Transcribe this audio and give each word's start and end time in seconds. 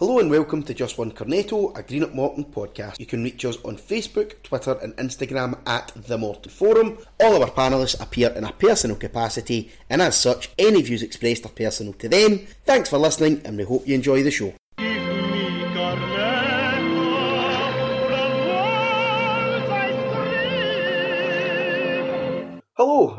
Hello 0.00 0.18
and 0.18 0.28
welcome 0.28 0.60
to 0.64 0.74
Just 0.74 0.98
One 0.98 1.12
Cornetto, 1.12 1.72
a 1.78 1.82
Greenock 1.84 2.12
Morton 2.12 2.46
podcast. 2.46 2.98
You 2.98 3.06
can 3.06 3.22
reach 3.22 3.44
us 3.44 3.58
on 3.64 3.76
Facebook, 3.76 4.42
Twitter, 4.42 4.76
and 4.82 4.92
Instagram 4.96 5.56
at 5.68 5.92
The 5.94 6.18
Morton 6.18 6.50
Forum. 6.50 6.98
All 7.20 7.40
our 7.40 7.48
panellists 7.48 8.02
appear 8.02 8.30
in 8.30 8.42
a 8.42 8.52
personal 8.54 8.96
capacity, 8.96 9.70
and 9.88 10.02
as 10.02 10.16
such, 10.16 10.50
any 10.58 10.82
views 10.82 11.04
expressed 11.04 11.46
are 11.46 11.50
personal 11.50 11.92
to 11.92 12.08
them. 12.08 12.40
Thanks 12.64 12.90
for 12.90 12.98
listening, 12.98 13.42
and 13.44 13.56
we 13.56 13.62
hope 13.62 13.86
you 13.86 13.94
enjoy 13.94 14.24
the 14.24 14.32
show. 14.32 14.52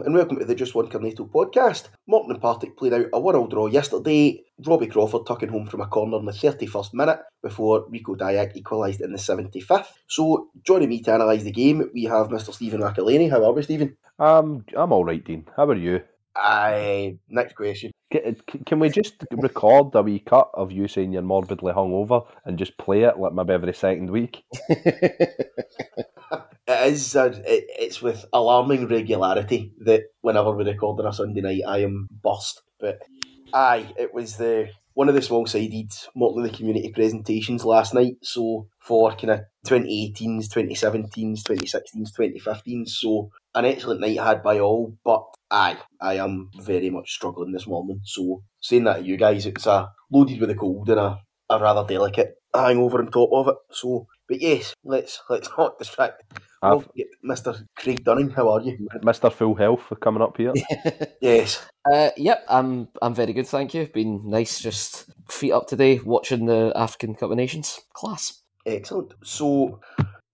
And 0.06 0.14
welcome 0.14 0.38
to 0.38 0.46
the 0.46 0.54
Just 0.54 0.76
One 0.76 0.88
Cornetto 0.88 1.28
podcast. 1.28 1.88
Morton 2.06 2.32
and 2.32 2.40
Partick 2.40 2.78
played 2.78 2.94
out 2.94 3.08
a 3.12 3.20
one-all 3.20 3.48
draw 3.48 3.66
yesterday. 3.66 4.40
Robbie 4.64 4.86
Crawford 4.86 5.26
tucking 5.26 5.50
home 5.50 5.66
from 5.66 5.82
a 5.82 5.88
corner 5.88 6.20
in 6.20 6.26
the 6.26 6.32
31st 6.32 6.94
minute 6.94 7.20
before 7.42 7.88
Rico 7.90 8.16
Dyack 8.16 8.56
equalised 8.56 9.02
in 9.02 9.12
the 9.12 9.18
75th. 9.18 9.88
So 10.08 10.50
joining 10.64 10.90
me 10.90 11.02
to 11.02 11.16
analyse 11.16 11.42
the 11.42 11.52
game, 11.52 11.90
we 11.92 12.04
have 12.04 12.28
Mr 12.28 12.54
Stephen 12.54 12.82
McElhaney. 12.82 13.32
How 13.32 13.44
are 13.46 13.52
we, 13.52 13.64
Stephen? 13.64 13.98
Um, 14.20 14.64
I'm 14.78 14.92
all 14.92 15.04
right, 15.04 15.24
Dean. 15.26 15.48
How 15.58 15.66
are 15.66 15.76
you? 15.76 16.02
Aye, 16.36 17.18
next 17.28 17.56
question. 17.56 17.92
Can, 18.12 18.80
we 18.80 18.90
just 18.90 19.16
record 19.32 19.94
a 19.96 20.02
wee 20.02 20.20
cut 20.20 20.50
of 20.54 20.72
you 20.72 20.88
saying 20.88 21.12
you're 21.12 21.22
morbidly 21.22 21.74
hungover 21.74 22.26
and 22.46 22.58
just 22.58 22.78
play 22.78 23.04
it 23.04 23.18
like 23.18 23.34
maybe 23.34 23.54
every 23.54 23.74
second 23.74 24.10
week? 24.10 24.44
It 26.68 26.94
is. 26.94 27.16
Uh, 27.16 27.40
it, 27.46 27.66
it's 27.80 28.02
with 28.02 28.26
alarming 28.34 28.88
regularity 28.88 29.72
that 29.82 30.04
whenever 30.22 30.52
we 30.52 30.64
record 30.64 31.00
on 31.00 31.08
a 31.08 31.14
Sunday 31.14 31.42
night, 31.42 31.62
I 31.68 31.80
am 31.80 32.08
bust. 32.24 32.62
But 32.80 33.00
aye, 33.54 33.94
it 33.98 34.14
was 34.14 34.38
the 34.38 34.70
one 34.94 35.10
of 35.10 35.16
the 35.16 35.22
small-sided 35.22 35.92
Morton 36.16 36.44
the 36.44 36.50
Community 36.50 36.90
presentations 36.92 37.66
last 37.66 37.94
night. 37.94 38.16
So 38.24 38.68
for 38.80 39.12
kind 39.12 39.32
of 39.32 39.42
2018s, 39.68 40.48
2017s, 40.48 41.44
2016s, 41.44 42.10
2015s. 42.18 42.90
So 42.90 43.30
an 43.56 43.66
excellent 43.66 44.02
night 44.02 44.20
had 44.20 44.44
by 44.44 44.60
all. 44.60 44.96
But 45.04 45.24
aye, 45.50 45.78
I 46.02 46.16
am 46.18 46.50
very 46.62 46.90
much 46.90 47.12
struggling 47.12 47.52
this 47.52 47.66
morning. 47.68 48.02
So 48.04 48.44
saying 48.62 48.84
that 48.84 48.98
to 48.98 49.04
you 49.04 49.18
guys, 49.18 49.46
it's 49.46 49.66
a 49.66 49.90
loaded 50.12 50.40
with 50.40 50.52
a 50.52 50.56
cold 50.56 50.90
and 50.90 51.00
a, 51.00 51.20
a 51.50 51.60
rather 51.60 51.86
delicate 51.88 52.36
hangover 52.54 53.00
on 53.00 53.08
top 53.12 53.30
of 53.34 53.48
it. 53.50 53.56
So, 53.72 54.08
but 54.28 54.42
yes, 54.42 54.74
let's 54.84 55.22
let's 55.30 55.50
not 55.58 55.80
distract. 55.80 56.22
I've- 56.62 56.86
Well, 56.96 57.36
Mr. 57.36 57.64
Craig 57.76 58.04
Dunning, 58.04 58.30
how 58.32 58.50
are 58.50 58.62
you? 58.62 58.88
Mr. 59.04 59.32
Full 59.32 59.56
Health 59.56 59.82
for 59.88 59.96
coming 59.96 60.22
up 60.22 60.38
here. 60.38 60.54
Yes. 61.22 61.66
Uh, 61.92 62.10
yep, 62.18 62.44
I'm 62.50 62.88
I'm 63.02 63.14
very 63.16 63.34
good, 63.34 63.48
thank 63.48 63.74
you. 63.74 63.88
Been 63.88 64.22
nice, 64.30 64.60
just 64.60 65.10
feet 65.30 65.52
up 65.52 65.68
today, 65.68 66.00
watching 66.00 66.46
the 66.46 66.72
African 66.76 67.14
Cup 67.16 67.32
of 67.32 67.38
Nations. 67.38 67.80
Class. 67.94 68.42
Excellent. 68.66 69.14
So, 69.24 69.80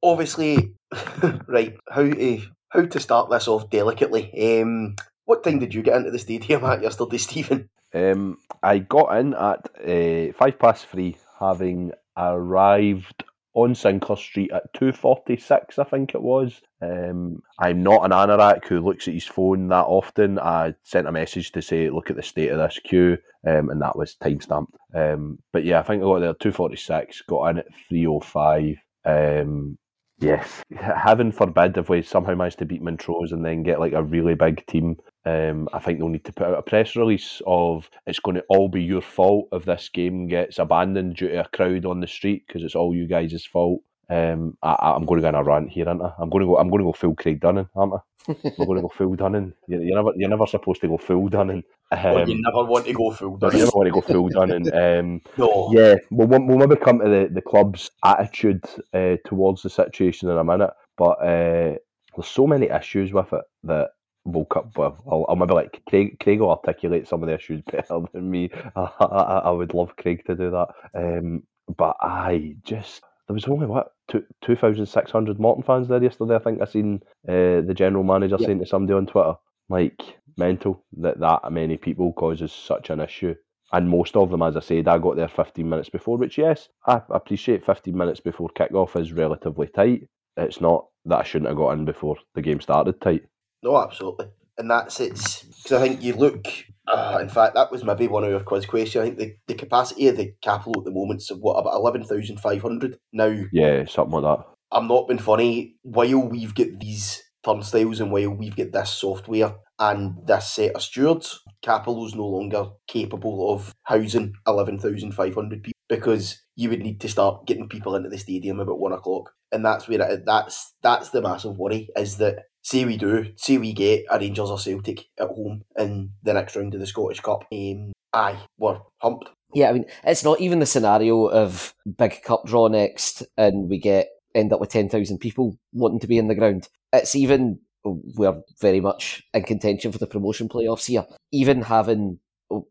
obviously, 0.01 0.73
right, 1.47 1.75
how 1.89 2.03
to 2.03 2.41
how 2.71 2.85
to 2.85 2.99
start 2.99 3.29
this 3.29 3.47
off 3.47 3.69
delicately? 3.69 4.61
Um, 4.61 4.95
what 5.25 5.43
time 5.43 5.59
did 5.59 5.73
you 5.73 5.81
get 5.81 5.97
into 5.97 6.11
the 6.11 6.19
stadium 6.19 6.63
at 6.65 6.81
yesterday, 6.81 7.17
Stephen? 7.19 7.69
Um, 7.93 8.37
I 8.63 8.79
got 8.79 9.17
in 9.17 9.33
at 9.33 9.69
uh, 9.85 10.33
five 10.33 10.57
past 10.57 10.87
three, 10.87 11.17
having 11.39 11.91
arrived 12.17 13.23
on 13.53 13.75
Sinclair 13.75 14.17
Street 14.17 14.51
at 14.51 14.73
two 14.73 14.93
forty 14.93 15.35
six, 15.35 15.77
I 15.77 15.83
think 15.83 16.15
it 16.15 16.21
was. 16.21 16.61
Um, 16.81 17.41
I'm 17.59 17.83
not 17.83 18.05
an 18.05 18.11
anorak 18.11 18.65
who 18.65 18.79
looks 18.79 19.07
at 19.07 19.13
his 19.13 19.25
phone 19.25 19.67
that 19.67 19.85
often. 19.85 20.39
I 20.39 20.75
sent 20.83 21.07
a 21.07 21.11
message 21.11 21.51
to 21.51 21.61
say, 21.61 21.89
"Look 21.89 22.09
at 22.09 22.15
the 22.15 22.23
state 22.23 22.49
of 22.51 22.59
this 22.59 22.79
queue," 22.79 23.17
um, 23.45 23.69
and 23.69 23.81
that 23.81 23.97
was 23.97 24.15
time 24.15 24.39
stamped. 24.39 24.73
Um, 24.95 25.39
but 25.51 25.65
yeah, 25.65 25.79
I 25.79 25.83
think 25.83 26.01
I 26.01 26.05
got 26.05 26.19
there 26.19 26.29
at 26.29 26.39
two 26.39 26.53
forty 26.53 26.77
six. 26.77 27.21
Got 27.23 27.47
in 27.47 27.57
at 27.59 27.75
three 27.89 28.07
o 28.07 28.21
five. 28.21 28.77
Um, 29.03 29.77
Yes, 30.21 30.61
heaven 30.75 31.31
forbid 31.31 31.75
if 31.77 31.89
we 31.89 32.03
somehow 32.03 32.35
manage 32.35 32.55
to 32.57 32.65
beat 32.65 32.83
Montrose 32.83 33.31
and 33.31 33.43
then 33.43 33.63
get 33.63 33.79
like 33.79 33.93
a 33.93 34.03
really 34.03 34.35
big 34.35 34.63
team. 34.67 34.97
Um, 35.25 35.67
I 35.73 35.79
think 35.79 35.97
they'll 35.97 36.09
need 36.09 36.25
to 36.25 36.33
put 36.33 36.45
out 36.45 36.59
a 36.59 36.61
press 36.61 36.95
release 36.95 37.41
of 37.47 37.89
it's 38.05 38.19
going 38.19 38.35
to 38.35 38.43
all 38.47 38.69
be 38.69 38.83
your 38.83 39.01
fault 39.01 39.47
if 39.51 39.65
this 39.65 39.89
game 39.89 40.27
gets 40.27 40.59
abandoned 40.59 41.15
due 41.15 41.29
to 41.29 41.39
a 41.41 41.47
crowd 41.47 41.85
on 41.85 42.01
the 42.01 42.07
street 42.07 42.43
because 42.45 42.63
it's 42.63 42.75
all 42.75 42.95
you 42.95 43.07
guys' 43.07 43.45
fault. 43.45 43.81
Um, 44.11 44.57
I, 44.61 44.75
I'm 44.95 45.05
going 45.05 45.21
to 45.21 45.21
go 45.21 45.27
on 45.29 45.35
a 45.35 45.43
rant 45.43 45.69
here, 45.69 45.87
aren't 45.87 46.01
I? 46.01 46.11
I'm 46.19 46.29
going 46.29 46.41
to 46.41 46.47
go. 46.47 46.57
I'm 46.57 46.69
going 46.69 46.81
to 46.81 46.85
go 46.85 46.91
full 46.91 47.15
Craig 47.15 47.39
Dunning, 47.39 47.69
aren't 47.75 47.93
I? 47.93 47.97
I'm 48.27 48.65
going 48.65 48.75
to 48.75 48.81
go 48.81 48.89
full 48.89 49.15
Dunning. 49.15 49.53
You're, 49.67 49.81
you're 49.81 49.95
never, 49.95 50.11
you're 50.17 50.29
never 50.29 50.45
supposed 50.45 50.81
to 50.81 50.89
go 50.89 50.97
full 50.97 51.29
Dunning. 51.29 51.63
Um, 51.91 52.27
you 52.27 52.41
never 52.41 52.65
want 52.65 52.85
to 52.85 52.93
go 52.93 53.11
full 53.11 53.39
you 53.41 53.59
never 53.59 53.71
want 53.73 53.87
to 53.87 53.91
go 53.91 54.01
full 54.01 54.29
Dunning. 54.29 54.73
Um, 54.73 55.21
No. 55.37 55.71
yeah, 55.73 55.95
we'll, 56.09 56.27
we'll 56.27 56.57
maybe 56.57 56.75
come 56.75 56.99
to 56.99 57.05
the, 57.09 57.29
the 57.31 57.41
club's 57.41 57.89
attitude 58.03 58.63
uh, 58.93 59.15
towards 59.25 59.61
the 59.61 59.69
situation 59.69 60.29
in 60.29 60.37
a 60.37 60.43
minute, 60.43 60.71
but 60.97 61.11
uh, 61.21 61.75
there's 62.15 62.27
so 62.27 62.45
many 62.45 62.67
issues 62.67 63.13
with 63.13 63.31
it 63.31 63.43
that 63.63 63.91
we'll 64.25 64.45
cut. 64.45 64.77
Well, 64.77 65.01
I'll, 65.09 65.25
I'll 65.29 65.35
maybe 65.37 65.53
like 65.53 65.81
Craig, 65.87 66.17
Craig 66.19 66.41
will 66.41 66.51
articulate 66.51 67.07
some 67.07 67.23
of 67.23 67.27
the 67.27 67.35
issues 67.35 67.61
better 67.71 68.01
than 68.13 68.29
me. 68.29 68.49
I, 68.75 68.89
I, 68.99 69.41
I 69.45 69.49
would 69.51 69.73
love 69.73 69.95
Craig 69.95 70.23
to 70.25 70.35
do 70.35 70.51
that. 70.51 70.67
Um, 70.93 71.43
but 71.77 71.95
I 72.01 72.55
just 72.63 73.03
there 73.27 73.33
was 73.33 73.45
only 73.45 73.65
what 73.65 73.93
two 74.11 74.23
two 74.41 74.55
thousand 74.55 74.85
six 74.85 75.11
hundred 75.11 75.39
Morton 75.39 75.63
fans 75.63 75.87
there 75.87 76.03
yesterday. 76.03 76.35
I 76.35 76.39
think 76.39 76.61
I 76.61 76.65
seen 76.65 77.01
uh, 77.27 77.61
the 77.61 77.73
general 77.75 78.03
manager 78.03 78.37
Yep. 78.39 78.45
saying 78.45 78.59
to 78.59 78.65
somebody 78.65 78.97
on 78.97 79.07
Twitter, 79.07 79.33
like 79.69 80.01
mental 80.37 80.83
that 80.97 81.19
that 81.19 81.51
many 81.51 81.77
people 81.77 82.13
causes 82.13 82.51
such 82.51 82.89
an 82.89 82.99
issue 82.99 83.35
and 83.73 83.89
most 83.89 84.15
of 84.15 84.29
them, 84.29 84.41
as 84.41 84.57
I 84.57 84.59
said, 84.59 84.87
I 84.87 84.97
got 84.97 85.15
there 85.15 85.29
15 85.29 85.67
minutes 85.67 85.89
before, 85.89 86.17
which, 86.17 86.37
yes, 86.37 86.67
I 86.85 87.01
appreciate 87.09 87.65
15 87.65 87.95
minutes 87.95 88.19
before 88.19 88.49
kick-off 88.49 88.95
is 88.97 89.13
relatively 89.13 89.67
tight. 89.67 90.07
It's 90.35 90.59
not 90.59 90.87
that 91.05 91.19
I 91.19 91.23
shouldn't 91.23 91.47
have 91.47 91.57
got 91.57 91.71
in 91.71 91.85
before 91.85 92.17
the 92.35 92.41
game 92.41 92.59
started 92.59 92.99
tight. 92.99 93.23
No, 93.63 93.77
absolutely. 93.81 94.27
And 94.57 94.69
that's 94.69 94.99
it's 94.99 95.43
because 95.43 95.71
I 95.71 95.87
think 95.87 96.03
you 96.03 96.13
look. 96.15 96.47
Uh, 96.91 97.19
in 97.21 97.29
fact, 97.29 97.55
that 97.55 97.71
was 97.71 97.83
maybe 97.83 98.07
one 98.07 98.23
of 98.23 98.29
your 98.29 98.41
quiz 98.41 98.65
questions. 98.65 99.01
I 99.01 99.05
think 99.05 99.17
the, 99.17 99.35
the 99.47 99.53
capacity 99.53 100.07
of 100.07 100.17
the 100.17 100.33
capital 100.41 100.73
at 100.77 100.83
the 100.85 100.91
moment 100.91 101.21
is 101.21 101.31
what 101.39 101.53
about 101.53 101.75
eleven 101.75 102.03
thousand 102.03 102.39
five 102.39 102.61
hundred 102.61 102.97
now. 103.13 103.35
Yeah, 103.53 103.85
something 103.85 104.19
like 104.19 104.37
that. 104.39 104.45
I'm 104.71 104.87
not 104.87 105.07
being 105.07 105.19
funny. 105.19 105.75
While 105.83 106.27
we've 106.29 106.53
got 106.55 106.79
these 106.79 107.23
turnstiles 107.43 107.99
and 107.99 108.11
while 108.11 108.29
we've 108.29 108.55
got 108.55 108.71
this 108.71 108.89
software 108.91 109.55
and 109.79 110.15
this 110.25 110.51
set 110.51 110.75
of 110.75 110.81
stewards, 110.81 111.39
Cappielow's 111.63 112.15
no 112.15 112.27
longer 112.27 112.67
capable 112.87 113.53
of 113.53 113.73
housing 113.83 114.33
11,500 114.47 115.63
people 115.63 115.77
because 115.89 116.41
you 116.55 116.69
would 116.69 116.81
need 116.81 117.01
to 117.01 117.09
start 117.09 117.45
getting 117.47 117.67
people 117.67 117.95
into 117.95 118.09
the 118.09 118.17
stadium 118.17 118.59
about 118.59 118.79
one 118.79 118.93
o'clock. 118.93 119.31
And 119.51 119.65
that's 119.65 119.87
where 119.87 120.01
it, 120.01 120.25
that's 120.25 120.73
that's 120.81 121.09
the 121.09 121.21
massive 121.21 121.57
worry 121.57 121.89
is 121.97 122.17
that 122.17 122.43
say 122.61 122.85
we 122.85 122.97
do, 122.97 123.33
say 123.35 123.57
we 123.57 123.73
get 123.73 124.05
a 124.09 124.19
Rangers 124.19 124.49
or 124.49 124.59
Celtic 124.59 125.05
at 125.19 125.27
home 125.27 125.63
in 125.77 126.11
the 126.23 126.33
next 126.33 126.55
round 126.55 126.73
of 126.73 126.79
the 126.79 126.87
Scottish 126.87 127.19
Cup, 127.19 127.45
um, 127.51 127.91
aye, 128.13 128.39
we're 128.57 128.79
humped. 128.97 129.29
Yeah, 129.53 129.69
I 129.69 129.73
mean, 129.73 129.85
it's 130.05 130.23
not 130.23 130.39
even 130.39 130.59
the 130.59 130.65
scenario 130.65 131.27
of 131.27 131.73
big 131.97 132.21
cup 132.23 132.45
draw 132.45 132.67
next, 132.67 133.23
and 133.37 133.69
we 133.69 133.79
get 133.79 134.07
end 134.33 134.53
up 134.53 134.61
with 134.61 134.69
ten 134.69 134.87
thousand 134.87 135.17
people 135.17 135.57
wanting 135.73 135.99
to 135.99 136.07
be 136.07 136.17
in 136.17 136.27
the 136.27 136.35
ground. 136.35 136.69
It's 136.93 137.15
even 137.15 137.59
we're 137.83 138.41
very 138.61 138.79
much 138.79 139.23
in 139.33 139.43
contention 139.43 139.91
for 139.91 139.97
the 139.97 140.07
promotion 140.07 140.47
playoffs 140.47 140.85
here. 140.85 141.05
Even 141.31 141.63
having 141.63 142.19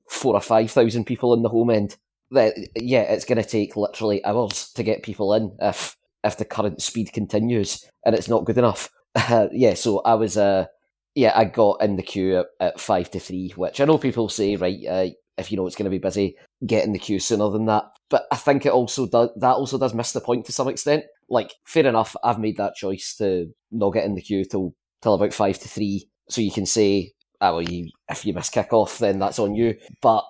four 0.09 0.34
or 0.34 0.41
five 0.41 0.71
thousand 0.71 1.05
people 1.05 1.34
in 1.34 1.43
the 1.43 1.51
home 1.51 1.69
end, 1.69 1.97
that 2.31 2.55
yeah, 2.77 3.03
it's 3.03 3.27
going 3.27 3.43
to 3.43 3.49
take 3.49 3.77
literally 3.77 4.25
hours 4.25 4.72
to 4.75 4.83
get 4.83 5.03
people 5.03 5.34
in 5.34 5.55
if 5.61 5.97
if 6.25 6.39
the 6.39 6.45
current 6.47 6.81
speed 6.81 7.12
continues, 7.12 7.84
and 8.07 8.15
it's 8.15 8.28
not 8.28 8.47
good 8.47 8.59
enough. 8.59 8.91
Yeah, 9.53 9.75
so 9.75 10.00
I 10.00 10.15
was 10.15 10.37
uh 10.37 10.66
yeah, 11.15 11.32
I 11.34 11.44
got 11.44 11.82
in 11.82 11.97
the 11.97 12.03
queue 12.03 12.38
at, 12.38 12.47
at 12.60 12.81
five 12.81 13.10
to 13.10 13.21
three, 13.21 13.53
which 13.56 13.81
I 13.81 13.84
know 13.84 13.98
people 13.98 14.28
say 14.28 14.56
right. 14.56 14.78
Uh, 14.88 15.06
if 15.38 15.50
you 15.50 15.56
know 15.56 15.66
it's 15.66 15.76
going 15.76 15.84
to 15.84 15.91
be 15.91 15.98
busy, 15.98 16.37
get 16.66 16.84
in 16.84 16.93
the 16.93 16.98
queue 16.98 17.19
sooner 17.19 17.48
than 17.50 17.66
that. 17.66 17.84
But 18.10 18.26
I 18.31 18.37
think 18.37 18.66
it 18.66 18.72
also 18.72 19.06
does 19.06 19.31
that 19.37 19.54
also 19.54 19.78
does 19.78 19.95
miss 19.95 20.12
the 20.12 20.21
point 20.21 20.47
to 20.47 20.53
some 20.53 20.68
extent. 20.68 21.04
Like, 21.28 21.54
fair 21.65 21.86
enough, 21.86 22.15
I've 22.22 22.39
made 22.39 22.57
that 22.59 22.74
choice 22.74 23.15
to 23.16 23.53
not 23.71 23.91
get 23.91 24.04
in 24.04 24.15
the 24.15 24.22
queue 24.22 24.45
till 24.45 24.74
till 25.03 25.15
about 25.15 25.33
five 25.33 25.59
to 25.60 25.68
three, 25.68 26.09
so 26.28 26.41
you 26.41 26.53
can 26.53 26.66
say, 26.66 27.13
"Ah, 27.41 27.53
well, 27.53 27.63
you 27.63 27.91
if 28.09 28.24
you 28.24 28.33
miss 28.34 28.51
kick 28.51 28.72
off, 28.72 28.98
then 28.98 29.18
that's 29.18 29.39
on 29.39 29.54
you." 29.54 29.77
But 30.03 30.24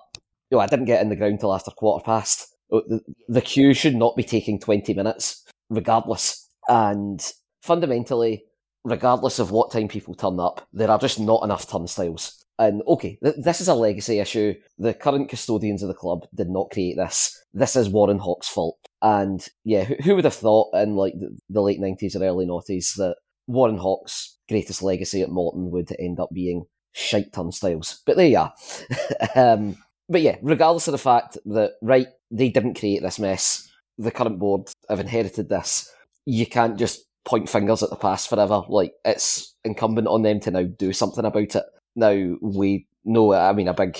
you 0.49 0.57
know, 0.57 0.59
I 0.59 0.67
didn't 0.67 0.85
get 0.85 1.01
in 1.01 1.09
the 1.09 1.15
ground 1.15 1.39
till 1.39 1.53
after 1.53 1.71
quarter 1.71 2.03
past. 2.03 2.47
The, 2.69 3.01
the 3.27 3.41
queue 3.41 3.73
should 3.73 3.95
not 3.95 4.15
be 4.15 4.23
taking 4.23 4.59
twenty 4.59 4.93
minutes, 4.93 5.43
regardless. 5.69 6.47
And 6.67 7.21
fundamentally, 7.61 8.45
regardless 8.83 9.39
of 9.39 9.51
what 9.51 9.71
time 9.71 9.87
people 9.87 10.15
turn 10.15 10.39
up, 10.39 10.67
there 10.73 10.89
are 10.89 10.99
just 10.99 11.19
not 11.19 11.43
enough 11.43 11.69
turnstiles. 11.69 12.41
And 12.59 12.83
okay, 12.87 13.17
th- 13.23 13.37
this 13.43 13.61
is 13.61 13.67
a 13.67 13.73
legacy 13.73 14.19
issue. 14.19 14.53
The 14.77 14.93
current 14.93 15.29
custodians 15.29 15.81
of 15.81 15.87
the 15.87 15.95
club 15.95 16.27
did 16.35 16.49
not 16.49 16.69
create 16.69 16.95
this. 16.95 17.43
This 17.53 17.75
is 17.75 17.89
Warren 17.89 18.19
Hawk's 18.19 18.47
fault. 18.47 18.77
And 19.01 19.45
yeah, 19.63 19.83
who, 19.83 19.95
who 20.03 20.15
would 20.15 20.25
have 20.25 20.35
thought 20.35 20.69
in 20.75 20.95
like 20.95 21.13
the, 21.13 21.35
the 21.49 21.61
late 21.61 21.79
nineties 21.79 22.15
or 22.15 22.23
early 22.23 22.45
noughties 22.45 22.95
that 22.97 23.15
Warren 23.47 23.77
Hawk's 23.77 24.37
greatest 24.47 24.83
legacy 24.83 25.21
at 25.21 25.29
Morton 25.29 25.71
would 25.71 25.89
end 25.97 26.19
up 26.19 26.29
being 26.33 26.65
shite 26.91 27.33
turnstiles? 27.33 28.01
But 28.05 28.17
there 28.17 28.27
you 28.27 28.37
are. 28.37 28.53
um, 29.35 29.77
but 30.07 30.21
yeah, 30.21 30.35
regardless 30.41 30.87
of 30.87 30.91
the 30.91 30.97
fact 30.97 31.37
that 31.45 31.73
right, 31.81 32.07
they 32.29 32.49
didn't 32.49 32.77
create 32.77 33.01
this 33.01 33.17
mess. 33.17 33.69
The 33.97 34.11
current 34.11 34.39
board 34.39 34.69
have 34.87 34.99
inherited 34.99 35.49
this. 35.49 35.91
You 36.25 36.45
can't 36.45 36.77
just 36.77 37.05
point 37.25 37.49
fingers 37.49 37.83
at 37.83 37.89
the 37.89 37.95
past 37.95 38.29
forever. 38.29 38.63
Like 38.67 38.93
it's 39.05 39.55
incumbent 39.63 40.07
on 40.07 40.23
them 40.23 40.39
to 40.41 40.51
now 40.51 40.63
do 40.63 40.93
something 40.93 41.25
about 41.25 41.55
it. 41.55 41.63
Now 41.95 42.35
we 42.41 42.87
know. 43.03 43.33
I 43.33 43.53
mean, 43.53 43.67
a 43.67 43.73
big 43.73 43.97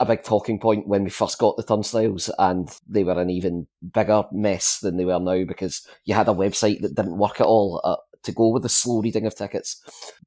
a 0.00 0.06
big 0.06 0.24
talking 0.24 0.58
point 0.58 0.88
when 0.88 1.04
we 1.04 1.10
first 1.10 1.38
got 1.38 1.56
the 1.56 1.62
turnstiles, 1.62 2.30
and 2.38 2.68
they 2.88 3.04
were 3.04 3.20
an 3.20 3.30
even 3.30 3.66
bigger 3.92 4.24
mess 4.32 4.80
than 4.80 4.96
they 4.96 5.04
were 5.04 5.20
now 5.20 5.44
because 5.44 5.86
you 6.04 6.14
had 6.14 6.28
a 6.28 6.32
website 6.32 6.80
that 6.80 6.94
didn't 6.94 7.18
work 7.18 7.40
at 7.40 7.46
all 7.46 7.80
uh, 7.84 7.96
to 8.24 8.32
go 8.32 8.48
with 8.48 8.62
the 8.62 8.68
slow 8.68 9.00
reading 9.00 9.26
of 9.26 9.34
tickets. 9.36 9.82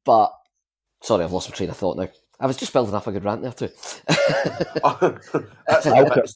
But 0.06 0.32
sorry, 1.02 1.24
I've 1.24 1.32
lost 1.32 1.50
my 1.50 1.56
train 1.56 1.70
of 1.70 1.78
thought 1.78 1.98
now. 1.98 2.10
I 2.40 2.48
was 2.48 2.58
just 2.58 2.74
building 2.74 2.94
up 2.94 3.08
a 3.08 3.12
good 3.12 3.24
rant 3.24 3.42
there 3.42 3.52
too. 3.54 3.70
I'll, 4.84 5.18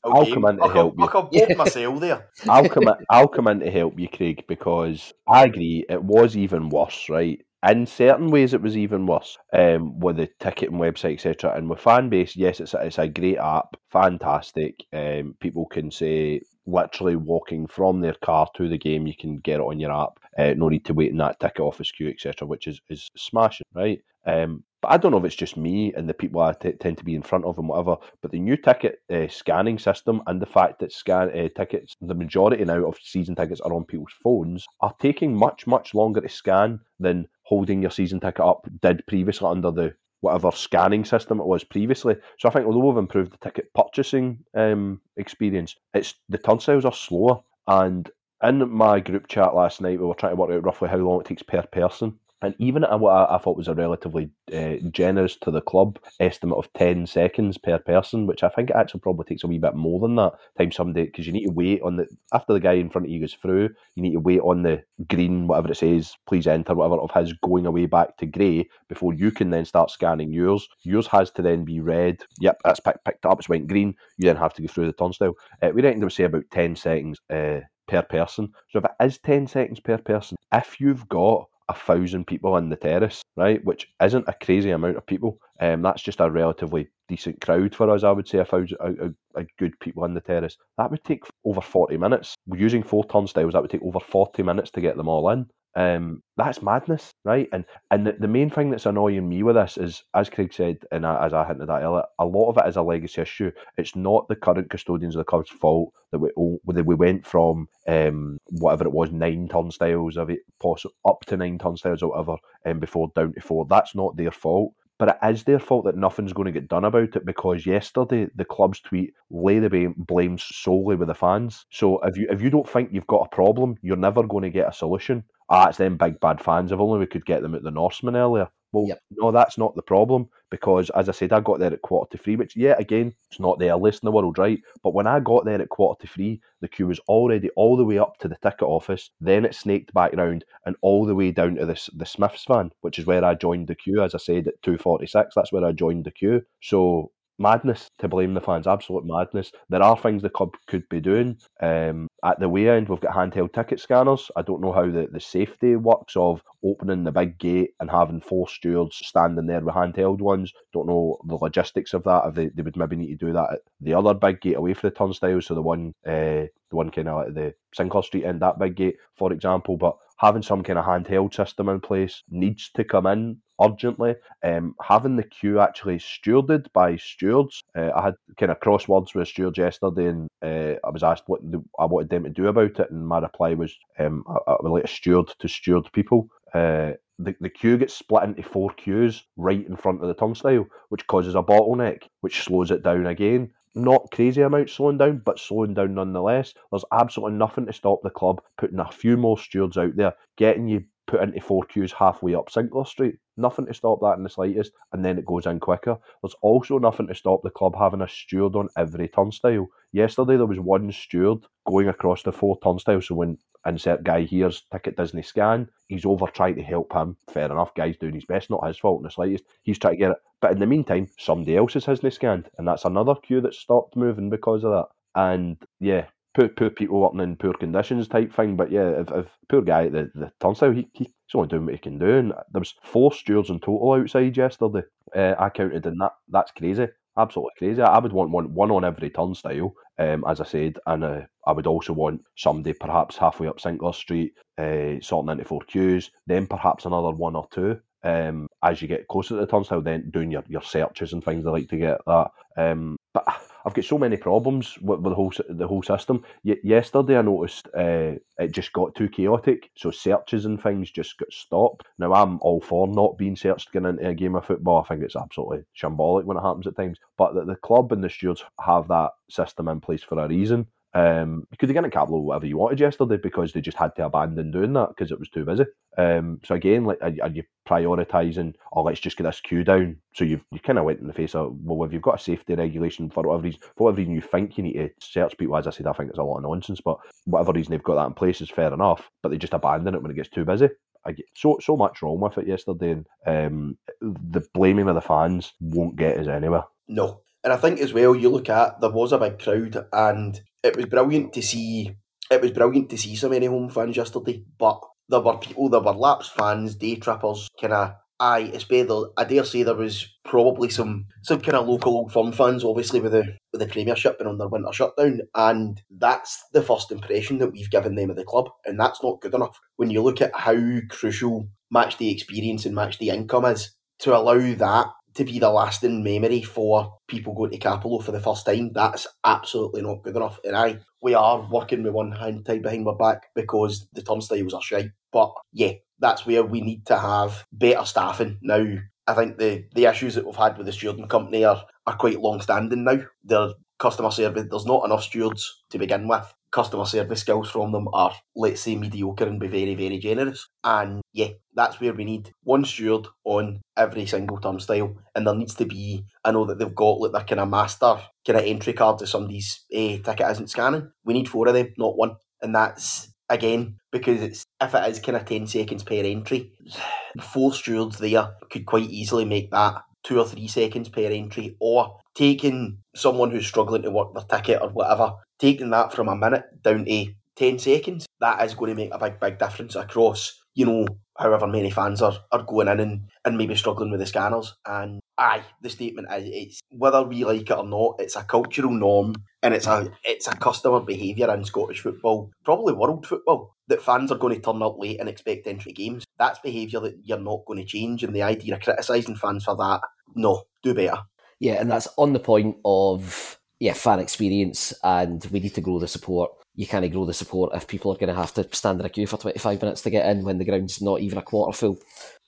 I'll 0.05 0.25
come 0.25 0.45
in 0.45 0.57
to 0.57 0.63
I'll, 0.63 0.69
help 0.69 0.95
you. 0.97 1.03
I'll 1.03 1.09
bump 1.11 1.29
yeah. 1.31 1.53
myself 1.55 1.99
there. 1.99 2.29
I'll 2.49 2.69
come 2.69 2.87
in, 2.87 2.95
I'll 3.09 3.27
come 3.27 3.47
in 3.47 3.59
to 3.59 3.71
help 3.71 3.99
you, 3.99 4.07
Craig, 4.07 4.45
because 4.47 5.13
I 5.27 5.45
agree 5.45 5.85
it 5.89 6.01
was 6.01 6.37
even 6.37 6.69
worse, 6.69 7.09
right? 7.09 7.43
In 7.67 7.85
certain 7.85 8.31
ways, 8.31 8.53
it 8.53 8.61
was 8.61 8.77
even 8.77 9.05
worse 9.05 9.37
um, 9.51 9.99
with 9.99 10.15
the 10.15 10.29
ticketing 10.39 10.77
website, 10.77 11.15
etc. 11.15 11.53
And 11.55 11.69
with 11.69 11.81
fan 11.81 12.07
base, 12.07 12.35
yes, 12.35 12.61
it's 12.61 12.73
a, 12.73 12.85
it's 12.85 12.97
a 12.97 13.09
great 13.09 13.37
app, 13.37 13.75
fantastic. 13.91 14.75
Um, 14.93 15.35
people 15.41 15.65
can 15.65 15.91
say 15.91 16.41
literally 16.65 17.17
walking 17.17 17.67
from 17.67 17.99
their 17.99 18.13
car 18.13 18.47
to 18.55 18.69
the 18.69 18.77
game, 18.77 19.07
you 19.07 19.15
can 19.15 19.39
get 19.39 19.59
it 19.59 19.63
on 19.63 19.79
your 19.79 19.91
app. 19.91 20.19
Uh, 20.37 20.53
no 20.55 20.69
need 20.69 20.85
to 20.85 20.93
wait 20.93 21.11
in 21.11 21.17
that 21.17 21.39
ticket 21.41 21.59
office 21.59 21.91
queue, 21.91 22.07
etc., 22.07 22.47
which 22.47 22.67
is, 22.67 22.79
is 22.89 23.09
smashing, 23.17 23.65
right? 23.73 24.01
Um, 24.25 24.63
but 24.81 24.91
I 24.91 24.97
don't 24.97 25.11
know 25.11 25.17
if 25.17 25.25
it's 25.25 25.35
just 25.35 25.57
me 25.57 25.93
and 25.93 26.07
the 26.07 26.13
people 26.13 26.41
I 26.41 26.53
t- 26.53 26.71
tend 26.71 26.97
to 26.99 27.03
be 27.03 27.15
in 27.15 27.21
front 27.21 27.45
of 27.45 27.57
and 27.57 27.67
whatever. 27.67 27.97
But 28.21 28.31
the 28.31 28.39
new 28.39 28.55
ticket 28.55 29.01
uh, 29.11 29.27
scanning 29.27 29.77
system 29.77 30.21
and 30.27 30.41
the 30.41 30.45
fact 30.45 30.79
that 30.79 30.93
scan 30.93 31.29
uh, 31.29 31.49
tickets, 31.55 31.95
the 32.01 32.13
majority 32.13 32.63
now 32.63 32.85
of 32.85 32.97
season 33.01 33.35
tickets 33.35 33.61
are 33.61 33.73
on 33.73 33.83
people's 33.83 34.13
phones, 34.23 34.65
are 34.81 34.95
taking 34.99 35.35
much 35.35 35.67
much 35.67 35.93
longer 35.93 36.21
to 36.21 36.29
scan 36.29 36.79
than 36.99 37.27
holding 37.43 37.81
your 37.81 37.91
season 37.91 38.19
ticket 38.19 38.45
up 38.45 38.67
did 38.81 39.05
previously 39.07 39.47
under 39.47 39.71
the 39.71 39.93
whatever 40.21 40.51
scanning 40.51 41.05
system 41.05 41.39
it 41.39 41.45
was 41.45 41.63
previously. 41.63 42.15
So 42.37 42.49
I 42.49 42.51
think 42.51 42.65
although 42.65 42.79
we've 42.79 42.97
improved 42.97 43.33
the 43.33 43.37
ticket 43.37 43.73
purchasing 43.73 44.39
um, 44.53 45.01
experience, 45.17 45.75
it's 45.93 46.15
the 46.29 46.37
turnstiles 46.37 46.85
are 46.85 46.93
slower. 46.93 47.41
And 47.67 48.09
in 48.43 48.69
my 48.69 48.99
group 48.99 49.27
chat 49.27 49.55
last 49.55 49.81
night, 49.81 49.99
we 49.99 50.05
were 50.05 50.13
trying 50.13 50.33
to 50.33 50.35
work 50.35 50.51
out 50.51 50.63
roughly 50.63 50.89
how 50.89 50.97
long 50.97 51.19
it 51.19 51.25
takes 51.25 51.43
per 51.43 51.63
person 51.63 52.17
and 52.41 52.55
even 52.57 52.83
at 52.85 52.99
what 52.99 53.29
I, 53.29 53.37
thought 53.37 53.57
was 53.57 53.67
a 53.67 53.73
relatively 53.73 54.29
uh, 54.53 54.75
generous 54.91 55.35
to 55.37 55.51
the 55.51 55.61
club 55.61 55.99
estimate 56.19 56.57
of 56.57 56.71
10 56.73 57.05
seconds 57.07 57.57
per 57.57 57.77
person, 57.79 58.27
which 58.27 58.43
I 58.43 58.49
think 58.49 58.71
actually 58.71 59.01
probably 59.01 59.25
takes 59.25 59.43
a 59.43 59.47
wee 59.47 59.57
bit 59.57 59.75
more 59.75 59.99
than 59.99 60.15
that 60.15 60.33
time 60.57 60.71
somebody, 60.71 61.05
because 61.05 61.27
you 61.27 61.33
need 61.33 61.45
to 61.45 61.51
wait 61.51 61.81
on 61.81 61.97
the, 61.97 62.07
after 62.31 62.53
the 62.53 62.59
guy 62.59 62.73
in 62.73 62.89
front 62.89 63.07
of 63.07 63.11
you 63.11 63.19
goes 63.19 63.33
through, 63.33 63.69
you 63.95 64.03
need 64.03 64.13
to 64.13 64.19
wait 64.19 64.39
on 64.39 64.63
the 64.63 64.81
green, 65.09 65.47
whatever 65.47 65.71
it 65.71 65.75
says, 65.75 66.15
please 66.27 66.47
enter, 66.47 66.73
whatever, 66.75 67.01
of 67.01 67.11
his 67.11 67.33
going 67.43 67.65
away 67.65 67.85
back 67.85 68.15
to 68.17 68.25
grey 68.25 68.69
before 68.87 69.13
you 69.13 69.31
can 69.31 69.49
then 69.49 69.65
start 69.65 69.91
scanning 69.91 70.31
yours. 70.31 70.67
Yours 70.83 71.07
has 71.07 71.31
to 71.31 71.41
then 71.41 71.65
be 71.65 71.81
red. 71.81 72.23
Yep, 72.39 72.61
that's 72.63 72.79
picked, 72.79 73.03
picked 73.03 73.25
up, 73.25 73.39
it's 73.39 73.49
went 73.49 73.67
green. 73.67 73.93
You 74.17 74.25
then 74.25 74.37
have 74.37 74.53
to 74.53 74.61
go 74.61 74.67
through 74.69 74.87
the 74.87 74.93
turnstile. 74.93 75.35
Uh, 75.61 75.71
we 75.73 75.81
reckon 75.81 75.99
they 75.99 76.05
would 76.05 76.13
say 76.13 76.23
about 76.23 76.45
10 76.51 76.77
seconds 76.77 77.19
uh, 77.29 77.59
per 77.89 78.01
person. 78.01 78.53
So 78.69 78.79
if 78.79 78.85
it 78.85 78.91
is 79.03 79.17
10 79.19 79.47
seconds 79.47 79.81
per 79.81 79.97
person, 79.97 80.37
if 80.53 80.79
you've 80.79 81.07
got 81.09 81.49
a 81.69 81.73
thousand 81.73 82.25
people 82.25 82.57
in 82.57 82.67
the 82.67 82.75
terrace, 82.75 83.21
right? 83.37 83.63
Which 83.63 83.87
isn't 84.03 84.27
a 84.27 84.35
crazy 84.43 84.71
amount 84.71 84.97
of 84.97 85.05
people. 85.05 85.39
Um, 85.61 85.81
that's 85.81 86.01
just 86.01 86.19
a 86.19 86.29
relatively 86.29 86.89
decent 87.07 87.39
crowd 87.41 87.75
for 87.75 87.89
us, 87.89 88.03
I 88.03 88.11
would 88.11 88.27
say. 88.27 88.39
A 88.39 88.45
thousand, 88.45 88.77
a, 88.81 89.05
a, 89.05 89.41
a 89.41 89.45
good 89.57 89.79
people 89.79 90.03
in 90.05 90.13
the 90.13 90.21
terrace. 90.21 90.57
That 90.77 90.91
would 90.91 91.03
take 91.03 91.23
over 91.45 91.61
forty 91.61 91.97
minutes. 91.97 92.35
Using 92.47 92.83
four 92.83 93.05
turnstiles, 93.05 93.53
that 93.53 93.61
would 93.61 93.71
take 93.71 93.83
over 93.83 93.99
forty 93.99 94.43
minutes 94.43 94.71
to 94.71 94.81
get 94.81 94.97
them 94.97 95.07
all 95.07 95.29
in. 95.29 95.45
Um, 95.75 96.23
that's 96.35 96.61
madness, 96.61 97.13
right? 97.23 97.47
And 97.53 97.63
and 97.91 98.05
the, 98.07 98.13
the 98.13 98.27
main 98.27 98.49
thing 98.49 98.69
that's 98.69 98.85
annoying 98.85 99.29
me 99.29 99.43
with 99.43 99.55
this 99.55 99.77
is, 99.77 100.03
as 100.15 100.29
Craig 100.29 100.53
said, 100.53 100.77
and 100.91 101.05
as 101.05 101.33
I 101.33 101.45
hinted 101.45 101.69
at 101.69 101.83
earlier, 101.83 102.03
a 102.17 102.25
lot 102.25 102.49
of 102.49 102.57
it 102.57 102.67
is 102.67 102.75
a 102.75 102.81
legacy 102.81 103.21
issue. 103.21 103.51
It's 103.77 103.95
not 103.95 104.27
the 104.27 104.35
current 104.35 104.69
custodians 104.69 105.15
of 105.15 105.19
the 105.19 105.25
club's 105.25 105.49
fault 105.49 105.93
that 106.11 106.19
we 106.19 106.29
that 106.67 106.85
we 106.85 106.95
went 106.95 107.25
from 107.25 107.67
um, 107.87 108.39
whatever 108.49 108.85
it 108.85 108.93
was 108.93 109.11
nine 109.11 109.47
turnstiles 109.47 110.17
of 110.17 110.29
it, 110.29 110.39
possible 110.61 110.95
up 111.05 111.25
to 111.27 111.37
nine 111.37 111.59
turnstiles 111.59 112.01
or 112.01 112.09
whatever, 112.09 112.37
and 112.65 112.73
um, 112.73 112.79
before 112.79 113.11
down 113.15 113.33
to 113.33 113.41
four. 113.41 113.65
That's 113.69 113.95
not 113.95 114.17
their 114.17 114.31
fault 114.31 114.73
but 114.99 115.19
it 115.23 115.33
is 115.33 115.43
their 115.43 115.59
fault 115.59 115.85
that 115.85 115.97
nothing's 115.97 116.33
going 116.33 116.45
to 116.45 116.51
get 116.51 116.67
done 116.67 116.85
about 116.85 117.15
it 117.15 117.25
because 117.25 117.65
yesterday 117.65 118.27
the 118.35 118.45
club's 118.45 118.79
tweet 118.79 119.13
lay 119.31 119.57
the 119.57 119.93
blame 119.97 120.37
solely 120.37 120.95
with 120.95 121.07
the 121.07 121.15
fans. 121.15 121.65
So 121.71 121.97
if 122.03 122.17
you 122.17 122.27
if 122.29 122.41
you 122.41 122.51
don't 122.51 122.69
think 122.69 122.89
you've 122.91 123.07
got 123.07 123.25
a 123.25 123.35
problem, 123.35 123.77
you're 123.81 123.95
never 123.95 124.21
going 124.21 124.43
to 124.43 124.49
get 124.51 124.69
a 124.69 124.73
solution 124.73 125.23
ah, 125.49 125.69
it's 125.69 125.77
them 125.77 125.97
big 125.97 126.19
bad 126.19 126.41
fans. 126.41 126.71
If 126.71 126.79
only 126.79 126.99
we 126.99 127.07
could 127.07 127.25
get 127.25 127.41
them 127.41 127.55
at 127.55 127.63
the 127.63 127.71
Norseman 127.71 128.15
earlier. 128.15 128.49
Well, 128.71 128.85
yep. 128.87 129.01
no, 129.11 129.31
that's 129.31 129.57
not 129.57 129.75
the 129.75 129.81
problem 129.81 130.29
because, 130.51 130.89
as 130.91 131.09
I 131.09 131.11
said, 131.11 131.33
I 131.33 131.39
got 131.39 131.59
there 131.59 131.73
at 131.73 131.81
quarter 131.81 132.15
to 132.15 132.23
three, 132.23 132.35
which, 132.35 132.55
yeah, 132.55 132.75
again, 132.77 133.13
it's 133.29 133.39
not 133.39 133.59
the 133.59 133.69
earliest 133.69 134.03
in 134.03 134.07
the 134.07 134.11
world, 134.11 134.37
right? 134.37 134.61
But 134.83 134.93
when 134.93 135.07
I 135.07 135.19
got 135.19 135.45
there 135.45 135.61
at 135.61 135.69
quarter 135.69 136.01
to 136.01 136.11
three, 136.11 136.41
the 136.61 136.67
queue 136.67 136.87
was 136.87 136.99
already 137.07 137.49
all 137.51 137.77
the 137.77 137.85
way 137.85 137.97
up 137.97 138.17
to 138.19 138.27
the 138.27 138.37
ticket 138.41 138.63
office. 138.63 139.09
Then 139.21 139.45
it 139.45 139.55
snaked 139.55 139.93
back 139.93 140.13
round 140.13 140.45
and 140.65 140.75
all 140.81 141.05
the 141.05 141.15
way 141.15 141.31
down 141.31 141.55
to 141.55 141.65
the, 141.65 141.89
the 141.95 142.05
Smiths 142.05 142.45
van, 142.45 142.71
which 142.81 142.99
is 142.99 143.05
where 143.05 143.23
I 143.23 143.35
joined 143.35 143.67
the 143.67 143.75
queue. 143.75 144.03
As 144.03 144.13
I 144.13 144.19
said, 144.19 144.47
at 144.47 144.61
2.46, 144.61 145.29
that's 145.35 145.51
where 145.51 145.65
I 145.65 145.71
joined 145.71 146.05
the 146.05 146.11
queue. 146.11 146.43
So 146.61 147.11
madness 147.39 147.89
to 147.99 148.07
blame 148.07 148.33
the 148.33 148.41
fans. 148.41 148.67
Absolute 148.67 149.05
madness. 149.05 149.51
There 149.69 149.81
are 149.81 149.97
things 149.97 150.21
the 150.21 150.29
club 150.29 150.55
could 150.67 150.87
be 150.89 150.99
doing. 150.99 151.37
Um, 151.61 152.07
at 152.23 152.39
the 152.39 152.49
way 152.49 152.69
end, 152.69 152.89
we've 152.89 152.99
got 152.99 153.15
handheld 153.15 153.53
ticket 153.53 153.79
scanners. 153.79 154.29
I 154.35 154.41
don't 154.41 154.61
know 154.61 154.71
how 154.71 154.85
the, 154.85 155.07
the 155.11 155.19
safety 155.19 155.75
works 155.75 156.15
of 156.15 156.41
opening 156.63 157.03
the 157.03 157.11
big 157.11 157.37
gate 157.37 157.71
and 157.79 157.89
having 157.89 158.21
four 158.21 158.47
stewards 158.47 158.97
standing 158.97 159.45
there 159.45 159.61
with 159.61 159.75
handheld 159.75 160.19
ones. 160.19 160.53
Don't 160.73 160.87
know 160.87 161.17
the 161.25 161.35
logistics 161.35 161.93
of 161.93 162.03
that. 162.03 162.23
If 162.27 162.35
they, 162.35 162.47
they 162.47 162.61
would 162.61 162.77
maybe 162.77 162.95
need 162.95 163.19
to 163.19 163.25
do 163.25 163.33
that 163.33 163.53
at 163.53 163.59
the 163.81 163.93
other 163.93 164.13
big 164.13 164.41
gate 164.41 164.57
away 164.57 164.73
from 164.73 164.89
the 164.89 164.95
turnstile, 164.95 165.41
so 165.41 165.55
the 165.55 165.61
one 165.61 165.93
uh, 166.05 166.45
the 166.69 166.75
one 166.75 166.91
kind 166.91 167.09
of 167.09 167.25
like 167.25 167.33
the 167.33 167.53
Sinclair 167.73 168.03
Street 168.03 168.25
end, 168.25 168.41
that 168.41 168.59
big 168.59 168.75
gate, 168.75 168.97
for 169.15 169.33
example. 169.33 169.77
But 169.77 169.97
having 170.17 170.43
some 170.43 170.63
kind 170.63 170.77
of 170.77 170.85
handheld 170.85 171.33
system 171.33 171.69
in 171.69 171.79
place 171.79 172.23
needs 172.29 172.69
to 172.75 172.83
come 172.83 173.07
in 173.07 173.37
urgently. 173.61 174.15
Um, 174.43 174.75
having 174.81 175.15
the 175.15 175.23
queue 175.23 175.59
actually 175.59 175.97
stewarded 175.97 176.67
by 176.73 176.97
stewards. 176.97 177.63
Uh, 177.75 177.91
I 177.95 178.03
had 178.03 178.15
kind 178.37 178.51
of 178.51 178.59
cross 178.59 178.87
words 178.87 179.13
with 179.13 179.27
stewards 179.27 179.57
yesterday, 179.57 180.07
and 180.07 180.29
uh, 180.41 180.79
I 180.83 180.89
was 180.91 181.03
asked 181.03 181.23
what 181.27 181.41
the, 181.49 181.63
I 181.79 181.85
wanted 181.85 182.08
them 182.09 182.23
to 182.23 182.29
do 182.29 182.47
about 182.47 182.79
it, 182.79 182.91
and 182.91 183.07
my 183.07 183.19
reply 183.19 183.53
was 183.53 183.75
um, 183.97 184.23
I, 184.27 184.51
I 184.51 184.67
like 184.67 184.83
a 184.83 184.87
steward 184.87 185.33
to 185.39 185.47
steward 185.47 185.89
people. 185.93 186.29
Uh, 186.53 186.93
the, 187.19 187.35
the 187.41 187.49
queue 187.49 187.77
gets 187.77 187.93
split 187.93 188.23
into 188.23 188.43
four 188.43 188.69
queues 188.71 189.25
right 189.35 189.67
in 189.67 189.75
front 189.75 190.01
of 190.01 190.07
the 190.07 190.13
turnstile, 190.13 190.65
which 190.89 191.05
causes 191.07 191.35
a 191.35 191.43
bottleneck, 191.43 192.03
which 192.21 192.43
slows 192.43 192.71
it 192.71 192.83
down 192.83 193.07
again 193.07 193.51
not 193.75 194.11
crazy 194.11 194.41
amount 194.41 194.69
slowing 194.69 194.97
down, 194.97 195.21
but 195.23 195.39
slowing 195.39 195.73
down 195.73 195.95
nonetheless. 195.95 196.53
There's 196.71 196.85
absolutely 196.91 197.37
nothing 197.37 197.65
to 197.67 197.73
stop 197.73 198.01
the 198.01 198.09
club 198.09 198.41
putting 198.57 198.79
a 198.79 198.91
few 198.91 199.17
more 199.17 199.37
stewards 199.37 199.77
out 199.77 199.95
there, 199.95 200.13
getting 200.37 200.67
you 200.67 200.83
put 201.09 201.21
into 201.21 201.41
four 201.41 201.63
queues 201.63 201.91
halfway 201.91 202.35
up 202.35 202.49
Sinclair 202.49 202.85
Street. 202.85 203.15
Nothing 203.35 203.65
to 203.65 203.73
stop 203.73 203.99
that 204.01 204.17
in 204.17 204.23
the 204.23 204.29
slightest, 204.29 204.71
and 204.93 205.03
then 205.03 205.17
it 205.17 205.25
goes 205.25 205.47
in 205.47 205.59
quicker. 205.59 205.97
There's 206.21 206.35
also 206.41 206.77
nothing 206.77 207.07
to 207.07 207.15
stop 207.15 207.41
the 207.41 207.49
club 207.49 207.75
having 207.77 208.01
a 208.01 208.07
steward 208.07 208.55
on 208.55 208.69
every 208.77 209.07
turnstile. 209.07 209.67
Yesterday 209.91 210.37
there 210.37 210.45
was 210.45 210.59
one 210.59 210.91
steward 210.91 211.39
going 211.67 211.87
across 211.87 212.21
the 212.21 212.31
four 212.31 212.59
turnstiles, 212.63 213.07
so 213.07 213.15
when 213.15 213.37
insert 213.65 214.03
guy 214.03 214.21
here's 214.21 214.61
ticket 214.71 214.95
Disney 214.95 215.23
scan, 215.23 215.67
he's 215.87 216.05
over 216.05 216.27
trying 216.27 216.55
to 216.55 216.63
help 216.63 216.93
him. 216.93 217.17
Fair 217.31 217.45
enough, 217.45 217.73
guy's 217.73 217.97
doing 217.97 218.13
his 218.13 218.25
best, 218.25 218.49
not 218.49 218.65
his 218.67 218.77
fault 218.77 218.99
in 218.99 219.03
the 219.03 219.11
slightest. 219.11 219.45
He's 219.63 219.79
trying 219.79 219.95
to 219.95 219.97
get 219.97 220.11
it. 220.11 220.17
But 220.41 220.51
in 220.51 220.59
the 220.59 220.67
meantime, 220.67 221.09
somebody 221.17 221.57
else 221.57 221.75
is 221.75 221.85
Disney 221.85 222.11
scanned, 222.11 222.49
and 222.57 222.67
that's 222.67 222.85
another 222.85 223.15
queue 223.15 223.41
that 223.41 223.55
stopped 223.55 223.95
moving 223.95 224.29
because 224.29 224.63
of 224.63 224.71
that. 224.71 224.87
And 225.15 225.57
yeah, 225.79 226.05
poor, 226.35 226.49
poor 226.49 226.69
people 226.69 226.99
working 226.99 227.19
in 227.19 227.35
poor 227.35 227.53
conditions 227.53 228.07
type 228.07 228.33
thing. 228.33 228.55
But 228.55 228.71
yeah, 228.71 228.89
if, 229.01 229.11
if 229.11 229.25
poor 229.49 229.61
guy 229.61 229.89
the 229.89 230.11
the 230.15 230.31
turnstile, 230.39 230.71
he, 230.71 230.87
he's 230.93 231.09
only 231.33 231.47
doing 231.47 231.65
what 231.65 231.75
he 231.75 231.79
can 231.79 231.99
do. 231.99 232.17
And 232.17 232.33
there 232.51 232.59
was 232.59 232.75
four 232.83 233.13
stewards 233.13 233.49
in 233.49 233.59
total 233.59 233.93
outside 233.93 234.37
yesterday. 234.37 234.83
Uh, 235.15 235.35
I 235.39 235.49
counted, 235.49 235.85
and 235.85 235.99
that 236.01 236.13
that's 236.29 236.51
crazy, 236.51 236.87
absolutely 237.17 237.53
crazy. 237.57 237.81
I 237.81 237.99
would 237.99 238.13
want 238.13 238.31
one 238.31 238.53
one 238.53 238.71
on 238.71 238.85
every 238.85 239.09
turnstile, 239.09 239.73
um, 239.97 240.23
as 240.27 240.41
I 240.41 240.45
said, 240.45 240.77
and 240.85 241.03
uh, 241.03 241.21
I 241.45 241.51
would 241.51 241.67
also 241.67 241.93
want 241.93 242.21
somebody 242.35 242.73
perhaps 242.73 243.17
halfway 243.17 243.47
up 243.47 243.59
Sinclair 243.59 243.93
Street, 243.93 244.33
uh, 244.57 245.01
sorting 245.01 245.31
into 245.31 245.45
four 245.45 245.61
queues, 245.61 246.11
then 246.27 246.47
perhaps 246.47 246.85
another 246.85 247.11
one 247.11 247.35
or 247.35 247.47
two. 247.51 247.79
Um, 248.01 248.47
as 248.63 248.81
you 248.81 248.87
get 248.87 249.09
closer 249.09 249.29
to 249.29 249.41
the 249.41 249.45
turnstile, 249.45 249.81
then 249.81 250.09
doing 250.09 250.31
your, 250.31 250.43
your 250.47 250.61
searches 250.61 251.11
and 251.11 251.21
things, 251.21 251.45
I 251.45 251.49
like 251.49 251.67
to 251.69 251.77
get 251.77 251.97
that. 252.07 252.31
Um, 252.55 252.95
but 253.13 253.25
I've 253.65 253.73
got 253.73 253.85
so 253.85 253.97
many 253.97 254.17
problems 254.17 254.77
with, 254.79 254.99
with 255.01 255.11
the 255.11 255.15
whole 255.15 255.33
the 255.49 255.67
whole 255.67 255.83
system. 255.83 256.23
Y- 256.43 256.57
yesterday, 256.63 257.17
I 257.17 257.21
noticed 257.21 257.67
uh, 257.77 258.13
it 258.37 258.51
just 258.51 258.73
got 258.73 258.95
too 258.95 259.09
chaotic, 259.09 259.69
so 259.75 259.91
searches 259.91 260.45
and 260.45 260.61
things 260.61 260.91
just 260.91 261.17
got 261.17 261.31
stopped. 261.31 261.87
Now, 261.97 262.13
I'm 262.13 262.39
all 262.41 262.61
for 262.61 262.87
not 262.87 263.17
being 263.17 263.35
searched 263.35 263.71
going 263.71 263.85
into 263.85 264.07
a 264.07 264.13
game 264.13 264.35
of 264.35 264.45
football. 264.45 264.81
I 264.83 264.87
think 264.87 265.03
it's 265.03 265.15
absolutely 265.15 265.63
shambolic 265.79 266.25
when 266.25 266.37
it 266.37 266.43
happens 266.43 266.67
at 266.67 266.75
times. 266.75 266.99
But 267.17 267.33
the, 267.35 267.45
the 267.45 267.55
club 267.55 267.91
and 267.91 268.03
the 268.03 268.09
stewards 268.09 268.43
have 268.65 268.87
that 268.87 269.11
system 269.29 269.67
in 269.67 269.81
place 269.81 270.03
for 270.03 270.19
a 270.19 270.27
reason. 270.27 270.67
Um, 270.93 271.45
you 271.51 271.57
could 271.57 271.69
have 271.69 271.75
gotten 271.75 271.91
Cappielow 271.91 272.23
whatever 272.23 272.47
you 272.47 272.57
wanted 272.57 272.79
yesterday 272.79 273.17
because 273.17 273.53
they 273.53 273.61
just 273.61 273.77
had 273.77 273.95
to 273.95 274.05
abandon 274.05 274.49
doing 274.49 274.73
that 274.73 274.89
because 274.89 275.11
it 275.11 275.19
was 275.19 275.29
too 275.29 275.45
busy. 275.45 275.65
Um, 275.97 276.39
so 276.43 276.55
again, 276.55 276.85
like, 276.85 276.97
are, 277.01 277.13
are 277.21 277.29
you 277.29 277.43
prioritising? 277.67 278.55
Or 278.71 278.81
oh, 278.81 278.83
let's 278.83 278.99
just 278.99 279.17
get 279.17 279.25
this 279.25 279.41
queue 279.41 279.63
down. 279.63 279.97
So 280.15 280.23
you've 280.23 280.43
you 280.51 280.59
kind 280.59 280.79
of 280.79 280.85
went 280.85 280.99
in 280.99 281.07
the 281.07 281.13
face 281.13 281.35
of 281.35 281.55
well, 281.61 281.85
if 281.85 281.93
you've 281.93 282.01
got 282.01 282.19
a 282.19 282.23
safety 282.23 282.55
regulation 282.55 283.09
for 283.09 283.23
whatever 283.23 283.43
reason, 283.43 283.59
for 283.61 283.83
whatever 283.85 283.99
reason 283.99 284.15
you 284.15 284.21
think 284.21 284.57
you 284.57 284.63
need 284.63 284.73
to 284.73 284.89
search 284.99 285.37
people, 285.37 285.57
as 285.57 285.67
I 285.67 285.71
said, 285.71 285.85
I 285.85 285.93
think 285.93 286.09
it's 286.09 286.19
a 286.19 286.23
lot 286.23 286.37
of 286.37 286.43
nonsense. 286.43 286.81
But 286.81 286.97
whatever 287.25 287.51
reason 287.51 287.71
they've 287.71 287.83
got 287.83 287.95
that 287.95 288.07
in 288.07 288.13
place 288.13 288.41
is 288.41 288.49
fair 288.49 288.73
enough. 288.73 289.09
But 289.21 289.29
they 289.29 289.37
just 289.37 289.53
abandon 289.53 289.93
it 289.93 290.01
when 290.01 290.11
it 290.11 290.15
gets 290.15 290.29
too 290.29 290.45
busy. 290.45 290.69
I 291.05 291.11
get 291.11 291.27
so 291.35 291.59
so 291.61 291.77
much 291.77 292.01
wrong 292.01 292.19
with 292.19 292.37
it 292.39 292.47
yesterday, 292.47 292.91
and 292.91 293.05
um, 293.25 293.77
the 294.01 294.41
blaming 294.53 294.89
of 294.89 294.95
the 294.95 295.01
fans 295.01 295.53
won't 295.59 295.95
get 295.95 296.17
us 296.17 296.27
anywhere. 296.27 296.63
No, 296.87 297.21
and 297.43 297.53
I 297.53 297.57
think 297.57 297.79
as 297.79 297.93
well, 297.93 298.15
you 298.15 298.29
look 298.29 298.49
at 298.49 298.81
there 298.81 298.89
was 298.89 299.13
a 299.13 299.17
big 299.17 299.39
crowd, 299.39 299.85
and 299.93 300.41
it 300.63 300.75
was 300.75 300.85
brilliant 300.85 301.33
to 301.33 301.41
see. 301.41 301.91
It 302.31 302.41
was 302.41 302.51
brilliant 302.51 302.89
to 302.91 302.97
see 302.97 303.15
so 303.15 303.29
many 303.29 303.47
home 303.47 303.69
fans 303.69 303.97
yesterday, 303.97 304.43
but 304.57 304.79
there 305.07 305.19
were 305.19 305.37
people, 305.37 305.69
there 305.69 305.79
were 305.81 305.93
lapsed 305.93 306.33
fans, 306.33 306.75
day 306.75 306.95
trippers, 306.95 307.49
kind 307.59 307.73
of. 307.73 307.93
Aye, 308.21 308.51
especially 308.53 309.05
I 309.15 309.23
dare 309.23 309.45
say 309.45 309.63
there 309.63 309.75
was 309.75 310.05
probably 310.25 310.69
some 310.69 311.05
some 311.23 311.39
kind 311.39 311.55
of 311.55 311.69
local 311.69 311.93
old 311.93 312.11
firm 312.11 312.33
fans, 312.33 312.65
obviously 312.65 312.99
with 312.99 313.13
the 313.13 313.37
with 313.53 313.61
the 313.61 313.67
Premiership 313.67 314.17
and 314.19 314.27
on 314.27 314.37
their 314.37 314.49
winter 314.49 314.73
shutdown, 314.73 315.21
and 315.35 315.81
that's 315.89 316.43
the 316.51 316.61
first 316.61 316.91
impression 316.91 317.37
that 317.37 317.53
we've 317.53 317.71
given 317.71 317.95
them 317.95 318.09
of 318.09 318.17
the 318.17 318.25
club, 318.25 318.49
and 318.65 318.77
that's 318.77 319.01
not 319.01 319.21
good 319.21 319.33
enough. 319.33 319.57
When 319.77 319.89
you 319.89 320.03
look 320.03 320.19
at 320.21 320.35
how 320.35 320.57
crucial 320.89 321.47
match 321.71 321.95
day 321.95 322.09
experience 322.09 322.65
and 322.65 322.75
match 322.75 322.97
day 322.97 323.07
income 323.07 323.45
is, 323.45 323.73
to 323.99 324.13
allow 324.13 324.37
that 324.55 324.87
to 325.19 325.25
be 325.25 325.37
the 325.37 325.49
lasting 325.49 326.01
memory 326.01 326.41
for 326.41 326.97
people 327.07 327.35
going 327.35 327.51
to 327.51 327.59
Cappielow 327.59 328.01
for 328.01 328.13
the 328.13 328.21
first 328.21 328.45
time, 328.45 328.71
that's 328.73 329.05
absolutely 329.25 329.81
not 329.81 330.01
good 330.01 330.15
enough. 330.15 330.39
And 330.45 330.55
I, 330.55 330.79
we 331.01 331.13
are 331.13 331.45
working 331.51 331.83
with 331.83 331.91
one 331.91 332.13
hand 332.13 332.45
tied 332.45 332.63
behind 332.63 332.85
my 332.85 332.93
back 332.97 333.27
because 333.35 333.87
the 333.91 334.01
turnstiles 334.01 334.53
are 334.53 334.61
shy. 334.61 334.91
But 335.11 335.33
yeah, 335.51 335.73
that's 335.99 336.25
where 336.25 336.43
we 336.43 336.61
need 336.61 336.85
to 336.85 336.97
have 336.97 337.45
better 337.51 337.83
staffing 337.85 338.37
now. 338.41 338.77
I 339.07 339.13
think 339.13 339.37
the, 339.37 339.65
the 339.75 339.87
issues 339.87 340.15
that 340.15 340.25
we've 340.25 340.35
had 340.35 340.57
with 340.57 340.67
the 340.67 340.71
stewarding 340.71 341.09
company 341.09 341.43
are, 341.43 341.65
are 341.85 341.97
quite 341.97 342.21
long 342.21 342.39
standing 342.39 342.85
now. 342.85 343.01
Their 343.23 343.49
customer 343.77 344.11
service, 344.11 344.45
there's 344.49 344.65
not 344.65 344.85
enough 344.85 345.03
stewards 345.03 345.63
to 345.71 345.77
begin 345.77 346.07
with 346.07 346.33
customer 346.51 346.85
service 346.85 347.21
skills 347.21 347.49
from 347.49 347.71
them 347.71 347.87
are, 347.93 348.13
let's 348.35 348.61
say, 348.61 348.75
mediocre 348.75 349.25
and 349.25 349.39
be 349.39 349.47
very, 349.47 349.75
very 349.75 349.99
generous. 349.99 350.47
And 350.63 351.01
yeah, 351.13 351.29
that's 351.53 351.79
where 351.79 351.93
we 351.93 352.05
need 352.05 352.31
one 352.43 352.65
steward 352.65 353.07
on 353.23 353.61
every 353.77 354.05
single 354.05 354.37
turnstile. 354.37 354.95
And 355.15 355.27
there 355.27 355.35
needs 355.35 355.55
to 355.55 355.65
be, 355.65 356.05
I 356.23 356.31
know 356.31 356.45
that 356.45 356.59
they've 356.59 356.75
got 356.75 356.99
like 356.99 357.11
their 357.11 357.23
kind 357.23 357.41
of 357.41 357.49
master 357.49 357.95
kind 358.25 358.39
of 358.39 358.45
entry 358.45 358.73
card 358.73 358.99
to 358.99 359.07
somebody's 359.07 359.65
eh, 359.71 359.97
ticket 359.97 360.31
isn't 360.31 360.49
scanning. 360.49 360.91
We 361.03 361.13
need 361.13 361.29
four 361.29 361.47
of 361.47 361.53
them, 361.53 361.73
not 361.77 361.97
one. 361.97 362.15
And 362.41 362.55
that's 362.55 363.11
again 363.29 363.77
because 363.91 364.21
it's 364.21 364.43
if 364.61 364.73
it 364.73 364.89
is 364.89 364.99
kind 364.99 365.15
of 365.15 365.25
10 365.25 365.47
seconds 365.47 365.83
per 365.83 365.95
entry, 365.95 366.51
four 367.21 367.53
stewards 367.53 367.97
there 367.97 368.29
could 368.49 368.65
quite 368.65 368.89
easily 368.89 369.25
make 369.25 369.51
that 369.51 369.83
two 370.03 370.19
or 370.19 370.25
three 370.25 370.47
seconds 370.47 370.89
per 370.89 371.01
entry, 371.01 371.55
or 371.59 371.97
taking 372.15 372.79
someone 372.95 373.31
who's 373.31 373.47
struggling 373.47 373.81
to 373.81 373.91
work 373.91 374.13
their 374.13 374.23
ticket 374.23 374.61
or 374.61 374.69
whatever 374.69 375.13
taking 375.39 375.69
that 375.71 375.93
from 375.93 376.09
a 376.09 376.15
minute 376.15 376.45
down 376.61 376.85
to 376.85 377.07
10 377.35 377.57
seconds, 377.57 378.05
that 378.19 378.43
is 378.43 378.53
going 378.53 378.69
to 378.69 378.75
make 378.75 378.93
a 378.93 378.99
big, 378.99 379.19
big 379.19 379.39
difference 379.39 379.75
across, 379.75 380.43
you 380.53 380.65
know, 380.65 380.85
however 381.17 381.47
many 381.47 381.71
fans 381.71 382.01
are, 382.01 382.17
are 382.31 382.43
going 382.43 382.67
in 382.67 382.79
and, 382.79 383.09
and 383.23 383.37
maybe 383.37 383.55
struggling 383.55 383.91
with 383.91 384.01
the 384.01 384.05
scanners. 384.05 384.55
And 384.65 384.99
aye, 385.17 385.43
the 385.61 385.69
statement 385.69 386.09
is 386.11 386.29
it's 386.31 386.59
whether 386.69 387.01
we 387.03 387.23
like 387.23 387.49
it 387.49 387.51
or 387.51 387.63
not, 387.63 387.95
it's 387.99 388.17
a 388.17 388.23
cultural 388.23 388.71
norm 388.71 389.15
and 389.41 389.53
it's 389.53 389.67
a 389.67 389.89
it's 390.03 390.27
a 390.27 390.35
customer 390.35 390.81
behaviour 390.81 391.33
in 391.33 391.45
Scottish 391.45 391.79
football, 391.79 392.31
probably 392.43 392.73
world 392.73 393.07
football, 393.07 393.55
that 393.67 393.81
fans 393.81 394.11
are 394.11 394.17
going 394.17 394.35
to 394.35 394.41
turn 394.41 394.61
up 394.61 394.77
late 394.77 394.99
and 394.99 395.07
expect 395.07 395.47
entry 395.47 395.71
games. 395.71 396.03
That's 396.17 396.39
behaviour 396.39 396.81
that 396.81 396.99
you're 397.03 397.19
not 397.19 397.45
going 397.45 397.59
to 397.59 397.65
change 397.65 398.03
and 398.03 398.13
the 398.13 398.23
idea 398.23 398.55
of 398.55 398.61
criticising 398.61 399.15
fans 399.15 399.45
for 399.45 399.55
that, 399.55 399.81
no, 400.13 400.43
do 400.61 400.73
better. 400.73 401.03
Yeah, 401.39 401.53
and 401.53 401.71
that's 401.71 401.87
on 401.97 402.11
the 402.11 402.19
point 402.19 402.57
of 402.65 403.38
yeah, 403.59 403.73
fan 403.73 403.99
experience, 403.99 404.73
and 404.83 405.25
we 405.31 405.39
need 405.39 405.55
to 405.55 405.61
grow 405.61 405.79
the 405.79 405.87
support. 405.87 406.31
You 406.55 406.67
can't 406.67 406.91
grow 406.91 407.05
the 407.05 407.13
support 407.13 407.55
if 407.55 407.67
people 407.67 407.91
are 407.91 407.97
going 407.97 408.13
to 408.13 408.19
have 408.19 408.33
to 408.35 408.47
stand 408.51 408.79
in 408.79 408.85
a 408.85 408.89
queue 408.89 409.07
for 409.07 409.17
25 409.17 409.61
minutes 409.61 409.81
to 409.81 409.89
get 409.89 410.09
in 410.09 410.23
when 410.23 410.37
the 410.37 410.45
ground's 410.45 410.81
not 410.81 411.01
even 411.01 411.17
a 411.17 411.21
quarter 411.21 411.55
full. 411.55 411.77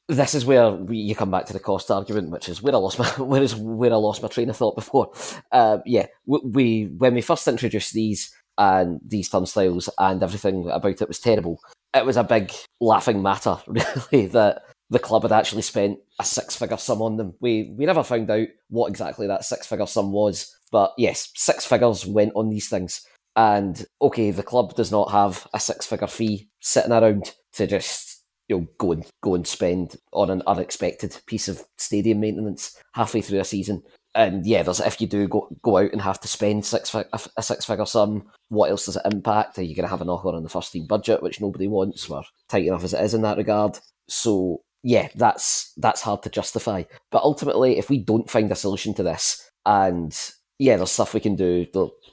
This 0.07 0.35
is 0.35 0.45
where 0.45 0.71
we, 0.71 0.97
you 0.97 1.15
come 1.15 1.31
back 1.31 1.45
to 1.45 1.53
the 1.53 1.59
cost 1.59 1.89
argument, 1.89 2.31
which 2.31 2.49
is 2.49 2.61
where 2.61 2.73
I 2.73 2.77
lost 2.77 2.99
my 2.99 3.07
where 3.17 3.41
is 3.41 3.55
where 3.55 3.93
I 3.93 3.95
lost 3.95 4.21
my 4.21 4.27
train 4.27 4.49
of 4.49 4.57
thought 4.57 4.75
before. 4.75 5.11
Uh, 5.51 5.79
yeah, 5.85 6.07
we, 6.25 6.39
we 6.43 6.83
when 6.97 7.13
we 7.13 7.21
first 7.21 7.47
introduced 7.47 7.93
these 7.93 8.33
and 8.57 8.99
these 9.05 9.29
turnstiles 9.29 9.89
and 9.97 10.21
everything 10.21 10.69
about 10.69 11.01
it 11.01 11.07
was 11.07 11.19
terrible. 11.19 11.59
It 11.93 12.05
was 12.05 12.17
a 12.17 12.23
big 12.23 12.51
laughing 12.79 13.21
matter, 13.21 13.57
really, 13.67 14.27
that 14.27 14.63
the 14.89 14.99
club 14.99 15.23
had 15.23 15.31
actually 15.31 15.61
spent 15.61 15.99
a 16.19 16.25
six 16.25 16.55
figure 16.55 16.77
sum 16.77 17.01
on 17.01 17.15
them. 17.15 17.33
We 17.39 17.73
we 17.77 17.85
never 17.85 18.03
found 18.03 18.29
out 18.29 18.47
what 18.69 18.89
exactly 18.89 19.27
that 19.27 19.45
six 19.45 19.65
figure 19.65 19.87
sum 19.87 20.11
was. 20.11 20.53
But 20.71 20.93
yes, 20.97 21.29
six 21.35 21.65
figures 21.65 22.05
went 22.05 22.33
on 22.35 22.49
these 22.49 22.69
things. 22.69 23.05
And 23.35 23.85
okay, 24.01 24.31
the 24.31 24.43
club 24.43 24.75
does 24.75 24.91
not 24.91 25.11
have 25.11 25.47
a 25.53 25.59
six 25.59 25.85
figure 25.85 26.07
fee 26.07 26.49
sitting 26.59 26.91
around 26.91 27.33
to 27.53 27.67
just 27.67 28.23
you 28.47 28.57
know 28.57 28.67
go 28.77 28.91
and 28.91 29.05
go 29.23 29.35
and 29.35 29.47
spend 29.47 29.95
on 30.11 30.29
an 30.29 30.43
unexpected 30.47 31.17
piece 31.27 31.47
of 31.47 31.63
stadium 31.77 32.19
maintenance 32.19 32.77
halfway 32.93 33.21
through 33.21 33.39
a 33.39 33.45
season. 33.45 33.83
And 34.13 34.45
yeah, 34.45 34.63
there's 34.63 34.81
if 34.81 34.99
you 34.99 35.07
do 35.07 35.27
go 35.27 35.47
go 35.61 35.77
out 35.77 35.93
and 35.93 36.01
have 36.01 36.19
to 36.21 36.27
spend 36.27 36.65
six 36.65 36.93
a, 36.93 37.41
six 37.41 37.63
figure 37.63 37.85
sum, 37.85 38.29
what 38.49 38.69
else 38.69 38.85
does 38.85 38.97
it 38.97 39.03
impact? 39.05 39.57
Are 39.57 39.63
you 39.63 39.75
going 39.75 39.85
to 39.85 39.89
have 39.89 40.01
a 40.01 40.05
knock 40.05 40.25
on 40.25 40.43
the 40.43 40.49
first 40.49 40.73
team 40.73 40.85
budget, 40.85 41.23
which 41.23 41.39
nobody 41.39 41.67
wants? 41.67 42.09
We're 42.09 42.23
tight 42.49 42.65
enough 42.65 42.83
as 42.83 42.93
it 42.93 43.01
is 43.01 43.13
in 43.13 43.21
that 43.21 43.37
regard. 43.37 43.79
So 44.09 44.61
yeah, 44.83 45.07
that's 45.15 45.71
that's 45.77 46.01
hard 46.01 46.23
to 46.23 46.29
justify. 46.29 46.83
But 47.11 47.23
ultimately, 47.23 47.77
if 47.77 47.89
we 47.89 47.99
don't 47.99 48.29
find 48.29 48.51
a 48.51 48.55
solution 48.55 48.93
to 48.95 49.03
this, 49.03 49.49
and 49.65 50.17
yeah, 50.61 50.77
there's 50.77 50.91
stuff 50.91 51.15
we 51.15 51.19
can 51.19 51.35
do. 51.35 51.65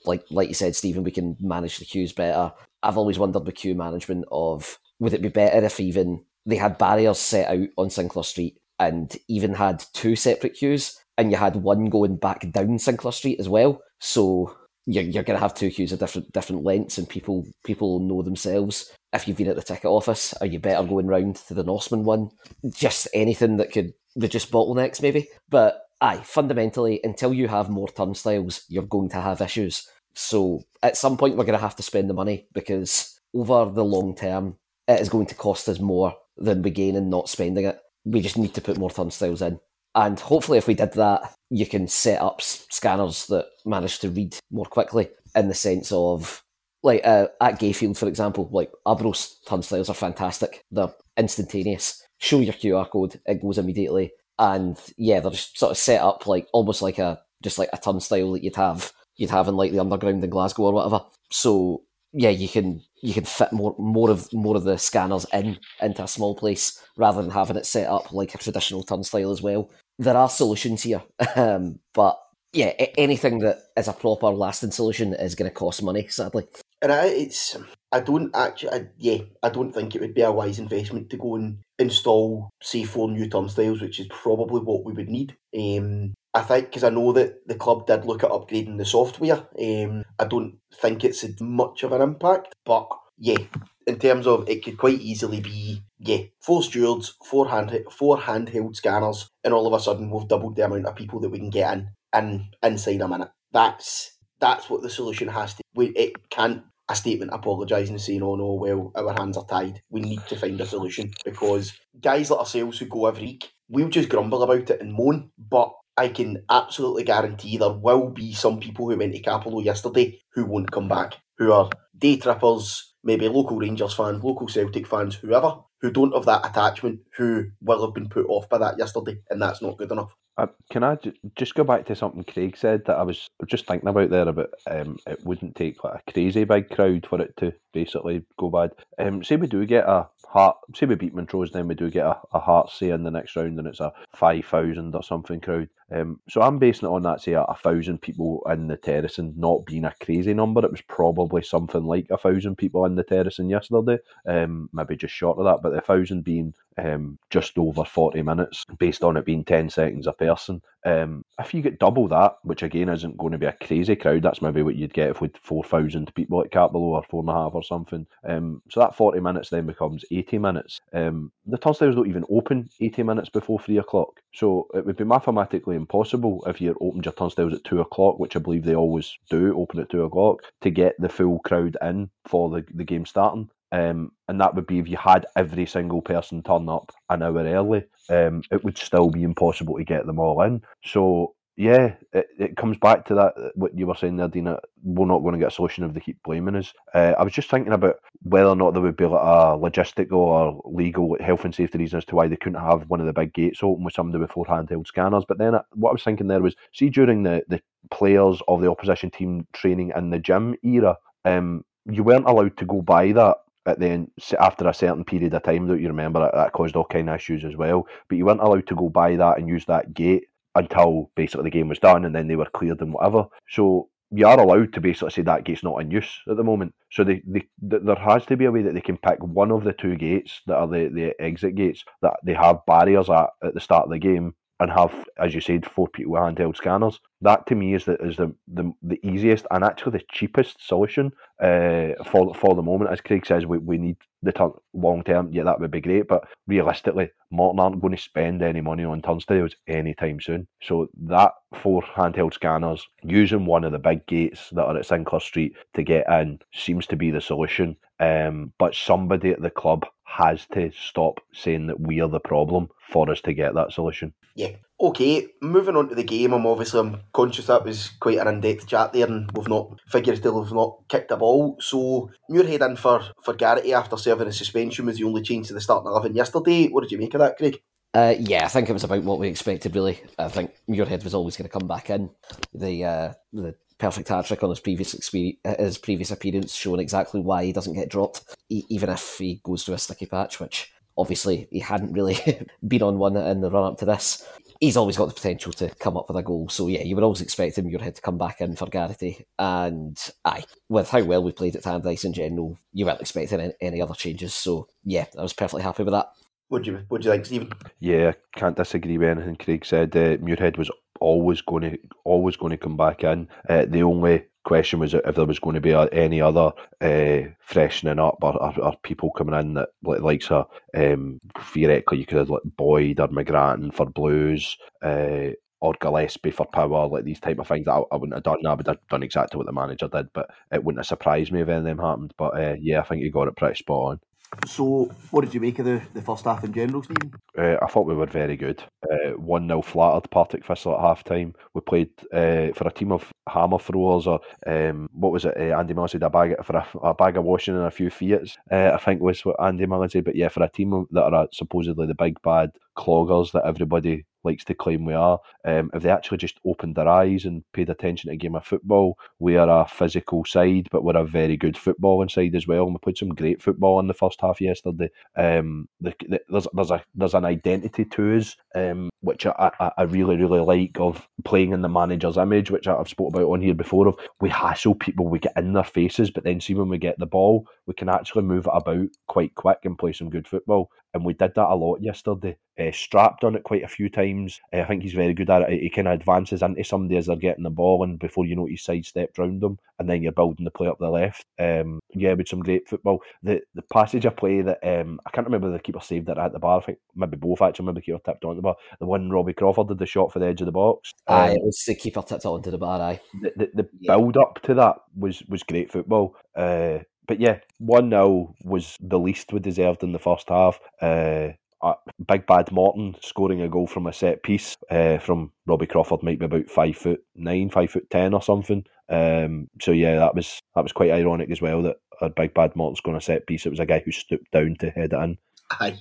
Like 0.06 0.24
like 0.30 0.48
you 0.48 0.54
said, 0.54 0.74
Stephen, 0.74 1.04
we 1.04 1.10
can 1.10 1.36
manage 1.38 1.76
the 1.76 1.84
queues 1.84 2.14
better. 2.14 2.50
I've 2.82 2.96
always 2.96 3.18
wondered 3.18 3.44
with 3.44 3.56
queue 3.56 3.74
management 3.74 4.24
of 4.32 4.78
would 4.98 5.12
it 5.12 5.20
be 5.20 5.28
better 5.28 5.66
if 5.66 5.78
even 5.78 6.24
they 6.46 6.56
had 6.56 6.78
barriers 6.78 7.18
set 7.18 7.50
out 7.50 7.68
on 7.76 7.90
Sinclair 7.90 8.24
Street 8.24 8.56
and 8.78 9.14
even 9.28 9.52
had 9.52 9.84
two 9.92 10.16
separate 10.16 10.54
queues, 10.54 10.98
and 11.18 11.30
you 11.30 11.36
had 11.36 11.56
one 11.56 11.90
going 11.90 12.16
back 12.16 12.50
down 12.50 12.78
Sinclair 12.78 13.12
Street 13.12 13.38
as 13.38 13.50
well. 13.50 13.82
So 14.00 14.56
you're, 14.86 15.04
you're 15.04 15.24
going 15.24 15.36
to 15.36 15.42
have 15.42 15.52
two 15.52 15.70
queues 15.70 15.92
of 15.92 15.98
different 15.98 16.32
different 16.32 16.64
lengths, 16.64 16.96
and 16.96 17.06
people 17.06 17.46
people 17.64 18.00
know 18.00 18.22
themselves 18.22 18.90
if 19.12 19.28
you've 19.28 19.36
been 19.36 19.48
at 19.48 19.56
the 19.56 19.62
ticket 19.62 19.90
office. 19.90 20.32
Are 20.40 20.46
you 20.46 20.58
better 20.58 20.88
going 20.88 21.06
round 21.06 21.36
to 21.36 21.52
the 21.52 21.64
Norseman 21.64 22.02
one? 22.02 22.30
Just 22.70 23.08
anything 23.12 23.58
that 23.58 23.72
could 23.72 23.92
reduce 24.16 24.46
bottlenecks, 24.46 25.02
maybe. 25.02 25.28
But 25.50 25.82
aye, 26.00 26.20
fundamentally, 26.24 27.00
until 27.02 27.32
you 27.32 27.48
have 27.48 27.68
more 27.68 27.88
turnstiles, 27.88 28.64
you're 28.68 28.84
going 28.84 29.08
to 29.10 29.20
have 29.20 29.40
issues. 29.40 29.88
So 30.14 30.62
at 30.82 30.96
some 30.96 31.16
point, 31.16 31.36
we're 31.36 31.44
going 31.44 31.58
to 31.58 31.62
have 31.62 31.76
to 31.76 31.82
spend 31.82 32.08
the 32.08 32.14
money 32.14 32.48
because 32.52 33.20
over 33.34 33.70
the 33.70 33.84
long 33.84 34.14
term, 34.14 34.56
it 34.86 35.00
is 35.00 35.08
going 35.08 35.26
to 35.26 35.34
cost 35.34 35.68
us 35.68 35.78
more 35.78 36.14
than 36.36 36.62
we 36.62 36.70
gain 36.70 36.96
in 36.96 37.10
not 37.10 37.28
spending 37.28 37.64
it. 37.64 37.78
We 38.04 38.20
just 38.20 38.38
need 38.38 38.54
to 38.54 38.60
put 38.60 38.78
more 38.78 38.90
turnstiles 38.90 39.42
in. 39.42 39.60
And 39.94 40.18
hopefully, 40.18 40.58
if 40.58 40.66
we 40.66 40.74
did 40.74 40.92
that, 40.94 41.34
you 41.50 41.66
can 41.66 41.88
set 41.88 42.20
up 42.20 42.40
scanners 42.40 43.26
that 43.26 43.46
manage 43.64 43.98
to 44.00 44.10
read 44.10 44.36
more 44.50 44.66
quickly 44.66 45.08
in 45.34 45.48
the 45.48 45.54
sense 45.54 45.90
of, 45.92 46.42
like 46.82 47.00
uh, 47.04 47.28
at 47.40 47.58
Gayfield, 47.58 47.96
for 47.96 48.06
example, 48.06 48.48
like 48.52 48.70
Arbroath 48.86 49.34
turnstiles 49.46 49.88
are 49.88 49.94
fantastic. 49.94 50.62
They're 50.70 50.94
instantaneous. 51.16 52.02
Show 52.18 52.40
your 52.40 52.54
QR 52.54 52.88
code, 52.88 53.20
it 53.26 53.42
goes 53.42 53.58
immediately 53.58 54.12
and 54.38 54.78
yeah, 54.96 55.20
they're 55.20 55.30
just 55.30 55.58
sort 55.58 55.70
of 55.70 55.76
set 55.76 56.00
up 56.00 56.26
like 56.26 56.46
almost 56.52 56.82
like 56.82 56.98
a 56.98 57.20
just 57.42 57.58
like 57.58 57.70
a 57.72 57.78
turnstile 57.78 58.32
that 58.32 58.42
you'd 58.42 58.56
have 58.56 58.92
you'd 59.16 59.30
have 59.30 59.48
in 59.48 59.56
like 59.56 59.72
the 59.72 59.80
underground 59.80 60.22
in 60.22 60.30
Glasgow 60.30 60.64
or 60.64 60.72
whatever. 60.72 61.04
So 61.30 61.82
yeah, 62.12 62.30
you 62.30 62.48
can 62.48 62.82
you 63.02 63.14
can 63.14 63.24
fit 63.24 63.52
more 63.52 63.74
more 63.78 64.10
of 64.10 64.32
more 64.32 64.56
of 64.56 64.64
the 64.64 64.78
scanners 64.78 65.26
in 65.32 65.58
into 65.80 66.02
a 66.02 66.08
small 66.08 66.34
place 66.34 66.82
rather 66.96 67.22
than 67.22 67.30
having 67.30 67.56
it 67.56 67.66
set 67.66 67.88
up 67.88 68.12
like 68.12 68.34
a 68.34 68.38
traditional 68.38 68.82
turnstile 68.82 69.30
as 69.30 69.42
well. 69.42 69.70
There 69.98 70.16
are 70.16 70.28
solutions 70.28 70.82
here, 70.82 71.02
um, 71.36 71.80
but 71.92 72.18
yeah, 72.52 72.72
anything 72.96 73.40
that 73.40 73.58
is 73.76 73.88
a 73.88 73.92
proper 73.92 74.28
lasting 74.28 74.70
solution 74.70 75.12
is 75.14 75.34
going 75.34 75.50
to 75.50 75.54
cost 75.54 75.82
money, 75.82 76.06
sadly. 76.08 76.46
And 76.80 76.92
I, 76.92 77.06
it's 77.06 77.56
I 77.90 78.00
don't 78.00 78.34
actually, 78.34 78.70
I, 78.72 78.86
yeah, 78.98 79.18
I 79.42 79.48
don't 79.48 79.72
think 79.72 79.94
it 79.94 80.00
would 80.00 80.14
be 80.14 80.22
a 80.22 80.32
wise 80.32 80.58
investment 80.58 81.08
to 81.10 81.16
go 81.16 81.36
and 81.36 81.58
install, 81.78 82.50
say, 82.60 82.84
four 82.84 83.10
new 83.10 83.28
turnstiles, 83.28 83.80
which 83.80 83.98
is 84.00 84.08
probably 84.10 84.60
what 84.60 84.84
we 84.84 84.92
would 84.92 85.08
need. 85.08 85.36
Um, 85.58 86.14
I 86.34 86.42
think 86.42 86.66
because 86.66 86.84
I 86.84 86.90
know 86.90 87.12
that 87.12 87.46
the 87.48 87.54
club 87.54 87.86
did 87.86 88.04
look 88.04 88.22
at 88.22 88.30
upgrading 88.30 88.76
the 88.78 88.84
software. 88.84 89.46
Um, 89.58 90.04
I 90.18 90.24
don't 90.26 90.58
think 90.74 91.04
it's 91.04 91.24
much 91.40 91.82
of 91.82 91.92
an 91.92 92.02
impact, 92.02 92.54
but 92.64 92.88
yeah, 93.18 93.38
in 93.86 93.98
terms 93.98 94.26
of 94.26 94.48
it 94.48 94.62
could 94.62 94.76
quite 94.76 95.00
easily 95.00 95.40
be 95.40 95.82
yeah 95.98 96.18
four 96.40 96.62
stewards, 96.62 97.16
four 97.24 97.48
hand 97.48 97.76
four 97.90 98.18
handheld 98.18 98.76
scanners, 98.76 99.28
and 99.42 99.54
all 99.54 99.66
of 99.66 99.72
a 99.72 99.82
sudden 99.82 100.10
we've 100.10 100.28
doubled 100.28 100.56
the 100.56 100.64
amount 100.64 100.86
of 100.86 100.94
people 100.94 101.18
that 101.20 101.30
we 101.30 101.38
can 101.38 101.50
get 101.50 101.72
in 101.72 101.90
and 102.12 102.42
inside 102.62 103.00
a 103.00 103.08
minute. 103.08 103.30
That's 103.52 104.18
that's 104.38 104.68
what 104.68 104.82
the 104.82 104.90
solution 104.90 105.28
has 105.28 105.54
to. 105.54 105.62
We, 105.74 105.88
it 105.88 106.28
can't 106.30 106.62
a 106.88 106.96
statement 106.96 107.30
apologising 107.34 107.98
saying, 107.98 108.22
oh 108.22 108.36
no, 108.36 108.54
well, 108.54 108.92
our 108.94 109.12
hands 109.12 109.36
are 109.36 109.46
tied. 109.46 109.82
We 109.90 110.00
need 110.00 110.20
to 110.28 110.36
find 110.36 110.60
a 110.60 110.66
solution. 110.66 111.10
Because 111.24 111.78
guys 112.00 112.30
like 112.30 112.40
ourselves 112.40 112.78
who 112.78 112.86
go 112.86 113.06
every 113.06 113.22
week, 113.22 113.50
we'll 113.68 113.88
just 113.88 114.08
grumble 114.08 114.42
about 114.42 114.70
it 114.70 114.80
and 114.80 114.92
moan, 114.92 115.30
but 115.38 115.72
I 115.96 116.08
can 116.08 116.44
absolutely 116.48 117.04
guarantee 117.04 117.56
there 117.56 117.70
will 117.70 118.10
be 118.10 118.32
some 118.32 118.60
people 118.60 118.88
who 118.88 118.96
went 118.96 119.12
to 119.14 119.22
Cappielow 119.22 119.64
yesterday 119.64 120.20
who 120.32 120.46
won't 120.46 120.70
come 120.70 120.88
back, 120.88 121.16
who 121.38 121.52
are 121.52 121.68
day 121.96 122.16
trippers, 122.16 122.94
maybe 123.02 123.28
local 123.28 123.58
Rangers 123.58 123.94
fans, 123.94 124.22
local 124.22 124.48
Celtic 124.48 124.86
fans, 124.86 125.16
whoever, 125.16 125.56
who 125.80 125.90
don't 125.90 126.14
have 126.14 126.26
that 126.26 126.46
attachment, 126.46 127.00
who 127.16 127.46
will 127.60 127.84
have 127.84 127.94
been 127.94 128.08
put 128.08 128.26
off 128.28 128.48
by 128.48 128.58
that 128.58 128.78
yesterday, 128.78 129.18
and 129.30 129.40
that's 129.40 129.62
not 129.62 129.78
good 129.78 129.92
enough. 129.92 130.14
Uh, 130.38 130.46
can 130.70 130.84
I 130.84 130.94
j- 130.94 131.12
just 131.34 131.56
go 131.56 131.64
back 131.64 131.84
to 131.86 131.96
something 131.96 132.22
Craig 132.22 132.56
said 132.56 132.84
that 132.86 132.96
I 132.96 133.02
was 133.02 133.28
just 133.48 133.66
thinking 133.66 133.88
about 133.88 134.10
there 134.10 134.28
about 134.28 134.50
um, 134.70 134.96
it 135.04 135.24
wouldn't 135.24 135.56
take 135.56 135.82
like 135.82 136.00
a 136.06 136.12
crazy 136.12 136.44
big 136.44 136.70
crowd 136.70 137.06
for 137.10 137.20
it 137.20 137.36
to 137.38 137.52
basically 137.72 138.24
go 138.38 138.48
bad. 138.48 138.70
Um, 139.00 139.24
say 139.24 139.34
we 139.34 139.48
do 139.48 139.66
get 139.66 139.88
a 139.88 140.06
heart, 140.28 140.56
say 140.76 140.86
we 140.86 140.94
beat 140.94 141.14
Montrose, 141.14 141.50
then 141.50 141.66
we 141.66 141.74
do 141.74 141.90
get 141.90 142.06
a, 142.06 142.16
a 142.32 142.38
heart 142.38 142.70
say 142.70 142.90
in 142.90 143.02
the 143.02 143.10
next 143.10 143.34
round 143.34 143.58
and 143.58 143.66
it's 143.66 143.80
a 143.80 143.92
5,000 144.14 144.94
or 144.94 145.02
something 145.02 145.40
crowd. 145.40 145.68
Um, 145.90 146.20
so 146.28 146.42
I'm 146.42 146.58
basing 146.58 146.88
it 146.88 146.92
on 146.92 147.02
that, 147.02 147.20
say, 147.20 147.32
a, 147.32 147.42
a 147.42 147.54
thousand 147.54 148.02
people 148.02 148.46
in 148.50 148.68
the 148.68 148.76
terracing 148.76 149.34
not 149.36 149.64
being 149.64 149.84
a 149.84 149.94
crazy 150.02 150.34
number. 150.34 150.64
It 150.64 150.70
was 150.70 150.82
probably 150.82 151.42
something 151.42 151.84
like 151.84 152.06
a 152.10 152.18
thousand 152.18 152.56
people 152.56 152.84
in 152.84 152.94
the 152.94 153.04
terracing 153.04 153.48
yesterday, 153.50 153.98
um, 154.26 154.68
maybe 154.72 154.96
just 154.96 155.14
short 155.14 155.38
of 155.38 155.44
that, 155.44 155.62
but 155.62 155.76
a 155.76 155.80
thousand 155.80 156.24
being 156.24 156.54
um, 156.78 157.18
just 157.30 157.58
over 157.58 157.84
40 157.84 158.22
minutes 158.22 158.64
based 158.78 159.02
on 159.02 159.16
it 159.16 159.24
being 159.24 159.44
10 159.44 159.70
seconds 159.70 160.06
a 160.06 160.12
person. 160.12 160.62
Um, 160.84 161.24
if 161.40 161.52
you 161.52 161.60
get 161.60 161.78
double 161.78 162.06
that, 162.08 162.36
which 162.42 162.62
again 162.62 162.88
isn't 162.88 163.16
going 163.16 163.32
to 163.32 163.38
be 163.38 163.46
a 163.46 163.56
crazy 163.66 163.96
crowd, 163.96 164.22
that's 164.22 164.40
maybe 164.40 164.62
what 164.62 164.76
you'd 164.76 164.94
get 164.94 165.10
if 165.10 165.20
with 165.20 165.36
4,000 165.38 166.14
people 166.14 166.40
at 166.40 166.50
Cappielow 166.50 166.74
or 166.76 167.02
four 167.02 167.20
and 167.20 167.30
a 167.30 167.32
half 167.32 167.54
or 167.54 167.62
something. 167.62 168.06
Um, 168.24 168.62
so 168.70 168.80
that 168.80 168.94
40 168.94 169.20
minutes 169.20 169.50
then 169.50 169.66
becomes 169.66 170.04
80 170.10 170.38
minutes. 170.38 170.80
Um, 170.92 171.32
the 171.46 171.58
turnstiles 171.58 171.96
don't 171.96 172.08
even 172.08 172.24
open 172.30 172.68
80 172.80 173.02
minutes 173.02 173.28
before 173.28 173.58
three 173.58 173.78
o'clock. 173.78 174.20
So 174.38 174.68
it 174.72 174.86
would 174.86 174.94
be 174.96 175.02
mathematically 175.02 175.74
impossible 175.74 176.44
if 176.46 176.60
you 176.60 176.76
opened 176.80 177.04
your 177.04 177.12
turnstiles 177.12 177.54
at 177.54 177.64
two 177.64 177.80
o'clock, 177.80 178.20
which 178.20 178.36
I 178.36 178.38
believe 178.38 178.64
they 178.64 178.76
always 178.76 179.18
do 179.28 179.58
open 179.58 179.80
at 179.80 179.90
two 179.90 180.04
o'clock, 180.04 180.42
to 180.60 180.70
get 180.70 180.94
the 181.00 181.08
full 181.08 181.40
crowd 181.40 181.76
in 181.82 182.08
for 182.24 182.48
the, 182.48 182.64
the 182.72 182.84
game 182.84 183.04
starting. 183.04 183.50
Um, 183.72 184.12
and 184.28 184.40
that 184.40 184.54
would 184.54 184.68
be 184.68 184.78
if 184.78 184.88
you 184.88 184.96
had 184.96 185.26
every 185.34 185.66
single 185.66 186.00
person 186.02 186.44
turn 186.44 186.68
up 186.68 186.92
an 187.10 187.24
hour 187.24 187.42
early. 187.42 187.82
Um, 188.08 188.42
it 188.52 188.62
would 188.62 188.78
still 188.78 189.10
be 189.10 189.24
impossible 189.24 189.76
to 189.76 189.82
get 189.82 190.06
them 190.06 190.20
all 190.20 190.40
in. 190.42 190.62
So 190.84 191.34
yeah, 191.58 191.96
it, 192.12 192.28
it 192.38 192.56
comes 192.56 192.76
back 192.78 193.04
to 193.06 193.16
that 193.16 193.34
what 193.56 193.76
you 193.76 193.88
were 193.88 193.96
saying 193.96 194.16
there, 194.16 194.28
Dina. 194.28 194.60
We're 194.84 195.06
not 195.06 195.22
going 195.22 195.32
to 195.32 195.40
get 195.40 195.48
a 195.48 195.50
solution 195.50 195.82
if 195.82 195.92
they 195.92 195.98
keep 195.98 196.22
blaming 196.22 196.54
us. 196.54 196.72
Uh, 196.94 197.14
I 197.18 197.24
was 197.24 197.32
just 197.32 197.50
thinking 197.50 197.72
about 197.72 197.96
whether 198.22 198.50
or 198.50 198.54
not 198.54 198.74
there 198.74 198.82
would 198.82 198.96
be 198.96 199.06
like 199.06 199.20
a 199.20 199.58
logistical 199.58 200.12
or 200.12 200.62
legal 200.64 201.16
health 201.18 201.44
and 201.44 201.52
safety 201.52 201.78
reason 201.78 201.96
as 201.96 202.04
to 202.04 202.14
why 202.14 202.28
they 202.28 202.36
couldn't 202.36 202.60
have 202.60 202.88
one 202.88 203.00
of 203.00 203.06
the 203.06 203.12
big 203.12 203.34
gates 203.34 203.58
open 203.60 203.82
with 203.82 203.92
somebody 203.92 204.20
with 204.20 204.30
four 204.30 204.44
handheld 204.44 204.86
scanners. 204.86 205.24
But 205.26 205.38
then 205.38 205.56
uh, 205.56 205.62
what 205.74 205.90
I 205.90 205.94
was 205.94 206.04
thinking 206.04 206.28
there 206.28 206.40
was, 206.40 206.54
see, 206.72 206.90
during 206.90 207.24
the 207.24 207.42
the 207.48 207.60
players 207.90 208.40
of 208.46 208.60
the 208.60 208.70
opposition 208.70 209.10
team 209.10 209.44
training 209.52 209.90
in 209.96 210.10
the 210.10 210.20
gym 210.20 210.54
era, 210.62 210.96
um, 211.24 211.64
you 211.86 212.04
weren't 212.04 212.28
allowed 212.28 212.56
to 212.58 212.66
go 212.66 212.82
by 212.82 213.10
that 213.10 213.36
at 213.66 213.80
the 213.80 213.88
end 213.88 214.12
after 214.38 214.68
a 214.68 214.72
certain 214.72 215.04
period 215.04 215.34
of 215.34 215.42
time. 215.42 215.66
Don't 215.66 215.80
you 215.80 215.88
remember 215.88 216.20
that, 216.20 216.34
that 216.34 216.52
caused 216.52 216.76
all 216.76 216.84
kind 216.84 217.10
of 217.10 217.16
issues 217.16 217.44
as 217.44 217.56
well? 217.56 217.88
But 218.08 218.16
you 218.16 218.26
weren't 218.26 218.42
allowed 218.42 218.68
to 218.68 218.76
go 218.76 218.88
by 218.90 219.16
that 219.16 219.38
and 219.38 219.48
use 219.48 219.64
that 219.64 219.92
gate 219.92 220.28
until 220.58 221.10
basically 221.14 221.44
the 221.44 221.50
game 221.50 221.68
was 221.68 221.78
done 221.78 222.04
and 222.04 222.14
then 222.14 222.28
they 222.28 222.36
were 222.36 222.46
cleared 222.46 222.80
and 222.80 222.92
whatever. 222.92 223.26
So 223.48 223.88
you 224.10 224.26
are 224.26 224.40
allowed 224.40 224.72
to 224.72 224.80
basically 224.80 225.10
say 225.10 225.22
that 225.22 225.44
gate's 225.44 225.62
not 225.62 225.80
in 225.80 225.90
use 225.90 226.20
at 226.28 226.36
the 226.36 226.44
moment. 226.44 226.74
So 226.90 227.04
they, 227.04 227.22
they, 227.26 227.46
there 227.60 227.94
has 227.94 228.24
to 228.26 228.36
be 228.36 228.46
a 228.46 228.50
way 228.50 228.62
that 228.62 228.74
they 228.74 228.80
can 228.80 228.96
pick 228.96 229.22
one 229.22 229.50
of 229.50 229.64
the 229.64 229.72
two 229.72 229.96
gates 229.96 230.40
that 230.46 230.56
are 230.56 230.66
the, 230.66 230.90
the 230.92 231.14
exit 231.20 231.54
gates 231.54 231.84
that 232.02 232.14
they 232.24 232.34
have 232.34 232.64
barriers 232.66 233.10
at 233.10 233.30
at 233.42 233.54
the 233.54 233.60
start 233.60 233.84
of 233.84 233.90
the 233.90 233.98
game 233.98 234.34
and 234.60 234.72
have, 234.72 234.92
as 235.18 235.34
you 235.34 235.40
said, 235.40 235.70
four 235.70 235.88
people 235.88 236.12
with 236.12 236.22
handheld 236.22 236.56
scanners. 236.56 236.98
That 237.20 237.46
to 237.46 237.54
me 237.54 237.74
is 237.74 237.84
the 237.84 237.96
is 237.98 238.16
the, 238.16 238.34
the, 238.48 238.72
the 238.82 238.98
easiest 239.06 239.46
and 239.50 239.62
actually 239.62 239.98
the 239.98 240.04
cheapest 240.10 240.66
solution 240.66 241.12
uh, 241.40 241.90
for 242.10 242.34
for 242.34 242.54
the 242.54 242.62
moment. 242.62 242.90
As 242.90 243.00
Craig 243.00 243.26
says, 243.26 243.46
we, 243.46 243.58
we 243.58 243.78
need 243.78 243.96
the 244.22 244.32
turn 244.32 244.52
long 244.72 245.02
term. 245.04 245.30
Yeah, 245.32 245.44
that 245.44 245.60
would 245.60 245.70
be 245.70 245.80
great, 245.80 246.08
but 246.08 246.24
realistically, 246.46 247.10
Morton 247.30 247.60
aren't 247.60 247.80
going 247.80 247.94
to 247.94 248.02
spend 248.02 248.42
any 248.42 248.60
money 248.60 248.84
on 248.84 249.02
turnstiles 249.02 249.54
anytime 249.66 250.20
soon. 250.20 250.48
So 250.62 250.88
that 251.04 251.32
four 251.54 251.82
handheld 251.82 252.34
scanners 252.34 252.86
using 253.02 253.46
one 253.46 253.64
of 253.64 253.72
the 253.72 253.78
big 253.78 254.06
gates 254.06 254.50
that 254.50 254.64
are 254.64 254.76
at 254.76 254.86
Sinclair 254.86 255.20
Street 255.20 255.56
to 255.74 255.82
get 255.82 256.06
in 256.10 256.38
seems 256.52 256.86
to 256.88 256.96
be 256.96 257.10
the 257.10 257.20
solution. 257.20 257.76
Um, 258.00 258.52
but 258.58 258.74
somebody 258.74 259.30
at 259.30 259.42
the 259.42 259.50
club 259.50 259.84
has 260.04 260.46
to 260.52 260.70
stop 260.72 261.20
saying 261.32 261.66
that 261.66 261.80
we 261.80 262.00
are 262.00 262.08
the 262.08 262.20
problem 262.20 262.68
for 262.90 263.10
us 263.10 263.20
to 263.22 263.32
get 263.32 263.54
that 263.54 263.72
solution. 263.72 264.14
Yeah. 264.38 264.50
Okay, 264.80 265.26
moving 265.42 265.74
on 265.74 265.88
to 265.88 265.96
the 265.96 266.04
game, 266.04 266.32
I'm 266.32 266.46
obviously 266.46 266.78
I'm 266.78 267.00
conscious 267.12 267.46
that 267.46 267.64
was 267.64 267.90
quite 267.98 268.18
an 268.18 268.28
in-depth 268.28 268.68
chat 268.68 268.92
there 268.92 269.08
and 269.08 269.28
we've 269.32 269.48
not 269.48 269.80
figuratively 269.88 270.40
we've 270.40 270.52
not 270.52 270.84
kicked 270.88 271.10
a 271.10 271.16
ball. 271.16 271.56
So 271.58 272.12
Muirhead 272.30 272.64
in 272.64 272.76
for, 272.76 273.02
for 273.20 273.34
Garrity 273.34 273.74
after 273.74 273.96
serving 273.96 274.28
a 274.28 274.32
suspension 274.32 274.86
was 274.86 274.98
the 274.98 275.02
only 275.02 275.22
change 275.22 275.48
to 275.48 275.54
the 275.54 275.60
starting 275.60 275.90
eleven 275.90 276.14
yesterday. 276.14 276.68
What 276.68 276.82
did 276.82 276.92
you 276.92 276.98
make 276.98 277.12
of 277.14 277.18
that, 277.18 277.36
Craig? 277.36 277.60
Uh, 277.92 278.14
yeah, 278.16 278.44
I 278.44 278.48
think 278.48 278.68
it 278.68 278.74
was 278.74 278.84
about 278.84 279.02
what 279.02 279.18
we 279.18 279.26
expected. 279.26 279.74
Really, 279.74 280.00
I 280.16 280.28
think 280.28 280.52
Muirhead 280.70 281.02
was 281.02 281.14
always 281.14 281.36
going 281.36 281.50
to 281.50 281.58
come 281.58 281.66
back 281.66 281.90
in. 281.90 282.10
The 282.54 282.84
uh, 282.84 283.12
the 283.32 283.56
perfect 283.78 284.08
hat 284.08 284.26
trick 284.26 284.44
on 284.44 284.50
his 284.50 284.60
previous 284.60 284.94
experience, 284.94 285.40
his 285.58 285.78
previous 285.78 286.12
appearance, 286.12 286.54
showing 286.54 286.80
exactly 286.80 287.20
why 287.20 287.44
he 287.44 287.52
doesn't 287.52 287.74
get 287.74 287.90
dropped, 287.90 288.36
even 288.48 288.90
if 288.90 289.16
he 289.18 289.40
goes 289.42 289.64
through 289.64 289.74
a 289.74 289.78
sticky 289.78 290.06
patch, 290.06 290.38
which 290.38 290.72
obviously 290.98 291.48
he 291.50 291.60
hadn't 291.60 291.92
really 291.92 292.18
been 292.68 292.82
on 292.82 292.98
one 292.98 293.16
in 293.16 293.40
the 293.40 293.50
run 293.50 293.64
up 293.72 293.78
to 293.78 293.84
this. 293.84 294.26
He's 294.60 294.76
always 294.76 294.96
got 294.96 295.06
the 295.06 295.14
potential 295.14 295.52
to 295.52 295.68
come 295.76 295.96
up 295.96 296.08
with 296.08 296.16
a 296.16 296.22
goal. 296.22 296.48
So 296.48 296.66
yeah, 296.66 296.82
you 296.82 296.96
would 296.96 297.04
always 297.04 297.20
expect 297.20 297.56
him 297.56 297.70
Muirhead 297.70 297.94
to 297.94 298.02
come 298.02 298.18
back 298.18 298.40
in 298.40 298.56
for 298.56 298.66
Garrity. 298.66 299.24
And 299.38 299.96
aye, 300.24 300.44
with 300.68 300.90
how 300.90 301.04
well 301.04 301.22
we 301.22 301.30
played 301.30 301.54
at 301.54 301.62
Tannadice 301.62 302.04
in 302.04 302.12
general, 302.12 302.58
you 302.72 302.84
weren't 302.84 303.00
expecting 303.00 303.40
any, 303.40 303.54
any 303.60 303.80
other 303.80 303.94
changes. 303.94 304.34
So 304.34 304.66
yeah, 304.84 305.06
I 305.16 305.22
was 305.22 305.32
perfectly 305.32 305.62
happy 305.62 305.84
with 305.84 305.92
that. 305.92 306.08
Would 306.50 306.66
you 306.66 306.80
what 306.88 307.02
do 307.02 307.08
you 307.08 307.12
think, 307.12 307.26
Stephen? 307.26 307.52
Yeah, 307.78 308.12
can't 308.34 308.56
disagree 308.56 308.98
with 308.98 309.10
anything 309.10 309.36
Craig 309.36 309.64
said. 309.64 309.94
Uh, 309.94 310.16
Muirhead 310.16 310.58
was 310.58 310.70
always 310.98 311.40
going 311.42 311.70
to 311.70 311.78
always 312.04 312.36
going 312.36 312.50
to 312.50 312.56
come 312.56 312.76
back 312.76 313.04
in. 313.04 313.28
Uh, 313.48 313.66
the 313.66 313.82
only 313.82 314.24
question 314.44 314.78
was 314.78 314.94
if 314.94 315.14
there 315.14 315.26
was 315.26 315.38
going 315.38 315.54
to 315.54 315.60
be 315.60 315.74
any 315.92 316.20
other 316.20 316.52
uh, 316.80 317.28
freshening 317.40 317.98
up 317.98 318.18
or, 318.22 318.40
or, 318.42 318.60
or, 318.60 318.76
people 318.82 319.10
coming 319.10 319.38
in 319.38 319.54
that 319.54 319.68
like 319.82 320.00
likes 320.00 320.30
a 320.30 320.46
um, 320.76 321.18
theoretically 321.52 321.98
you 321.98 322.06
could 322.06 322.18
have 322.18 322.30
like 322.30 322.42
Boyd 322.56 323.00
or 323.00 323.08
McGrattan 323.08 323.74
for 323.74 323.86
Blues. 323.86 324.56
Uh, 324.82 325.30
or 325.60 325.74
Gillespie 325.80 326.30
for 326.30 326.46
power, 326.46 326.86
like 326.86 327.04
these 327.04 327.18
type 327.18 327.40
of 327.40 327.48
things. 327.48 327.66
I, 327.66 327.82
I 327.90 327.96
wouldn't 327.96 328.14
have 328.14 328.22
done. 328.22 328.46
I 328.46 328.54
would 328.54 328.66
have 328.66 328.78
done 328.88 329.02
exactly 329.02 329.38
what 329.38 329.46
the 329.46 329.52
manager 329.52 329.88
did, 329.88 330.06
but 330.12 330.30
it 330.52 330.62
wouldn't 330.62 330.78
have 330.78 330.86
surprised 330.86 331.32
me 331.32 331.40
if 331.40 331.48
any 331.48 331.58
of 331.58 331.64
them 331.64 331.78
happened. 331.78 332.14
But 332.16 332.40
uh, 332.40 332.54
yeah, 332.60 332.78
I 332.80 332.84
think 332.84 333.02
you 333.02 333.10
got 333.10 333.26
it 333.26 333.36
pretty 333.36 333.56
spot 333.56 333.90
on. 333.90 334.00
So, 334.46 334.90
what 335.10 335.24
did 335.24 335.34
you 335.34 335.40
make 335.40 335.58
of 335.58 335.64
the, 335.64 335.82
the 335.94 336.02
first 336.02 336.24
half 336.24 336.44
in 336.44 336.52
general, 336.52 336.82
Stephen? 336.82 337.12
Uh, 337.36 337.56
I 337.62 337.66
thought 337.66 337.86
we 337.86 337.94
were 337.94 338.06
very 338.06 338.36
good. 338.36 338.62
Uh, 338.82 339.12
1 339.16 339.48
0 339.48 339.62
flattered 339.62 340.10
Partick 340.10 340.44
Thistle 340.44 340.74
at 340.74 340.80
half 340.80 341.02
time. 341.02 341.34
We 341.54 341.60
played 341.62 341.90
uh, 342.12 342.52
for 342.54 342.66
a 342.66 342.72
team 342.72 342.92
of 342.92 343.10
hammer 343.28 343.58
throwers, 343.58 344.06
or 344.06 344.20
um, 344.46 344.88
what 344.92 345.12
was 345.12 345.24
it? 345.24 345.34
Uh, 345.36 345.58
Andy 345.58 345.74
Miller 345.74 345.88
said 345.88 346.02
a 346.02 346.10
bag, 346.10 346.34
for 346.44 346.56
a, 346.56 346.66
a, 346.82 346.94
bag 346.94 347.16
of 347.16 347.24
washing 347.24 347.56
and 347.56 347.66
a 347.66 347.70
few 347.70 347.90
Fiats, 347.90 348.36
I 348.50 348.76
think 348.78 349.00
was 349.00 349.24
what 349.24 349.42
Andy 349.42 349.66
Miller 349.66 349.88
said. 349.88 350.04
But 350.04 350.16
yeah, 350.16 350.28
for 350.28 350.42
a 350.42 350.50
team 350.50 350.86
that 350.90 351.02
are 351.02 351.28
supposedly 351.32 351.86
the 351.86 351.94
big 351.94 352.20
bad 352.22 352.50
cloggers 352.76 353.32
that 353.32 353.46
everybody 353.46 354.04
likes 354.28 354.44
to 354.44 354.54
claim 354.54 354.84
we 354.84 354.94
are. 354.94 355.18
Um, 355.44 355.70
if 355.74 355.82
they 355.82 355.90
actually 355.90 356.18
just 356.18 356.38
opened 356.44 356.74
their 356.74 356.88
eyes 356.88 357.24
and 357.24 357.42
paid 357.52 357.70
attention 357.70 358.08
to 358.08 358.14
a 358.14 358.16
game 358.16 358.34
of 358.34 358.44
football, 358.44 358.98
we 359.18 359.36
are 359.36 359.48
a 359.48 359.66
physical 359.66 360.24
side, 360.24 360.68
but 360.70 360.84
we're 360.84 360.96
a 360.96 361.04
very 361.04 361.36
good 361.36 361.54
footballing 361.54 362.10
side 362.10 362.34
as 362.34 362.46
well. 362.46 362.64
And 362.64 362.74
we 362.74 362.78
played 362.78 362.98
some 362.98 363.14
great 363.14 363.42
football 363.42 363.80
in 363.80 363.86
the 363.86 363.94
first 363.94 364.20
half 364.20 364.40
yesterday. 364.40 364.90
Um, 365.16 365.68
the, 365.80 365.94
the, 366.08 366.20
there's 366.28 366.46
there's 366.52 366.70
a 366.70 366.82
there's 366.94 367.14
an 367.14 367.24
identity 367.24 367.84
to 367.84 368.16
us, 368.16 368.36
um, 368.54 368.90
which 369.00 369.26
I, 369.26 369.50
I, 369.58 369.70
I, 369.78 369.82
really 369.82 370.16
really 370.16 370.40
like 370.40 370.78
of 370.78 371.08
playing 371.24 371.52
in 371.52 371.62
the 371.62 371.68
manager's 371.68 372.16
image, 372.16 372.50
which 372.50 372.68
I've 372.68 372.88
spoke 372.88 373.14
about 373.14 373.30
on 373.30 373.40
here 373.40 373.54
before. 373.54 373.88
Of 373.88 373.96
we 374.20 374.28
hassle 374.28 374.74
people, 374.74 375.06
we 375.06 375.18
get 375.18 375.36
in 375.36 375.52
their 375.52 375.64
faces, 375.64 376.10
but 376.10 376.24
then 376.24 376.40
see 376.40 376.54
when 376.54 376.68
we 376.68 376.78
get 376.78 376.98
the 376.98 377.06
ball, 377.06 377.46
we 377.68 377.74
can 377.74 377.90
actually 377.90 378.22
move 378.22 378.46
it 378.46 378.52
about 378.54 378.88
quite 379.06 379.34
quick 379.34 379.58
and 379.64 379.78
play 379.78 379.92
some 379.92 380.08
good 380.08 380.26
football. 380.26 380.70
And 380.94 381.04
we 381.04 381.12
did 381.12 381.34
that 381.34 381.50
a 381.50 381.54
lot 381.54 381.82
yesterday. 381.82 382.38
Uh, 382.58 382.72
Strapped 382.72 383.22
on 383.24 383.36
it 383.36 383.44
quite 383.44 383.62
a 383.62 383.68
few 383.68 383.90
times. 383.90 384.40
Uh, 384.54 384.60
I 384.60 384.64
think 384.64 384.82
he's 384.82 384.94
very 384.94 385.12
good 385.12 385.28
at 385.28 385.42
it. 385.42 385.60
He 385.60 385.68
kind 385.68 385.86
of 385.86 385.92
advances 385.92 386.42
into 386.42 386.64
somebody 386.64 386.96
as 386.96 387.06
they're 387.06 387.16
getting 387.16 387.44
the 387.44 387.50
ball, 387.50 387.84
and 387.84 387.98
before 387.98 388.24
you 388.24 388.34
know 388.34 388.46
it, 388.46 388.52
he's 388.52 388.62
sidestepped 388.62 389.18
round 389.18 389.42
them, 389.42 389.58
and 389.78 389.88
then 389.88 390.02
you're 390.02 390.12
building 390.12 390.46
the 390.46 390.50
play 390.50 390.66
up 390.66 390.78
the 390.80 390.88
left. 390.88 391.26
Um, 391.38 391.78
yeah, 391.94 392.14
with 392.14 392.26
some 392.26 392.40
great 392.40 392.66
football. 392.66 393.00
The 393.22 393.42
the 393.54 393.62
passage 393.70 394.06
of 394.06 394.16
play 394.16 394.40
that 394.40 394.58
um, 394.62 394.98
I 395.06 395.10
can't 395.10 395.26
remember 395.26 395.52
the 395.52 395.60
keeper 395.60 395.80
saved 395.80 396.08
it 396.08 396.16
at 396.16 396.32
the 396.32 396.38
bar. 396.38 396.58
I 396.58 396.64
think 396.64 396.78
maybe 396.96 397.18
both 397.18 397.42
actually. 397.42 397.66
Maybe 397.66 397.80
the 397.80 397.82
keeper 397.82 398.00
tipped 398.04 398.24
on 398.24 398.36
the 398.36 398.42
bar. 398.42 398.56
The 398.80 398.86
one 398.86 399.10
Robbie 399.10 399.34
Crawford 399.34 399.68
did 399.68 399.78
the 399.78 399.86
shot 399.86 400.10
for 400.10 400.20
the 400.20 400.26
edge 400.26 400.40
of 400.40 400.46
the 400.46 400.52
box. 400.52 400.94
Um, 401.06 401.16
aye, 401.16 401.32
it 401.32 401.42
was 401.44 401.62
the 401.66 401.74
keeper 401.74 402.02
tipped 402.02 402.24
onto 402.24 402.50
the 402.50 402.58
bar. 402.58 402.80
Aye. 402.80 403.00
The 403.20 403.32
the, 403.36 403.50
the 403.54 403.68
yeah. 403.78 403.94
build 403.94 404.16
up 404.16 404.40
to 404.44 404.54
that 404.54 404.76
was 404.96 405.22
was 405.28 405.42
great 405.42 405.70
football. 405.70 406.16
Uh, 406.34 406.78
but 407.08 407.20
yeah, 407.20 407.38
one 407.58 407.90
0 407.90 408.34
was 408.44 408.76
the 408.80 408.98
least 408.98 409.32
we 409.32 409.40
deserved 409.40 409.82
in 409.82 409.92
the 409.92 409.98
first 409.98 410.28
half. 410.28 410.60
Uh, 410.80 411.30
uh, 411.60 411.74
Big 412.06 412.26
Bad 412.26 412.52
Morton 412.52 412.94
scoring 413.02 413.40
a 413.40 413.48
goal 413.48 413.66
from 413.66 413.86
a 413.86 413.92
set 413.92 414.22
piece 414.22 414.56
uh, 414.70 414.98
from 414.98 415.32
Robbie 415.46 415.66
Crawford, 415.66 416.02
might 416.02 416.18
be 416.18 416.26
about 416.26 416.48
five 416.48 416.76
foot 416.76 417.02
nine, 417.16 417.50
five 417.50 417.70
foot 417.70 417.90
ten 417.90 418.14
or 418.14 418.22
something. 418.22 418.64
Um, 418.88 419.48
so 419.60 419.72
yeah, 419.72 419.96
that 419.96 420.14
was 420.14 420.40
that 420.54 420.62
was 420.62 420.72
quite 420.72 420.92
ironic 420.92 421.30
as 421.30 421.42
well 421.42 421.62
that 421.62 421.76
a 422.00 422.10
Big 422.10 422.34
Bad 422.34 422.54
Morton 422.54 422.76
scoring 422.76 422.98
a 422.98 423.00
set 423.00 423.26
piece. 423.26 423.44
It 423.44 423.50
was 423.50 423.58
a 423.58 423.66
guy 423.66 423.82
who 423.84 423.90
stooped 423.90 424.30
down 424.30 424.56
to 424.60 424.70
head 424.70 424.92
it 424.92 425.02
in. 425.02 425.18
Aye, 425.50 425.78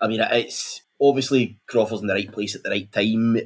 I 0.00 0.06
mean 0.06 0.20
it's 0.20 0.82
obviously 1.00 1.58
Crawford's 1.66 2.02
in 2.02 2.06
the 2.06 2.14
right 2.14 2.30
place 2.30 2.54
at 2.54 2.62
the 2.62 2.70
right 2.70 2.92
time. 2.92 3.38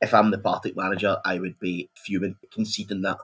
If 0.00 0.12
I'm 0.12 0.30
the 0.30 0.38
Partick 0.38 0.76
manager, 0.76 1.16
I 1.24 1.40
would 1.40 1.58
be 1.58 1.90
fuming 1.96 2.36
conceding 2.52 3.00
that. 3.02 3.18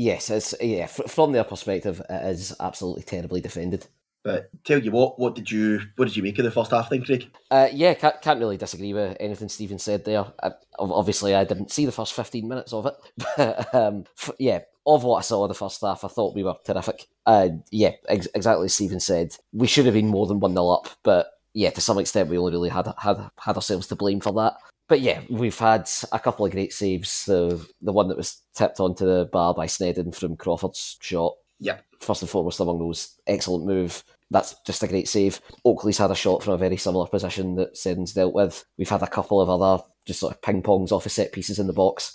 Yes, 0.00 0.30
it's 0.30 0.54
yeah. 0.62 0.86
From 0.86 1.32
their 1.32 1.44
perspective, 1.44 2.00
it 2.08 2.26
is 2.30 2.56
absolutely 2.58 3.02
terribly 3.02 3.42
defended. 3.42 3.86
But 4.24 4.48
tell 4.64 4.78
you 4.78 4.92
what, 4.92 5.18
what 5.18 5.34
did 5.34 5.50
you 5.50 5.82
what 5.96 6.06
did 6.06 6.16
you 6.16 6.22
make 6.22 6.38
of 6.38 6.46
the 6.46 6.50
first 6.50 6.70
half 6.70 6.88
then, 6.88 7.04
Craig? 7.04 7.30
Uh, 7.50 7.68
yeah, 7.70 7.92
can't, 7.92 8.18
can't 8.22 8.40
really 8.40 8.56
disagree 8.56 8.94
with 8.94 9.14
anything 9.20 9.50
Stephen 9.50 9.78
said 9.78 10.06
there. 10.06 10.24
I, 10.42 10.52
obviously, 10.78 11.34
I 11.34 11.44
didn't 11.44 11.70
see 11.70 11.84
the 11.84 11.92
first 11.92 12.14
fifteen 12.14 12.48
minutes 12.48 12.72
of 12.72 12.86
it, 12.86 12.94
but 13.36 13.74
um, 13.74 14.06
f- 14.18 14.30
yeah, 14.38 14.60
of 14.86 15.04
what 15.04 15.18
I 15.18 15.20
saw 15.20 15.42
of 15.42 15.48
the 15.48 15.54
first 15.54 15.82
half, 15.82 16.02
I 16.02 16.08
thought 16.08 16.34
we 16.34 16.44
were 16.44 16.56
terrific. 16.64 17.06
Uh, 17.26 17.50
yeah, 17.70 17.92
ex- 18.08 18.28
exactly 18.34 18.64
as 18.64 18.74
Stephen 18.74 19.00
said, 19.00 19.36
we 19.52 19.66
should 19.66 19.84
have 19.84 19.94
been 19.94 20.08
more 20.08 20.26
than 20.26 20.40
one 20.40 20.54
0 20.54 20.66
up, 20.70 20.88
but 21.02 21.32
yeah, 21.52 21.68
to 21.68 21.80
some 21.82 21.98
extent, 21.98 22.30
we 22.30 22.38
only 22.38 22.52
really 22.52 22.70
had 22.70 22.90
had 22.96 23.30
had 23.38 23.56
ourselves 23.56 23.86
to 23.88 23.96
blame 23.96 24.20
for 24.20 24.32
that. 24.32 24.54
But 24.90 25.00
yeah, 25.00 25.22
we've 25.30 25.58
had 25.58 25.88
a 26.12 26.18
couple 26.18 26.44
of 26.44 26.52
great 26.52 26.74
saves. 26.74 27.24
The 27.24 27.66
the 27.80 27.92
one 27.92 28.08
that 28.08 28.18
was 28.18 28.42
tipped 28.54 28.80
onto 28.80 29.06
the 29.06 29.30
bar 29.32 29.54
by 29.54 29.64
Sneddon 29.64 30.14
from 30.14 30.36
Crawford's 30.36 30.98
shot 31.00 31.34
yeah. 31.60 31.78
First 32.00 32.22
and 32.22 32.30
foremost 32.30 32.58
among 32.58 32.78
those, 32.78 33.20
excellent 33.26 33.66
move. 33.66 34.02
That's 34.30 34.56
just 34.66 34.82
a 34.82 34.88
great 34.88 35.08
save. 35.08 35.40
Oakley's 35.64 35.98
had 35.98 36.10
a 36.10 36.14
shot 36.14 36.42
from 36.42 36.54
a 36.54 36.58
very 36.58 36.78
similar 36.78 37.06
position 37.06 37.56
that 37.56 37.74
Sneddon's 37.74 38.14
dealt 38.14 38.32
with. 38.32 38.64
We've 38.78 38.88
had 38.88 39.02
a 39.02 39.06
couple 39.06 39.40
of 39.40 39.50
other 39.50 39.84
just 40.06 40.20
sort 40.20 40.34
of 40.34 40.40
ping 40.40 40.62
pongs 40.62 40.92
off 40.92 41.04
of 41.04 41.12
set 41.12 41.32
pieces 41.32 41.58
in 41.58 41.66
the 41.66 41.74
box. 41.74 42.14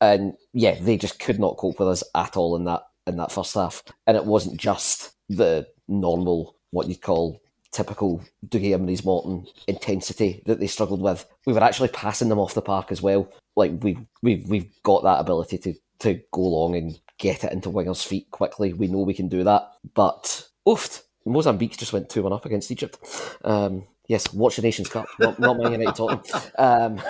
And 0.00 0.34
yeah, 0.54 0.76
they 0.80 0.96
just 0.96 1.20
could 1.20 1.38
not 1.38 1.58
cope 1.58 1.78
with 1.78 1.88
us 1.88 2.02
at 2.14 2.36
all 2.36 2.56
in 2.56 2.64
that 2.64 2.82
in 3.06 3.16
that 3.16 3.30
first 3.30 3.54
half. 3.54 3.82
And 4.06 4.16
it 4.16 4.24
wasn't 4.24 4.58
just 4.58 5.12
the 5.28 5.66
normal, 5.86 6.56
what 6.70 6.88
you'd 6.88 7.02
call 7.02 7.42
typical 7.72 8.22
Dougie 8.46 8.70
Imrie's 8.70 9.04
Morton 9.04 9.46
intensity 9.66 10.42
that 10.46 10.60
they 10.60 10.66
struggled 10.66 11.00
with. 11.00 11.26
We 11.46 11.52
were 11.52 11.62
actually 11.62 11.88
passing 11.88 12.28
them 12.28 12.38
off 12.38 12.54
the 12.54 12.62
park 12.62 12.92
as 12.92 13.02
well. 13.02 13.28
Like 13.56 13.72
we 13.82 13.98
we 14.22 14.44
we've 14.46 14.70
got 14.82 15.02
that 15.02 15.20
ability 15.20 15.58
to 15.58 15.74
to 16.00 16.20
go 16.32 16.42
along 16.42 16.76
and 16.76 16.98
get 17.18 17.44
it 17.44 17.52
into 17.52 17.70
wingers' 17.70 18.06
feet 18.06 18.30
quickly. 18.30 18.72
We 18.72 18.88
know 18.88 19.00
we 19.00 19.14
can 19.14 19.28
do 19.28 19.44
that. 19.44 19.70
But 19.94 20.48
oofed, 20.66 21.02
Mozambique 21.24 21.76
just 21.76 21.92
went 21.92 22.08
2 22.08 22.22
1 22.22 22.32
up 22.32 22.44
against 22.44 22.70
Egypt. 22.70 22.98
Um, 23.44 23.84
yes, 24.08 24.32
watch 24.34 24.56
the 24.56 24.62
Nations 24.62 24.88
Cup, 24.88 25.06
not, 25.20 25.38
not 25.38 25.58
Man 25.58 25.72
United 25.72 25.94
Tottenham. 25.94 26.22
Um, 26.58 27.00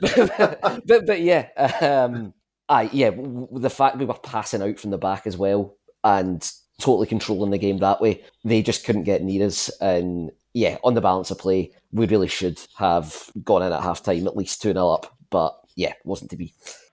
but, 0.00 0.82
but, 0.86 1.06
but, 1.06 1.20
yeah, 1.20 1.48
um, 1.80 2.32
aye, 2.68 2.88
yeah, 2.92 3.10
the 3.10 3.70
fact 3.70 3.98
we 3.98 4.06
were 4.06 4.14
passing 4.14 4.62
out 4.62 4.78
from 4.78 4.90
the 4.90 4.98
back 4.98 5.26
as 5.26 5.36
well 5.36 5.76
and 6.02 6.50
totally 6.78 7.06
controlling 7.06 7.50
the 7.50 7.58
game 7.58 7.78
that 7.78 8.00
way, 8.00 8.22
they 8.44 8.62
just 8.62 8.84
couldn't 8.84 9.04
get 9.04 9.22
near 9.22 9.46
us. 9.46 9.68
And 9.80 10.30
yeah, 10.52 10.78
on 10.84 10.94
the 10.94 11.00
balance 11.00 11.30
of 11.30 11.38
play, 11.38 11.72
we 11.92 12.06
really 12.06 12.28
should 12.28 12.60
have 12.76 13.30
gone 13.42 13.62
in 13.62 13.72
at 13.72 13.82
half 13.82 14.02
time, 14.02 14.26
at 14.26 14.36
least 14.36 14.62
2 14.62 14.72
0 14.72 14.88
up. 14.88 15.14
But 15.30 15.58
yeah, 15.74 15.94
wasn't 16.04 16.30
to 16.30 16.36
be. 16.36 16.52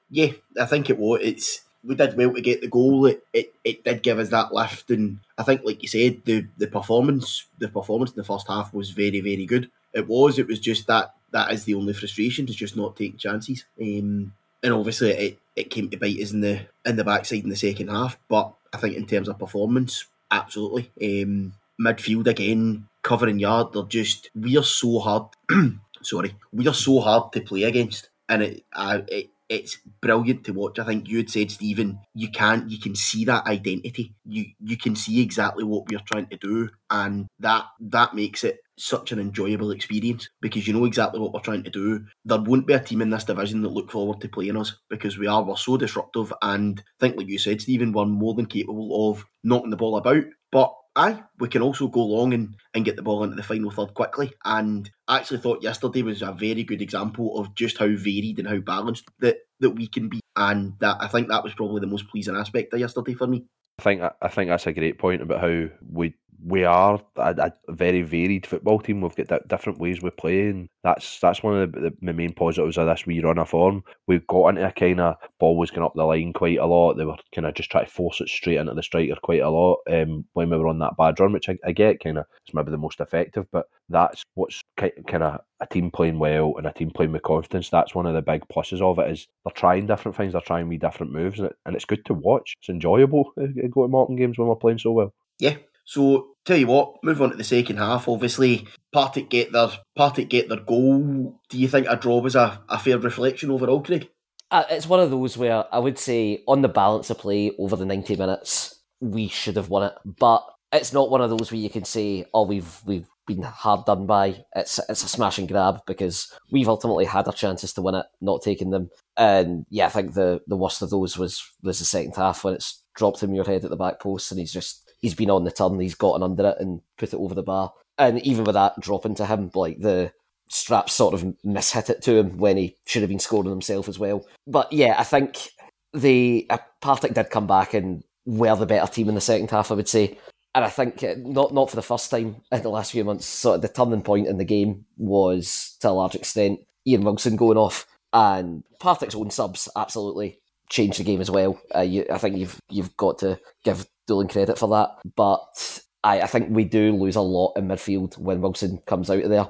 Yeah, 0.10 0.32
I 0.60 0.66
think 0.66 0.90
it 0.90 0.98
was. 0.98 1.22
It's 1.24 1.62
we 1.84 1.96
did 1.96 2.16
well 2.16 2.34
to 2.34 2.42
get 2.42 2.62
the 2.62 2.68
goal. 2.68 3.06
It, 3.06 3.24
it 3.34 3.54
it 3.64 3.84
did 3.84 4.04
give 4.04 4.20
us 4.20 4.30
that 4.30 4.54
lift, 4.54 4.92
and 4.92 5.20
I 5.38 5.44
think, 5.44 5.62
like 5.64 5.82
you 5.82 5.88
said, 5.88 6.22
the 6.26 6.46
the 6.58 6.68
performance 6.68 7.46
the 7.60 7.70
performance 7.70 8.12
in 8.12 8.18
the 8.18 8.24
first 8.24 8.48
half 8.48 8.74
was 8.74 8.92
very 8.92 9.22
very 9.22 9.46
good. 9.46 9.70
It 9.94 10.08
was. 10.08 10.40
It 10.40 10.48
was 10.48 10.60
just 10.60 10.88
that 10.88 11.14
that 11.32 11.52
is 11.52 11.64
the 11.64 11.76
only 11.76 11.94
frustration 11.94 12.48
is 12.48 12.56
just 12.56 12.76
not 12.76 12.96
taking 12.96 13.18
chances. 13.18 13.66
Um, 13.82 14.34
and 14.64 14.74
obviously 14.74 15.12
it, 15.12 15.40
it 15.56 15.70
came 15.70 15.90
to 15.90 15.98
bite 15.98 16.20
us 16.20 16.32
in 16.32 16.42
the 16.42 16.62
in 16.86 16.96
the 16.96 17.04
backside 17.04 17.44
in 17.44 17.50
the 17.50 17.56
second 17.56 17.90
half. 17.90 18.18
But 18.28 18.54
I 18.74 18.78
think 18.78 18.96
in 18.96 19.06
terms 19.06 19.28
of 19.28 19.40
performance, 19.40 20.06
absolutely. 20.30 20.92
Um, 21.02 21.54
midfield 21.80 22.28
again, 22.28 22.88
covering 23.02 23.40
yard, 23.40 23.74
they're 23.74 23.84
just 23.84 24.30
we 24.36 24.58
are 24.58 24.64
so 24.64 25.00
hard. 25.00 25.24
sorry, 26.02 26.36
we 26.52 26.68
are 26.68 26.74
so 26.74 27.00
hard 27.00 27.32
to 27.34 27.42
play 27.42 27.64
against, 27.64 28.10
and 28.30 28.44
it, 28.44 28.64
I, 28.74 29.04
it 29.08 29.30
it's 29.52 29.78
brilliant 30.02 30.46
to 30.46 30.54
watch. 30.54 30.80
I 30.80 30.86
think 30.86 31.10
you 31.10 31.18
had 31.18 31.30
said, 31.30 31.52
Stephen, 31.52 32.00
you 32.16 32.32
can 32.32 32.70
you 32.70 32.80
can 32.80 32.96
see 32.96 33.26
that 33.26 33.46
identity. 33.46 34.16
You 34.26 34.46
you 34.62 34.78
can 34.78 34.96
see 34.96 35.22
exactly 35.22 35.66
what 35.66 35.90
we're 35.90 36.00
trying 36.00 36.28
to 36.28 36.38
do, 36.38 36.70
and 36.90 37.28
that 37.40 37.66
that 37.82 38.16
makes 38.16 38.46
it 38.46 38.60
such 38.78 39.12
an 39.12 39.20
enjoyable 39.20 39.72
experience 39.72 40.30
because 40.40 40.66
you 40.68 40.74
know 40.74 40.86
exactly 40.86 41.20
what 41.20 41.34
we're 41.34 41.42
trying 41.42 41.64
to 41.64 41.70
do. 41.70 42.06
There 42.24 42.40
won't 42.40 42.66
be 42.66 42.74
a 42.74 42.80
team 42.80 43.02
in 43.02 43.10
this 43.10 43.26
division 43.26 43.62
that 43.64 43.74
look 43.74 43.92
forward 43.92 44.22
to 44.22 44.30
playing 44.30 44.56
us 44.56 44.78
because 44.90 45.18
we 45.18 45.28
are 45.28 45.44
we're 45.44 45.58
so 45.58 45.76
disruptive 45.76 46.34
and 46.42 46.80
I 46.80 46.84
think 47.02 47.18
like 47.18 47.28
you 47.28 47.38
said, 47.38 47.62
Stephen, 47.62 47.92
we're 47.92 48.06
more 48.06 48.34
than 48.34 48.46
capable 48.46 49.12
of 49.12 49.26
knocking 49.44 49.70
the 49.70 49.78
ball 49.78 49.98
about. 49.98 50.24
But 50.52 50.74
aye, 50.96 51.24
we 51.40 51.48
can 51.48 51.62
also 51.62 51.88
go 51.88 52.04
long 52.04 52.34
and, 52.34 52.56
and 52.74 52.86
get 52.86 52.96
the 52.96 53.02
ball 53.02 53.24
into 53.24 53.36
the 53.36 53.44
final 53.44 53.72
third 53.72 53.94
quickly. 53.94 54.34
And 54.44 54.90
I 55.08 55.18
actually 55.18 55.40
thought 55.40 55.64
yesterday 55.64 56.02
was 56.02 56.22
a 56.22 56.32
very 56.32 56.64
good 56.64 56.82
example 56.82 57.40
of 57.40 57.56
just 57.56 57.78
how 57.78 57.88
varied 57.88 58.40
and 58.40 58.48
how 58.48 58.60
balanced 58.60 59.06
that, 59.20 59.38
that 59.60 59.72
we 59.72 59.88
can 59.88 60.10
be. 60.10 60.22
And 60.36 60.74
that 60.80 60.98
I 61.00 61.08
think 61.08 61.28
that 61.28 61.44
was 61.44 61.54
probably 61.54 61.82
the 61.82 61.88
most 61.88 62.08
pleasing 62.10 62.36
aspect 62.36 62.74
of 62.74 62.80
yesterday 62.80 63.14
for 63.14 63.28
me. 63.28 63.46
I 63.80 63.84
think 63.84 64.02
I 64.22 64.28
think 64.28 64.50
that's 64.50 64.68
a 64.68 64.74
great 64.74 65.00
point 65.00 65.22
about 65.22 65.42
how 65.42 65.68
we 65.92 66.14
we 66.44 66.64
are 66.64 67.00
a, 67.18 67.36
a, 67.38 67.74
very 67.74 68.02
varied 68.02 68.46
football 68.46 68.80
team. 68.80 69.02
We've 69.02 69.16
got 69.16 69.48
different 69.48 69.80
ways 69.80 70.02
we 70.02 70.10
play, 70.10 70.50
and 70.50 70.70
that's 70.84 71.20
that's 71.20 71.44
one 71.44 71.62
of 71.62 71.72
the, 71.72 71.94
the, 72.02 72.14
main 72.14 72.34
positives 72.34 72.78
of 72.78 72.88
this 72.88 73.06
wee 73.06 73.22
run 73.22 73.38
of 73.38 73.50
form. 73.50 73.84
We've 74.08 74.26
got 74.28 74.50
into 74.50 74.68
a 74.68 74.72
kind 74.72 75.00
of 75.00 75.16
ball 75.40 75.58
was 75.58 75.72
going 75.72 75.86
up 75.86 75.94
the 75.96 76.04
line 76.04 76.34
quite 76.34 76.58
a 76.58 76.66
lot. 76.66 76.96
They 76.96 77.06
were 77.06 77.18
kind 77.34 77.46
of 77.46 77.54
just 77.54 77.70
trying 77.70 77.86
to 77.86 77.92
force 77.92 78.22
it 78.22 78.30
straight 78.30 78.58
into 78.58 78.74
the 78.74 78.84
striker 78.84 79.16
quite 79.22 79.42
a 79.42 79.50
lot 79.50 79.80
um, 79.90 80.26
when 80.34 80.50
we 80.50 80.58
were 80.58 80.68
on 80.68 80.80
that 80.80 80.98
bad 80.98 81.20
run, 81.20 81.34
which 81.34 81.50
I, 81.50 81.58
I 81.66 81.72
get 81.72 82.04
kind 82.04 82.18
of 82.18 82.26
it's 82.46 82.54
maybe 82.54 82.72
the 82.72 82.78
most 82.78 83.00
effective. 83.00 83.46
But 83.52 83.68
that's 83.90 84.24
what's 84.34 84.62
kind 84.78 85.24
of 85.24 85.42
a 85.60 85.68
team 85.68 85.92
playing 85.92 86.18
well 86.18 86.56
and 86.58 86.66
a 86.66 86.74
team 86.74 86.90
playing 86.90 87.12
with 87.12 87.24
confidence. 87.24 87.70
That's 87.70 87.94
one 87.94 88.08
of 88.08 88.16
the 88.16 88.22
big 88.22 88.44
pluses 88.48 88.82
of 88.82 88.98
it 89.00 89.12
is 89.12 89.28
they're 89.46 89.52
trying 89.54 89.86
different 89.86 90.18
things, 90.18 90.34
they're 90.34 90.42
trying 90.42 90.68
wee 90.68 90.78
different 90.78 91.14
moves, 91.14 91.40
and, 91.40 91.50
it, 91.50 91.58
and 91.66 91.76
it's 91.76 91.86
good 91.86 92.04
to 92.06 92.14
watch. 92.14 92.56
It's 92.60 92.70
enjoyable 92.70 93.32
uh, 93.40 93.48
go 93.70 93.84
to 93.84 93.88
Morton 93.88 94.16
games 94.16 94.38
when 94.38 94.48
we're 94.48 94.56
playing 94.56 94.80
so 94.80 94.92
well. 94.92 95.14
Yeah, 95.40 95.56
so 95.86 96.31
tell 96.46 96.58
you 96.58 96.68
what, 96.68 97.04
move 97.04 97.22
on 97.22 97.32
to 97.32 97.36
the 97.36 97.44
second 97.44 97.78
half. 97.78 98.08
Obviously, 98.08 98.68
Partick 98.92 99.30
get 99.30 99.52
their 99.52 99.70
Partick 99.96 100.30
get 100.30 100.50
their 100.50 100.60
goal. 100.60 101.40
Do 101.50 101.58
you 101.58 101.68
think 101.68 101.88
a 101.90 101.96
draw 101.96 102.20
was 102.20 102.36
a, 102.36 102.62
a 102.70 102.80
fair 102.80 102.98
reflection 102.98 103.52
overall, 103.52 103.82
Craig? 103.82 104.10
Uh, 104.50 104.66
it's 104.70 104.88
one 104.88 105.00
of 105.00 105.12
those 105.12 105.38
where 105.38 105.66
I 105.74 105.80
would 105.80 105.98
say, 105.98 106.44
on 106.48 106.62
the 106.62 106.68
balance 106.68 107.10
of 107.10 107.20
play 107.20 107.52
over 107.58 107.76
the 107.76 107.86
ninety 107.86 108.16
minutes, 108.16 108.82
we 109.00 109.28
should 109.28 109.56
have 109.56 109.70
won 109.70 109.84
it. 109.84 109.94
But 110.04 110.46
it's 110.74 110.94
not 110.94 111.10
one 111.10 111.22
of 111.22 111.30
those 111.30 111.52
where 111.52 111.60
you 111.60 111.70
can 111.70 111.86
say, 111.86 112.26
"Oh, 112.34 112.46
we've 112.46 112.82
we've 112.86 113.08
been 113.28 113.44
hard 113.44 113.86
done 113.86 114.06
by." 114.06 114.44
It's 114.54 114.80
it's 114.90 115.04
a 115.04 115.08
smash 115.08 115.38
and 115.38 115.48
grab 115.48 115.80
because 115.88 116.34
we've 116.52 116.68
ultimately 116.68 117.06
had 117.06 117.28
our 117.28 117.34
chances 117.34 117.72
to 117.74 117.82
win 117.82 117.96
it, 117.96 118.06
not 118.20 118.42
taking 118.42 118.72
them. 118.72 118.90
And 119.16 119.66
yeah, 119.70 119.86
I 119.86 119.90
think 119.90 120.14
the, 120.14 120.42
the 120.48 120.58
worst 120.58 120.82
of 120.82 120.90
those 120.90 121.18
was 121.18 121.42
was 121.64 121.80
the 121.80 121.86
second 121.86 122.16
half 122.16 122.44
when 122.44 122.54
it's 122.54 122.84
dropped 122.96 123.24
him 123.24 123.34
your 123.34 123.46
head 123.46 123.64
at 123.64 123.70
the 123.70 123.78
back 123.78 124.02
post 124.02 124.32
and 124.32 124.40
he's 124.40 124.52
just 124.52 124.81
he's 125.02 125.16
been 125.16 125.30
on 125.30 125.44
the 125.44 125.52
turn, 125.52 125.80
he's 125.80 125.96
gotten 125.96 126.24
under 126.24 126.50
it 126.50 126.58
and 126.60 126.82
put 126.98 127.14
it 127.14 127.18
over 127.18 127.36
the 127.36 127.44
bar. 127.44 127.74
And 127.98 128.20
even 128.22 128.46
with 128.46 128.56
that 128.56 128.80
dropping 128.80 129.16
to 129.16 129.26
him, 129.26 129.52
like 129.54 129.80
the 129.80 130.12
straps 130.48 130.94
sort 130.94 131.14
of 131.14 131.24
mishit 131.46 131.90
it 131.90 132.02
to 132.04 132.18
him 132.18 132.38
when 132.38 132.58
he 132.58 132.76
should 132.86 133.02
have 133.02 133.10
been 133.10 133.20
scoring 133.20 133.50
himself 133.50 133.88
as 133.88 133.98
well. 133.98 134.26
But 134.48 134.72
yeah, 134.72 134.96
I 134.98 135.04
think 135.04 135.50
the 135.94 136.46
uh, 136.50 136.58
Partick 136.82 137.14
did 137.14 137.30
come 137.30 137.48
back 137.48 137.74
and 137.74 138.04
were 138.26 138.56
the 138.56 138.66
better 138.66 138.92
team 138.92 139.10
in 139.10 139.16
the 139.16 139.22
second 139.22 139.50
half, 139.50 139.72
I 139.72 139.76
would 139.76 139.90
say. 139.90 140.18
And 140.54 140.66
I 140.66 140.70
think 140.70 141.04
uh, 141.04 141.16
not 141.18 141.54
not 141.54 141.70
for 141.70 141.78
the 141.78 141.82
first 141.82 142.12
time 142.12 142.38
in 142.52 142.62
the 142.62 142.70
last 142.70 142.92
few 142.92 143.06
months. 143.06 143.26
Sort 143.26 143.56
of 143.56 143.62
the 143.62 143.70
turning 143.70 144.02
point 144.02 144.28
in 144.28 144.38
the 144.38 144.46
game 144.46 144.86
was 144.98 145.78
to 145.80 145.90
a 145.90 145.92
large 145.92 146.16
extent 146.16 146.60
Ian 146.86 147.04
Wilson 147.04 147.38
going 147.38 147.58
off, 147.58 147.88
and 148.12 148.64
Partick's 148.80 149.16
own 149.16 149.32
subs 149.32 149.70
absolutely 149.78 150.40
changed 150.70 151.00
the 151.00 151.06
game 151.06 151.22
as 151.22 151.32
well. 151.32 151.62
Uh, 151.74 151.82
you, 151.82 152.06
I 152.12 152.18
think 152.18 152.38
you've 152.38 152.60
you've 152.70 152.98
got 152.98 153.20
to 153.20 153.40
give 153.64 153.86
Doolan 154.12 154.28
credit 154.28 154.58
for 154.58 154.70
that. 154.70 154.90
But 155.16 155.82
I, 156.04 156.22
I 156.22 156.28
think 156.28 156.50
we 156.50 156.66
do 156.66 156.92
lose 156.96 157.16
a 157.16 157.22
lot 157.22 157.54
in 157.56 157.68
midfield 157.68 158.18
when 158.18 158.42
Wilson 158.42 158.80
comes 158.86 159.10
out 159.10 159.24
of 159.24 159.30
there. 159.30 159.48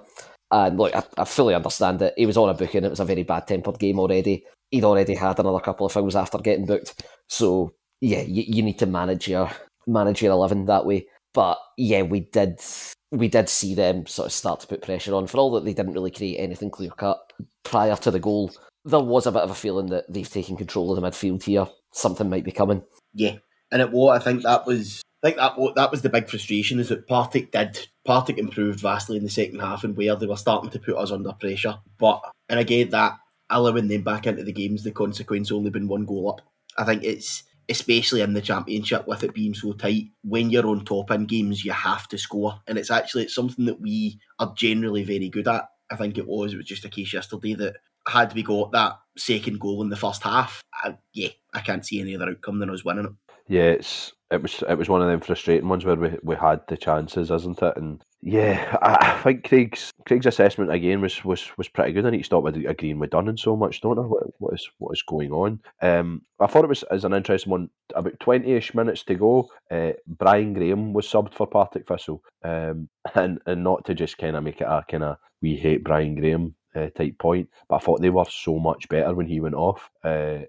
And 0.52 0.78
look, 0.78 0.95
I, 0.95 1.04
I 1.17 1.24
fully 1.26 1.56
understand 1.56 2.02
it. 2.02 2.13
He 2.17 2.26
was 2.26 2.38
on 2.38 2.50
a 2.50 2.54
booking. 2.54 2.84
It 2.84 2.89
was 2.89 3.00
a 3.00 3.06
very 3.06 3.24
bad 3.24 3.47
tempered 3.47 3.80
game 3.80 4.00
already. 4.00 4.45
He'd 4.69 4.84
already 4.84 5.15
had 5.15 5.39
another 5.39 5.60
couple 5.60 5.86
of 5.86 5.91
fouls 5.91 6.15
after 6.15 6.38
getting 6.38 6.65
booked. 6.65 7.04
So 7.30 7.74
yeah, 8.02 8.21
you, 8.21 8.43
you 8.45 8.63
need 8.63 8.80
to 8.80 8.86
manage 8.86 9.28
your 9.28 9.50
manage 9.88 10.21
your 10.21 10.34
eleven 10.34 10.65
that 10.65 10.86
way. 10.86 11.08
But 11.34 11.58
yeah, 11.78 12.02
we 12.02 12.21
did 12.21 12.60
we 13.12 13.28
did 13.28 13.50
see 13.50 13.76
them 13.76 14.06
sort 14.08 14.28
of 14.28 14.34
start 14.34 14.60
to 14.62 14.67
put 14.67 14.82
pressure 14.82 15.15
on. 15.15 15.28
For 15.28 15.38
all 15.38 15.52
that 15.52 15.65
they 15.65 15.74
didn't 15.74 15.93
really 15.93 16.12
create 16.12 16.38
anything 16.38 16.69
clear 16.69 16.91
cut 16.91 17.19
prior 17.63 17.95
to 17.95 18.12
the 18.12 18.19
goal, 18.19 18.52
there 18.86 19.00
was 19.00 19.26
a 19.26 19.32
bit 19.32 19.43
of 19.43 19.52
a 19.52 19.56
feeling 19.56 19.88
that 19.88 20.12
they've 20.12 20.30
taken 20.30 20.58
control 20.58 20.91
of 20.91 21.02
the 21.02 21.08
midfield 21.08 21.43
here. 21.43 21.67
Something 21.93 22.30
might 22.30 22.45
be 22.45 22.52
coming. 22.52 22.84
Yeah, 23.13 23.38
and 23.71 23.81
it 23.81 23.91
what 23.91 24.19
I 24.19 24.23
think 24.23 24.43
that 24.43 24.65
was. 24.65 25.01
I 25.23 25.27
think 25.27 25.38
that 25.38 25.53
that 25.75 25.91
was 25.91 26.01
the 26.01 26.10
big 26.10 26.27
frustration 26.27 26.79
is 26.79 26.89
that 26.89 27.07
Partick 27.07 27.51
did 27.51 27.88
Partick 28.05 28.39
improved 28.39 28.79
vastly 28.79 29.17
in 29.17 29.23
the 29.23 29.29
second 29.29 29.60
half 29.60 29.84
and 29.84 29.95
where 29.95 30.15
they 30.15 30.25
were 30.25 30.36
starting 30.36 30.71
to 30.71 30.79
put 30.79 30.97
us 30.97 31.12
under 31.12 31.31
pressure. 31.34 31.77
But 31.99 32.21
and 32.49 32.60
again 32.60 32.89
that 32.89 33.19
allowing 33.51 33.88
them 33.88 34.01
back 34.01 34.25
into 34.25 34.43
the 34.43 34.51
games, 34.51 34.84
the 34.84 34.91
consequence 34.91 35.51
only 35.51 35.69
been 35.69 35.88
one 35.88 36.05
goal 36.05 36.29
up. 36.29 36.41
I 36.77 36.86
think 36.86 37.03
it's 37.03 37.43
especially 37.69 38.21
in 38.21 38.34
the 38.34 38.41
championship 38.41 39.07
with 39.07 39.23
it 39.23 39.34
being 39.34 39.53
so 39.53 39.73
tight. 39.73 40.05
When 40.23 40.49
you're 40.49 40.67
on 40.67 40.84
top 40.84 41.12
in 41.12 41.25
games, 41.25 41.63
you 41.63 41.71
have 41.71 42.07
to 42.07 42.17
score, 42.17 42.60
and 42.67 42.77
it's 42.77 42.91
actually 42.91 43.23
it's 43.25 43.36
something 43.36 43.65
that 43.65 43.79
we 43.79 44.19
are 44.39 44.53
generally 44.57 45.03
very 45.03 45.29
good 45.29 45.47
at. 45.47 45.69
I 45.91 45.97
think 45.97 46.17
it 46.17 46.27
was. 46.27 46.53
It 46.53 46.57
was 46.57 46.65
just 46.65 46.86
a 46.86 46.89
case 46.89 47.13
yesterday 47.13 47.53
that 47.55 47.75
had 48.07 48.34
we 48.34 48.43
got 48.43 48.71
that 48.71 48.97
second 49.17 49.60
goal 49.60 49.81
in 49.81 49.89
the 49.89 49.95
first 49.95 50.23
half, 50.23 50.63
I, 50.73 50.97
yeah, 51.13 51.29
I 51.53 51.60
can't 51.62 51.86
see 51.86 52.01
any 52.01 52.15
other 52.15 52.29
outcome 52.29 52.60
than 52.60 52.69
us 52.69 52.84
winning 52.84 53.05
it. 53.05 53.12
Yeah, 53.47 53.71
it's 53.71 54.13
it 54.32 54.41
was 54.41 54.63
it 54.67 54.77
was 54.77 54.88
one 54.89 55.01
of 55.01 55.08
them 55.08 55.19
frustrating 55.19 55.67
ones 55.67 55.84
where 55.84 55.97
we, 55.97 56.17
we 56.23 56.36
had 56.36 56.62
the 56.67 56.77
chances, 56.77 57.30
isn't 57.30 57.62
it? 57.62 57.75
And 57.75 58.04
yeah, 58.21 58.77
I, 58.82 59.12
I 59.12 59.21
think 59.21 59.47
Craig's 59.47 59.91
Craig's 60.08 60.25
assessment 60.25 60.71
again 60.71 61.01
was 61.01 61.23
was, 61.25 61.51
was 61.58 61.67
pretty 61.67 61.91
good. 61.91 62.06
I 62.06 62.12
need 62.12 62.19
to 62.19 62.23
stop 62.23 62.43
with 62.43 62.56
agreeing 62.56 62.99
with 62.99 63.10
Dunning 63.10 63.36
so 63.36 63.58
much, 63.58 63.82
don't 63.82 63.97
know 63.97 64.04
what, 64.04 64.23
what 64.39 64.54
is 64.54 64.69
what 64.77 64.93
is 64.93 65.04
going 65.04 65.32
on. 65.32 65.60
Um, 65.82 66.21
I 66.39 66.47
thought 66.47 66.63
it 66.63 66.69
was 66.69 66.84
as 66.84 67.04
an 67.04 67.13
interesting 67.13 67.51
one. 67.51 67.69
About 67.93 68.19
twenty 68.21 68.54
ish 68.54 68.73
minutes 68.73 69.04
to 69.04 69.15
go, 69.15 69.49
uh, 69.69 69.91
Brian 70.08 70.54
Graham 70.54 70.93
was 70.93 71.08
subbed 71.08 71.34
for 71.34 71.45
Partick 71.45 71.88
Thistle, 71.88 72.23
um, 72.43 72.88
and 73.15 73.39
and 73.45 73.63
not 73.63 73.84
to 73.86 73.93
just 73.93 74.17
kind 74.17 74.38
of 74.38 74.43
make 74.43 74.62
it 74.62 74.67
a 74.67 74.84
kind 74.89 75.04
of 75.04 75.17
we 75.41 75.58
hate 75.58 75.84
Brian 75.84 76.15
Graham 76.15 76.56
uh, 76.73 76.88
type 76.95 77.17
point, 77.17 77.49
but 77.67 77.77
I 77.77 77.80
thought 77.80 78.01
they 78.01 78.10
were 78.10 78.25
so 78.30 78.60
much 78.60 78.88
better 78.88 79.13
when 79.13 79.27
he 79.27 79.41
went 79.41 79.56
off. 79.56 79.89
Uh, 80.04 80.39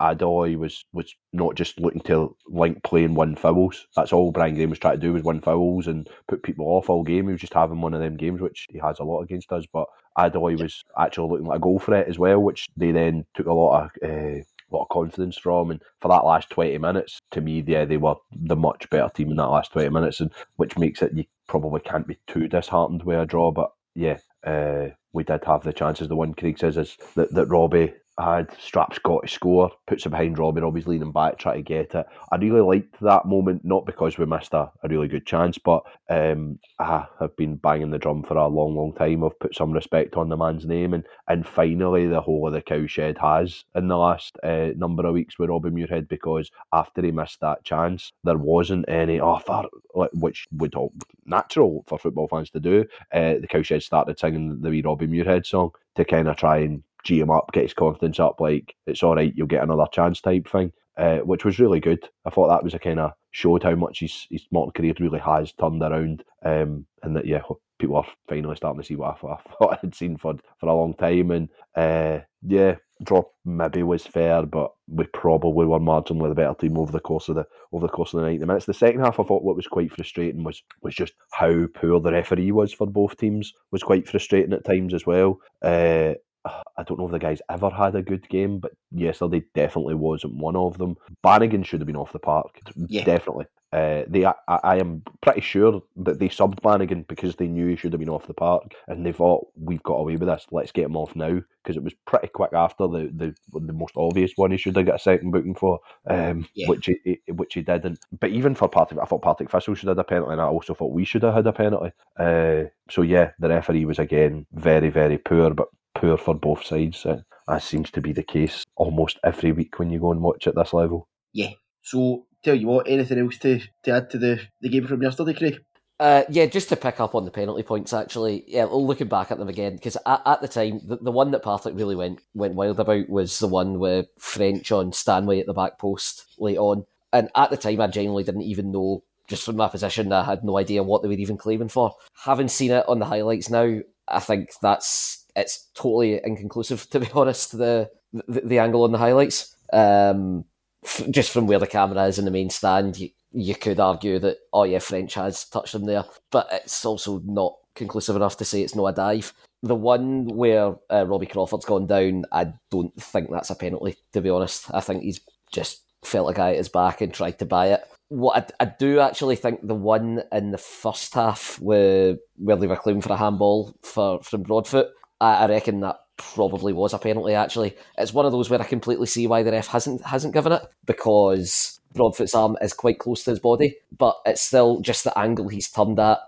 Adoy 0.00 0.56
was 0.56 0.84
was 0.92 1.14
not 1.32 1.54
just 1.54 1.80
looking 1.80 2.02
to 2.02 2.36
link 2.46 2.82
play 2.82 3.04
and 3.04 3.16
win 3.16 3.34
fouls. 3.34 3.86
That's 3.96 4.12
all 4.12 4.30
Brian 4.30 4.54
Graham 4.54 4.70
was 4.70 4.78
trying 4.78 4.94
to 4.94 5.00
do 5.00 5.12
was 5.12 5.22
win 5.22 5.40
fouls 5.40 5.86
and 5.86 6.08
put 6.28 6.42
people 6.42 6.66
off 6.66 6.88
all 6.88 7.02
game. 7.02 7.26
He 7.26 7.32
was 7.32 7.40
just 7.40 7.54
having 7.54 7.80
one 7.80 7.94
of 7.94 8.00
them 8.00 8.16
games, 8.16 8.40
which 8.40 8.66
he 8.70 8.78
has 8.78 8.98
a 8.98 9.04
lot 9.04 9.22
against 9.22 9.52
us. 9.52 9.64
But 9.72 9.88
Adoy 10.16 10.60
was 10.60 10.84
actually 10.98 11.30
looking 11.30 11.46
like 11.46 11.56
a 11.56 11.62
goal 11.62 11.78
threat 11.78 12.08
as 12.08 12.18
well, 12.18 12.40
which 12.40 12.66
they 12.76 12.92
then 12.92 13.26
took 13.34 13.46
a 13.46 13.52
lot 13.52 13.84
of. 13.84 14.08
Uh, 14.08 14.42
lot 14.70 14.84
of 14.84 14.88
confidence 14.88 15.36
from 15.36 15.70
and 15.70 15.82
for 16.00 16.08
that 16.08 16.24
last 16.24 16.48
20 16.48 16.78
minutes 16.78 17.20
to 17.30 17.42
me 17.42 17.62
yeah 17.66 17.84
they 17.84 17.98
were 17.98 18.14
the 18.32 18.56
much 18.56 18.88
better 18.88 19.10
team 19.10 19.30
in 19.30 19.36
that 19.36 19.48
last 19.48 19.70
20 19.72 19.90
minutes 19.90 20.20
and 20.20 20.30
which 20.56 20.78
makes 20.78 21.02
it 21.02 21.12
you 21.12 21.24
probably 21.46 21.78
can't 21.80 22.06
be 22.06 22.16
too 22.26 22.48
disheartened 22.48 23.02
with 23.02 23.20
a 23.20 23.26
draw 23.26 23.50
but 23.50 23.70
yeah 23.94 24.16
uh, 24.46 24.88
we 25.12 25.24
did 25.24 25.44
have 25.44 25.62
the 25.62 25.72
chances 25.72 26.08
the 26.08 26.16
one 26.16 26.34
Craig 26.34 26.58
says 26.58 26.76
is 26.76 26.96
that, 27.14 27.32
that 27.34 27.46
Robbie 27.46 27.92
had 28.18 28.48
Strapp's 28.58 28.98
got 28.98 29.22
to 29.22 29.28
score, 29.28 29.70
puts 29.86 30.04
it 30.04 30.10
behind 30.10 30.38
Robbie. 30.38 30.60
Robbie's 30.60 30.86
leaning 30.86 31.12
back, 31.12 31.38
trying 31.38 31.56
to 31.56 31.62
get 31.62 31.94
it. 31.94 32.06
I 32.30 32.36
really 32.36 32.60
liked 32.60 33.00
that 33.00 33.24
moment, 33.24 33.64
not 33.64 33.86
because 33.86 34.18
we 34.18 34.26
missed 34.26 34.52
a, 34.52 34.70
a 34.82 34.88
really 34.88 35.08
good 35.08 35.26
chance, 35.26 35.58
but 35.58 35.82
um, 36.10 36.58
I 36.78 37.06
have 37.20 37.36
been 37.36 37.56
banging 37.56 37.90
the 37.90 37.98
drum 37.98 38.22
for 38.22 38.36
a 38.36 38.46
long, 38.46 38.76
long 38.76 38.94
time. 38.94 39.24
I've 39.24 39.38
put 39.38 39.54
some 39.54 39.72
respect 39.72 40.16
on 40.16 40.28
the 40.28 40.36
man's 40.36 40.66
name, 40.66 40.92
and, 40.94 41.04
and 41.28 41.46
finally, 41.46 42.06
the 42.06 42.20
whole 42.20 42.46
of 42.46 42.52
the 42.52 42.60
cowshed 42.60 43.18
has 43.18 43.64
in 43.74 43.88
the 43.88 43.96
last 43.96 44.36
uh, 44.42 44.70
number 44.76 45.06
of 45.06 45.14
weeks 45.14 45.38
with 45.38 45.50
Robbie 45.50 45.70
Muirhead 45.70 46.08
because 46.08 46.50
after 46.72 47.02
he 47.02 47.12
missed 47.12 47.40
that 47.40 47.64
chance, 47.64 48.12
there 48.24 48.38
wasn't 48.38 48.88
any 48.88 49.20
offer, 49.20 49.64
which 50.12 50.46
would 50.52 50.74
all 50.74 50.92
natural 51.24 51.84
for 51.86 51.98
football 51.98 52.28
fans 52.28 52.50
to 52.50 52.60
do. 52.60 52.84
Uh, 53.12 53.34
the 53.40 53.48
cowshed 53.48 53.82
started 53.82 54.18
singing 54.18 54.60
the 54.60 54.70
wee 54.70 54.82
Robbie 54.82 55.01
Muirhead 55.06 55.46
song 55.46 55.70
to 55.96 56.04
kind 56.04 56.28
of 56.28 56.36
try 56.36 56.58
and 56.58 56.82
G 57.04 57.20
him 57.20 57.30
up, 57.30 57.50
get 57.52 57.64
his 57.64 57.74
confidence 57.74 58.20
up, 58.20 58.40
like 58.40 58.74
it's 58.86 59.02
all 59.02 59.16
right, 59.16 59.32
you'll 59.34 59.46
get 59.48 59.62
another 59.62 59.86
chance 59.92 60.20
type 60.20 60.48
thing, 60.48 60.72
uh, 60.96 61.18
which 61.18 61.44
was 61.44 61.58
really 61.58 61.80
good. 61.80 62.08
I 62.24 62.30
thought 62.30 62.48
that 62.48 62.62
was 62.62 62.74
a 62.74 62.78
kind 62.78 63.00
of 63.00 63.12
showed 63.32 63.62
how 63.64 63.74
much 63.74 64.00
his 64.00 64.26
his 64.30 64.46
Morton 64.52 64.72
career 64.72 64.94
really 65.00 65.18
has 65.18 65.52
turned 65.52 65.82
around, 65.82 66.22
um, 66.44 66.86
and 67.02 67.16
that 67.16 67.26
yeah, 67.26 67.42
people 67.78 67.96
are 67.96 68.06
finally 68.28 68.54
starting 68.54 68.80
to 68.80 68.86
see 68.86 68.94
what 68.94 69.18
I, 69.22 69.26
I 69.32 69.36
thought 69.36 69.72
I 69.72 69.78
had 69.80 69.94
seen 69.94 70.16
for 70.16 70.34
for 70.60 70.68
a 70.68 70.74
long 70.74 70.94
time, 70.94 71.32
and 71.32 71.48
uh, 71.74 72.20
yeah, 72.46 72.76
drop 73.04 73.30
maybe 73.44 73.82
was 73.82 74.06
fair, 74.06 74.44
but 74.44 74.70
we 74.88 75.04
probably 75.06 75.66
were 75.66 75.80
marginally 75.80 76.28
the 76.28 76.34
better 76.34 76.54
team 76.54 76.78
over 76.78 76.92
the 76.92 77.00
course 77.00 77.28
of 77.28 77.36
the 77.36 77.44
over 77.72 77.86
the 77.86 77.92
course 77.92 78.14
of 78.14 78.20
the 78.20 78.26
ninety 78.26 78.44
minutes. 78.44 78.66
The 78.66 78.74
second 78.74 79.00
half, 79.00 79.18
I 79.18 79.24
thought 79.24 79.44
what 79.44 79.56
was 79.56 79.66
quite 79.66 79.92
frustrating 79.92 80.44
was 80.44 80.62
was 80.82 80.94
just 80.94 81.14
how 81.32 81.66
poor 81.74 82.00
the 82.00 82.12
referee 82.12 82.52
was 82.52 82.72
for 82.72 82.86
both 82.86 83.16
teams. 83.16 83.52
Was 83.70 83.82
quite 83.82 84.08
frustrating 84.08 84.52
at 84.52 84.64
times 84.64 84.94
as 84.94 85.06
well. 85.06 85.38
Uh, 85.62 86.14
I 86.44 86.82
don't 86.84 86.98
know 86.98 87.06
if 87.06 87.12
the 87.12 87.18
guy's 87.18 87.42
ever 87.48 87.70
had 87.70 87.94
a 87.94 88.02
good 88.02 88.28
game, 88.28 88.58
but 88.58 88.72
yesterday 88.90 89.42
definitely 89.54 89.94
wasn't 89.94 90.34
one 90.34 90.56
of 90.56 90.78
them. 90.78 90.96
Bannigan 91.22 91.62
should 91.62 91.80
have 91.80 91.86
been 91.86 91.96
off 91.96 92.12
the 92.12 92.18
park, 92.18 92.58
yeah. 92.88 93.04
definitely. 93.04 93.46
Uh, 93.72 94.02
they, 94.06 94.26
I, 94.26 94.34
I, 94.48 94.76
am 94.76 95.02
pretty 95.22 95.40
sure 95.40 95.82
that 95.96 96.18
they 96.18 96.28
subbed 96.28 96.60
Bannigan 96.60 97.06
because 97.08 97.36
they 97.36 97.46
knew 97.46 97.68
he 97.68 97.76
should 97.76 97.92
have 97.92 98.00
been 98.00 98.10
off 98.10 98.26
the 98.26 98.34
park, 98.34 98.74
and 98.86 99.04
they 99.04 99.12
thought 99.12 99.46
we've 99.56 99.82
got 99.82 99.94
away 99.94 100.16
with 100.16 100.28
this. 100.28 100.46
Let's 100.50 100.72
get 100.72 100.84
him 100.84 100.96
off 100.96 101.16
now 101.16 101.40
because 101.62 101.76
it 101.76 101.82
was 101.82 101.94
pretty 102.06 102.28
quick 102.28 102.52
after 102.52 102.86
the, 102.86 103.10
the 103.14 103.34
the 103.60 103.72
most 103.72 103.94
obvious 103.96 104.32
one 104.36 104.50
he 104.50 104.58
should 104.58 104.76
have 104.76 104.84
got 104.84 104.96
a 104.96 104.98
second 104.98 105.30
booking 105.30 105.54
for, 105.54 105.80
um, 106.06 106.46
yeah. 106.54 106.68
which 106.68 106.86
he 106.86 107.20
which 107.28 107.54
he 107.54 107.62
didn't. 107.62 108.00
But 108.20 108.30
even 108.30 108.54
for 108.54 108.68
Partick, 108.68 108.98
I 109.00 109.06
thought 109.06 109.22
Partick 109.22 109.50
Thistle 109.50 109.74
should 109.74 109.88
have 109.88 109.96
had 109.96 110.04
a 110.04 110.08
penalty, 110.08 110.32
and 110.32 110.40
I 110.40 110.44
also 110.44 110.74
thought 110.74 110.92
we 110.92 111.06
should 111.06 111.22
have 111.22 111.34
had 111.34 111.46
a 111.46 111.52
penalty. 111.52 111.92
Uh, 112.18 112.64
so 112.90 113.00
yeah, 113.00 113.30
the 113.38 113.48
referee 113.48 113.86
was 113.86 113.98
again 113.98 114.44
very 114.52 114.90
very 114.90 115.16
poor, 115.16 115.54
but 115.54 115.68
poor 115.94 116.18
for 116.18 116.34
both 116.34 116.64
sides. 116.64 117.06
Uh, 117.06 117.22
that 117.48 117.62
seems 117.62 117.90
to 117.92 118.00
be 118.00 118.12
the 118.12 118.22
case 118.22 118.64
almost 118.76 119.18
every 119.24 119.52
week 119.52 119.78
when 119.78 119.90
you 119.90 119.98
go 119.98 120.12
and 120.12 120.20
watch 120.20 120.46
at 120.46 120.54
this 120.54 120.72
level. 120.72 121.08
Yeah. 121.32 121.50
So, 121.82 122.26
tell 122.42 122.54
you 122.54 122.66
what, 122.66 122.88
anything 122.88 123.18
else 123.18 123.38
to, 123.38 123.60
to 123.84 123.90
add 123.90 124.10
to 124.10 124.18
the, 124.18 124.40
the 124.60 124.68
game 124.68 124.86
from 124.86 125.02
yesterday, 125.02 125.34
Craig? 125.34 125.58
Uh, 126.00 126.24
yeah, 126.28 126.46
just 126.46 126.68
to 126.68 126.74
pick 126.74 126.98
up 126.98 127.14
on 127.14 127.24
the 127.24 127.30
penalty 127.30 127.62
points, 127.62 127.92
actually, 127.92 128.42
yeah, 128.48 128.64
looking 128.64 129.06
back 129.06 129.30
at 129.30 129.38
them 129.38 129.48
again, 129.48 129.76
because 129.76 129.96
at, 130.04 130.20
at, 130.26 130.40
the 130.40 130.48
time, 130.48 130.80
the, 130.84 130.96
the 130.96 131.12
one 131.12 131.30
that 131.30 131.44
Partick 131.44 131.76
really 131.76 131.94
went 131.94 132.20
went 132.34 132.54
wild 132.54 132.80
about 132.80 133.08
was 133.08 133.38
the 133.38 133.46
one 133.46 133.78
with 133.78 134.06
French 134.18 134.72
on 134.72 134.92
Stanway 134.92 135.38
at 135.38 135.46
the 135.46 135.54
back 135.54 135.78
post 135.78 136.24
late 136.38 136.58
on. 136.58 136.84
And 137.12 137.28
at 137.36 137.50
the 137.50 137.56
time, 137.56 137.80
I 137.80 137.86
genuinely 137.86 138.24
didn't 138.24 138.42
even 138.42 138.72
know, 138.72 139.04
just 139.28 139.44
from 139.44 139.54
my 139.54 139.68
position, 139.68 140.12
I 140.12 140.24
had 140.24 140.42
no 140.42 140.58
idea 140.58 140.82
what 140.82 141.02
they 141.02 141.08
were 141.08 141.14
even 141.14 141.36
claiming 141.36 141.68
for. 141.68 141.94
Having 142.24 142.48
seen 142.48 142.72
it 142.72 142.88
on 142.88 142.98
the 142.98 143.04
highlights 143.06 143.48
now, 143.48 143.78
I 144.08 144.18
think 144.18 144.48
that's 144.60 145.24
it's 145.36 145.68
totally 145.74 146.20
inconclusive 146.24 146.88
to 146.90 146.98
be 146.98 147.08
honest. 147.14 147.56
The 147.56 147.90
the, 148.12 148.40
the 148.40 148.58
angle 148.58 148.82
on 148.82 148.90
the 148.90 148.98
highlights, 148.98 149.54
um, 149.72 150.46
f- 150.84 151.08
just 151.10 151.30
from 151.30 151.46
where 151.46 151.58
the 151.58 151.66
camera 151.66 152.04
is 152.04 152.18
in 152.18 152.24
the 152.24 152.30
main 152.30 152.50
stand, 152.50 152.98
you, 152.98 153.10
you 153.32 153.54
could 153.54 153.80
argue 153.80 154.18
that 154.18 154.38
oh 154.52 154.64
yeah, 154.64 154.78
French 154.78 155.14
has 155.14 155.44
touched 155.44 155.74
him 155.74 155.84
there, 155.84 156.04
but 156.30 156.48
it's 156.52 156.84
also 156.84 157.20
not 157.24 157.56
conclusive 157.74 158.16
enough 158.16 158.36
to 158.36 158.44
say 158.44 158.62
it's 158.62 158.74
not 158.74 158.86
a 158.86 158.92
dive. 158.92 159.32
The 159.62 159.74
one 159.74 160.26
where 160.26 160.74
uh, 160.90 161.06
Robbie 161.06 161.26
Crawford's 161.26 161.64
gone 161.64 161.86
down, 161.86 162.24
I 162.32 162.52
don't 162.70 162.94
think 163.00 163.30
that's 163.30 163.50
a 163.50 163.54
penalty. 163.54 163.96
To 164.12 164.20
be 164.20 164.30
honest, 164.30 164.66
I 164.74 164.80
think 164.80 165.02
he's 165.02 165.20
just 165.52 165.82
felt 166.04 166.30
a 166.30 166.34
guy 166.34 166.50
at 166.50 166.56
his 166.56 166.68
back 166.68 167.00
and 167.00 167.14
tried 167.14 167.38
to 167.38 167.46
buy 167.46 167.68
it. 167.68 167.80
What 168.08 168.52
I, 168.60 168.64
I 168.64 168.72
do 168.78 169.00
actually 169.00 169.36
think 169.36 169.66
the 169.66 169.74
one 169.74 170.22
in 170.32 170.50
the 170.50 170.58
first 170.58 171.14
half 171.14 171.58
where 171.60 172.16
where 172.36 172.56
they 172.56 172.66
were 172.66 172.76
claiming 172.76 173.02
for 173.02 173.12
a 173.12 173.16
handball 173.16 173.74
for 173.82 174.20
from 174.22 174.42
Broadfoot, 174.42 174.88
I, 175.20 175.34
I 175.34 175.46
reckon 175.48 175.80
that 175.80 175.96
probably 176.34 176.72
was 176.72 176.94
a 176.94 176.98
penalty. 176.98 177.34
Actually, 177.34 177.76
it's 177.98 178.12
one 178.12 178.26
of 178.26 178.32
those 178.32 178.50
where 178.50 178.60
I 178.60 178.64
completely 178.64 179.06
see 179.06 179.26
why 179.26 179.42
the 179.42 179.52
ref 179.52 179.68
hasn't 179.68 180.04
hasn't 180.04 180.34
given 180.34 180.52
it 180.52 180.62
because 180.86 181.80
Broadfoot's 181.94 182.34
arm 182.34 182.56
is 182.60 182.72
quite 182.72 182.98
close 182.98 183.24
to 183.24 183.30
his 183.30 183.40
body, 183.40 183.76
but 183.96 184.16
it's 184.24 184.42
still 184.42 184.80
just 184.80 185.04
the 185.04 185.16
angle 185.18 185.48
he's 185.48 185.70
turned 185.70 185.98
at. 185.98 186.20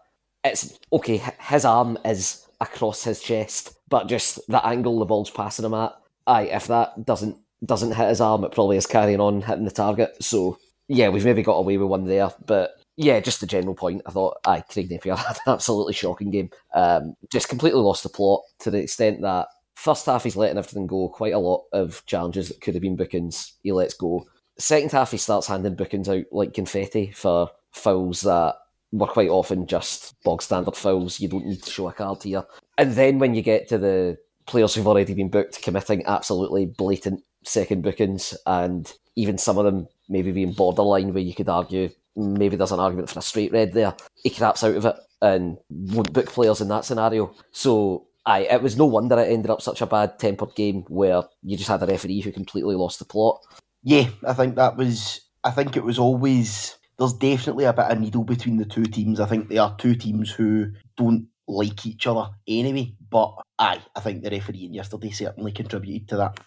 It's 0.45 0.79
okay. 0.93 1.23
His 1.41 1.65
arm 1.65 1.99
is 2.05 2.47
across 2.61 3.05
his 3.05 3.23
chest, 3.23 3.77
but 3.89 4.09
just 4.09 4.47
the 4.49 4.65
angle 4.65 4.99
the 4.99 5.05
ball's 5.05 5.31
passing 5.31 5.65
him 5.65 5.75
at. 5.75 5.95
Aye, 6.27 6.49
if 6.49 6.67
that 6.69 7.05
doesn't 7.05 7.37
doesn't 7.65 7.93
hit 7.93 8.09
his 8.09 8.21
arm, 8.21 8.45
it 8.45 8.53
probably 8.53 8.77
is 8.77 8.87
carrying 8.87 9.21
on 9.21 9.43
hitting 9.43 9.65
the 9.65 9.71
target. 9.71 10.23
So 10.23 10.59
yeah, 10.89 11.09
we've 11.09 11.25
maybe 11.25 11.43
got 11.43 11.57
away 11.57 11.79
with 11.79 11.89
one 11.89 12.05
there, 12.05 12.31
but 12.45 12.77
yeah, 12.97 13.21
just 13.21 13.41
the 13.41 13.47
general 13.47 13.75
point. 13.75 14.03
I 14.07 14.11
thought, 14.11 14.39
aye, 14.45 14.65
Craig 14.69 14.91
Napier 14.91 15.17
had 15.17 15.39
an 15.47 15.53
absolutely 15.53 15.95
shocking 15.95 16.31
game. 16.31 16.51
Um, 16.75 17.17
just 17.33 17.49
completely 17.49 17.81
lost 17.81 18.03
the 18.03 18.09
plot 18.09 18.43
to 18.61 18.71
the 18.71 18.83
extent 18.83 19.23
that 19.23 19.49
first 19.75 20.07
half 20.07 20.25
he's 20.25 20.37
letting 20.37 20.59
everything 20.59 20.87
go. 20.87 21.09
Quite 21.09 21.35
a 21.35 21.39
lot 21.39 21.65
of 21.73 22.03
challenges 22.07 22.49
that 22.49 22.61
could 22.61 22.75
have 22.75 22.83
been 22.83 22.97
bookings, 22.97 23.55
he 23.63 23.73
lets 23.73 23.95
go. 23.95 24.27
second 24.59 24.93
half, 24.93 25.11
he 25.11 25.17
starts 25.17 25.47
handing 25.47 25.75
bookings 25.75 26.09
out 26.09 26.25
like 26.33 26.55
confetti 26.55 27.11
for 27.13 27.51
fouls 27.71 28.23
that 28.23 28.57
were 28.93 29.07
quite 29.07 29.29
often 29.29 29.67
just 29.67 30.15
bog 30.23 30.41
standard 30.43 30.77
fouls. 30.77 31.19
You 31.21 31.29
don't 31.29 31.47
need 31.47 31.63
to 31.63 31.71
show 31.71 31.89
a 31.89 31.93
card 31.93 32.23
here. 32.23 32.45
And 32.79 32.93
then 32.93 33.19
when 33.19 33.35
you 33.35 33.43
get 33.43 33.69
to 33.69 33.79
the 33.79 34.19
players 34.47 34.75
who've 34.75 34.87
already 34.87 35.15
been 35.15 35.31
booked 35.31 35.63
committing 35.63 36.05
absolutely 36.07 36.67
blatant 36.67 37.23
second 37.43 37.83
bookings, 37.83 38.37
and 38.47 38.93
even 39.17 39.39
some 39.39 39.59
of 39.59 39.65
them 39.65 39.89
maybe 40.09 40.33
being 40.33 40.53
borderline 40.53 41.13
where 41.13 41.23
you 41.23 41.35
could 41.35 41.49
argue 41.49 41.89
maybe 42.17 42.57
there's 42.57 42.73
an 42.73 42.81
argument 42.81 43.11
for 43.11 43.19
a 43.19 43.23
straight 43.23 43.53
red 43.53 43.73
there. 43.73 43.95
He 44.23 44.31
craps 44.31 44.63
out 44.63 44.77
of 44.77 44.87
it 44.87 44.97
and 45.21 45.59
won't 45.69 46.13
book 46.13 46.27
players 46.27 46.61
in 46.61 46.69
that 46.69 46.85
scenario. 46.85 47.35
So 47.51 48.07
I 48.27 48.41
it 48.41 48.63
was 48.63 48.77
no 48.77 48.87
wonder 48.87 49.19
it 49.19 49.31
ended 49.31 49.51
up 49.51 49.61
such 49.63 49.83
a 49.83 49.87
bad 49.87 50.19
tempered 50.19 50.55
game 50.55 50.85
where 50.89 51.25
you 51.43 51.57
just 51.57 51.69
had 51.69 51.83
a 51.83 51.87
referee 51.87 52.21
who 52.21 52.33
completely 52.33 52.75
lost 52.75 52.99
the 52.99 53.05
plot. 53.05 53.41
Yeah, 53.83 54.09
I 54.27 54.33
think 54.33 54.57
that 54.57 54.77
was. 54.77 55.21
I 55.43 55.51
think 55.51 55.77
it 55.77 55.85
was 55.85 55.99
always. 55.99 56.77
There's 56.97 57.13
definitely 57.13 57.65
a 57.65 57.73
bit 57.73 57.87
of 57.87 58.01
needle 58.01 58.25
between 58.25 58.57
the 58.57 58.65
two 58.65 58.85
teams. 58.85 59.21
I 59.21 59.27
think 59.27 59.49
they 59.49 59.59
are 59.59 59.77
two 59.77 59.95
teams 59.95 60.31
who 60.31 60.69
don't 60.97 61.27
like 61.47 61.85
each 61.87 62.07
other 62.07 62.31
anyway. 62.49 62.95
But 63.11 63.35
aye, 63.59 63.83
I 63.95 64.01
think 64.01 64.23
the 64.23 64.31
refereeing 64.31 64.73
yesterday 64.73 65.11
certainly 65.11 65.53
contributed 65.53 66.09
to 66.09 66.17
that. 66.17 66.41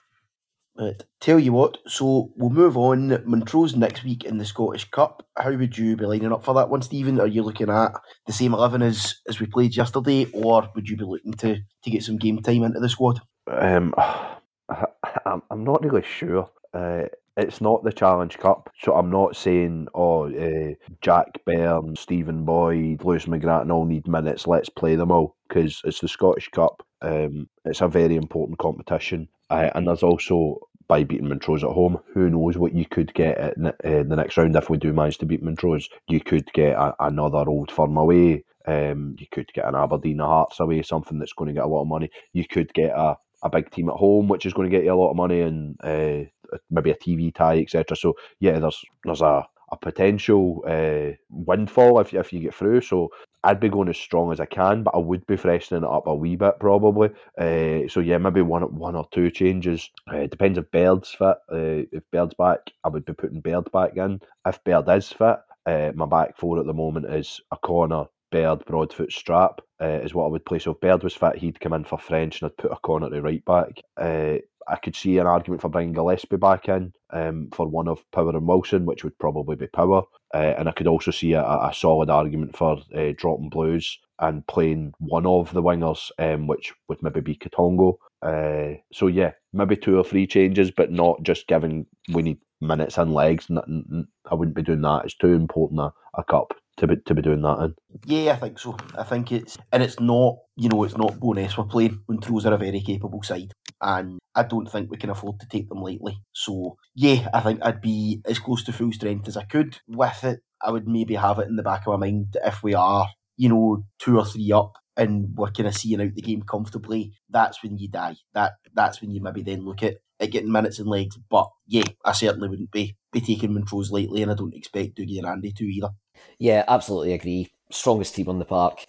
But 0.77 1.05
tell 1.19 1.39
you 1.39 1.53
what, 1.53 1.79
so 1.87 2.31
we'll 2.35 2.51
move 2.51 2.77
on. 2.77 3.23
Montrose 3.25 3.75
next 3.75 4.03
week 4.03 4.23
in 4.23 4.37
the 4.37 4.45
Scottish 4.45 4.89
Cup. 4.91 5.25
How 5.35 5.51
would 5.51 5.75
you 5.75 5.97
be 5.97 6.05
lining 6.05 6.31
up 6.31 6.43
for 6.43 6.53
that 6.53 6.69
one, 6.69 6.83
Stephen? 6.83 7.19
Are 7.19 7.25
you 7.27 7.41
looking 7.41 7.69
at 7.69 7.93
the 8.27 8.33
same 8.33 8.53
eleven 8.53 8.83
as 8.83 9.15
as 9.27 9.39
we 9.39 9.47
played 9.47 9.75
yesterday, 9.75 10.27
or 10.33 10.69
would 10.75 10.87
you 10.87 10.95
be 10.95 11.03
looking 11.03 11.33
to 11.33 11.57
to 11.83 11.89
get 11.89 12.03
some 12.03 12.17
game 12.17 12.41
time 12.43 12.63
into 12.63 12.79
the 12.79 12.89
squad? 12.89 13.19
Um, 13.47 13.93
I'm 15.25 15.41
I'm 15.49 15.63
not 15.63 15.83
really 15.83 16.03
sure. 16.03 16.47
Uh, 16.73 17.05
it's 17.37 17.61
not 17.61 17.83
the 17.83 17.91
Challenge 17.91 18.37
Cup, 18.39 18.69
so 18.81 18.95
I'm 18.95 19.11
not 19.11 19.35
saying, 19.35 19.87
oh, 19.93 20.27
uh, 20.27 20.73
Jack 21.01 21.39
Byrne, 21.45 21.95
Stephen 21.95 22.43
Boyd, 22.43 23.03
Lewis 23.03 23.25
McGrattan 23.25 23.71
all 23.71 23.85
need 23.85 24.07
minutes. 24.07 24.47
Let's 24.47 24.69
play 24.69 24.95
them 24.95 25.11
all 25.11 25.35
because 25.47 25.79
it's 25.85 25.99
the 25.99 26.07
Scottish 26.07 26.49
Cup. 26.49 26.83
Um, 27.03 27.47
it's 27.63 27.81
a 27.81 27.87
very 27.87 28.15
important 28.15 28.57
competition, 28.57 29.27
uh, 29.49 29.69
and 29.75 29.87
there's 29.87 30.03
also 30.03 30.59
by 30.87 31.03
beating 31.03 31.27
Montrose 31.27 31.63
at 31.63 31.69
home, 31.69 31.99
who 32.13 32.29
knows 32.29 32.57
what 32.57 32.73
you 32.73 32.85
could 32.85 33.13
get 33.13 33.37
at 33.37 33.57
uh, 33.57 33.71
the 34.03 34.15
next 34.15 34.37
round 34.37 34.55
if 34.55 34.69
we 34.69 34.77
do 34.77 34.93
manage 34.93 35.17
to 35.17 35.25
beat 35.25 35.43
Montrose. 35.43 35.89
You 36.07 36.21
could 36.21 36.51
get 36.53 36.75
a, 36.75 36.95
another 36.99 37.39
old 37.39 37.71
firm 37.71 37.97
away. 37.97 38.45
Um, 38.65 39.15
you 39.19 39.27
could 39.31 39.51
get 39.53 39.67
an 39.67 39.75
Aberdeen, 39.75 40.19
Hearts 40.19 40.59
away, 40.59 40.81
something 40.81 41.19
that's 41.19 41.33
going 41.33 41.47
to 41.49 41.53
get 41.53 41.63
a 41.63 41.67
lot 41.67 41.81
of 41.81 41.87
money. 41.87 42.09
You 42.33 42.45
could 42.47 42.73
get 42.73 42.91
a, 42.91 43.17
a 43.43 43.49
big 43.49 43.69
team 43.71 43.89
at 43.89 43.95
home, 43.95 44.27
which 44.27 44.45
is 44.45 44.53
going 44.53 44.69
to 44.69 44.75
get 44.75 44.85
you 44.85 44.93
a 44.93 44.95
lot 44.95 45.11
of 45.11 45.17
money 45.17 45.41
and 45.41 45.75
uh, 45.83 46.23
maybe 46.69 46.91
a 46.91 46.95
TV 46.95 47.33
tie, 47.33 47.59
etc. 47.59 47.95
So 47.97 48.15
yeah, 48.39 48.59
there's 48.59 48.81
there's 49.03 49.21
a 49.21 49.45
a 49.69 49.77
potential 49.77 50.63
uh, 50.67 51.15
windfall 51.29 51.99
if 51.99 52.13
if 52.13 52.31
you 52.31 52.39
get 52.39 52.55
through. 52.55 52.81
So 52.81 53.09
I'd 53.43 53.59
be 53.59 53.69
going 53.69 53.89
as 53.89 53.97
strong 53.97 54.31
as 54.31 54.39
I 54.39 54.45
can, 54.45 54.83
but 54.83 54.95
I 54.95 54.97
would 54.97 55.25
be 55.27 55.37
freshening 55.37 55.83
it 55.83 55.89
up 55.89 56.07
a 56.07 56.15
wee 56.15 56.35
bit 56.35 56.59
probably. 56.59 57.09
Uh, 57.37 57.87
so 57.87 57.99
yeah, 57.99 58.17
maybe 58.17 58.41
one 58.41 58.63
one 58.75 58.95
or 58.95 59.07
two 59.11 59.29
changes. 59.31 59.89
Uh, 60.11 60.27
depends 60.27 60.57
if 60.57 60.69
Baird's 60.71 61.09
fit. 61.11 61.37
Uh, 61.51 61.85
if 61.91 62.03
Baird's 62.11 62.33
back, 62.33 62.59
I 62.83 62.89
would 62.89 63.05
be 63.05 63.13
putting 63.13 63.41
Baird 63.41 63.71
back 63.71 63.95
in. 63.95 64.19
If 64.45 64.63
Baird 64.63 64.89
is 64.89 65.11
fit, 65.11 65.37
uh, 65.65 65.91
my 65.95 66.05
back 66.05 66.37
four 66.37 66.59
at 66.59 66.65
the 66.65 66.73
moment 66.73 67.05
is 67.13 67.39
O'Connor, 67.53 68.05
Baird, 68.31 68.65
Broadfoot, 68.65 69.09
Strapp 69.09 69.59
uh, 69.81 69.99
is 70.03 70.13
what 70.13 70.25
I 70.25 70.29
would 70.29 70.45
play. 70.45 70.59
So 70.59 70.71
if 70.71 70.79
Baird 70.79 71.03
was 71.03 71.15
fit, 71.15 71.37
he'd 71.37 71.59
come 71.59 71.73
in 71.73 71.83
for 71.83 71.97
French 71.97 72.41
and 72.41 72.49
I'd 72.49 72.57
put 72.57 72.71
O'Connor 72.71 73.09
to 73.09 73.21
right 73.21 73.45
back. 73.45 73.79
Uh, 73.95 74.37
I 74.67 74.75
could 74.77 74.95
see 74.95 75.17
an 75.17 75.27
argument 75.27 75.61
for 75.61 75.69
bringing 75.69 75.93
Gillespie 75.93 76.37
back 76.37 76.67
in 76.67 76.93
um, 77.11 77.49
for 77.53 77.67
one 77.67 77.87
of 77.87 78.03
Power 78.11 78.29
and 78.29 78.47
Wilson, 78.47 78.85
which 78.85 79.03
would 79.03 79.17
probably 79.17 79.55
be 79.55 79.67
Power. 79.67 80.03
Uh, 80.33 80.53
and 80.57 80.67
I 80.67 80.71
could 80.71 80.87
also 80.87 81.11
see 81.11 81.33
a, 81.33 81.41
a 81.41 81.71
solid 81.73 82.09
argument 82.09 82.55
for 82.57 82.79
uh, 82.95 83.13
dropping 83.15 83.49
Blues 83.49 83.97
and 84.19 84.45
playing 84.47 84.93
one 84.99 85.25
of 85.25 85.53
the 85.53 85.63
wingers, 85.63 86.11
um, 86.19 86.47
which 86.47 86.73
would 86.87 87.01
maybe 87.01 87.21
be 87.21 87.35
Katongo. 87.35 87.97
Uh, 88.21 88.79
so 88.91 89.07
yeah, 89.07 89.31
maybe 89.53 89.75
two 89.75 89.97
or 89.97 90.03
three 90.03 90.27
changes, 90.27 90.71
but 90.71 90.91
not 90.91 91.21
just 91.23 91.47
giving 91.47 91.85
we 92.13 92.23
need 92.23 92.39
minutes 92.61 92.97
and 92.97 93.13
legs. 93.13 93.47
I 93.49 94.35
wouldn't 94.35 94.55
be 94.55 94.63
doing 94.63 94.81
that. 94.81 95.05
It's 95.05 95.15
too 95.15 95.33
important 95.33 95.79
a, 95.79 95.93
a 96.15 96.23
cup 96.23 96.53
to 96.77 96.87
be 96.87 96.95
to 97.05 97.13
be 97.13 97.21
doing 97.21 97.41
that 97.41 97.59
in. 97.59 97.75
Yeah, 98.05 98.33
I 98.33 98.35
think 98.37 98.59
so. 98.59 98.77
I 98.97 99.03
think 99.03 99.31
it's 99.31 99.57
and 99.71 99.83
it's 99.83 99.99
not 99.99 100.37
you 100.55 100.69
know 100.69 100.83
it's 100.83 100.97
not 100.97 101.19
Bo'ness 101.19 101.57
we're 101.57 101.65
playing. 101.65 102.01
Montrose 102.07 102.45
are 102.45 102.53
a 102.53 102.57
very 102.57 102.81
capable 102.81 103.21
side, 103.23 103.51
and 103.81 104.19
I 104.35 104.43
don't 104.43 104.69
think 104.69 104.89
we 104.89 104.97
can 104.97 105.09
afford 105.09 105.39
to 105.39 105.47
take 105.47 105.69
them 105.69 105.81
lightly. 105.81 106.21
So 106.33 106.77
yeah, 106.95 107.27
I 107.33 107.39
think 107.41 107.59
I'd 107.63 107.81
be 107.81 108.21
as 108.25 108.39
close 108.39 108.63
to 108.65 108.73
full 108.73 108.91
strength 108.91 109.27
as 109.27 109.37
I 109.37 109.43
could 109.43 109.79
with 109.87 110.23
it. 110.23 110.41
I 110.61 110.71
would 110.71 110.87
maybe 110.87 111.15
have 111.15 111.39
it 111.39 111.47
in 111.47 111.55
the 111.55 111.63
back 111.63 111.81
of 111.85 111.99
my 111.99 112.07
mind 112.07 112.27
that 112.33 112.47
if 112.47 112.63
we 112.63 112.73
are 112.73 113.07
you 113.37 113.49
know 113.49 113.83
two 113.99 114.17
or 114.17 114.25
three 114.25 114.51
up 114.51 114.73
and 114.97 115.29
we're 115.35 115.51
kind 115.51 115.67
of 115.67 115.75
seeing 115.77 116.01
out 116.01 116.15
the 116.15 116.21
game 116.21 116.41
comfortably. 116.41 117.13
That's 117.29 117.61
when 117.63 117.77
you 117.77 117.87
die. 117.87 118.15
That 118.33 118.53
that's 118.73 118.99
when 118.99 119.11
you 119.11 119.21
maybe 119.21 119.43
then 119.43 119.63
look 119.63 119.83
at 119.83 119.97
at 120.19 120.31
getting 120.31 120.51
minutes 120.51 120.79
and 120.79 120.89
legs. 120.89 121.17
But 121.29 121.49
yeah, 121.67 121.83
I 122.03 122.11
certainly 122.11 122.49
wouldn't 122.49 122.71
be 122.71 122.97
be 123.13 123.21
taking 123.21 123.53
Montrose 123.53 123.91
lightly, 123.91 124.23
and 124.23 124.31
I 124.31 124.35
don't 124.35 124.55
expect 124.55 124.97
Doogie 124.97 125.19
and 125.19 125.27
Andy 125.27 125.51
to 125.53 125.63
either. 125.63 125.91
Yeah, 126.39 126.65
absolutely 126.67 127.13
agree. 127.13 127.51
Strongest 127.71 128.15
team 128.15 128.27
on 128.27 128.39
the 128.39 128.45
park. 128.45 128.83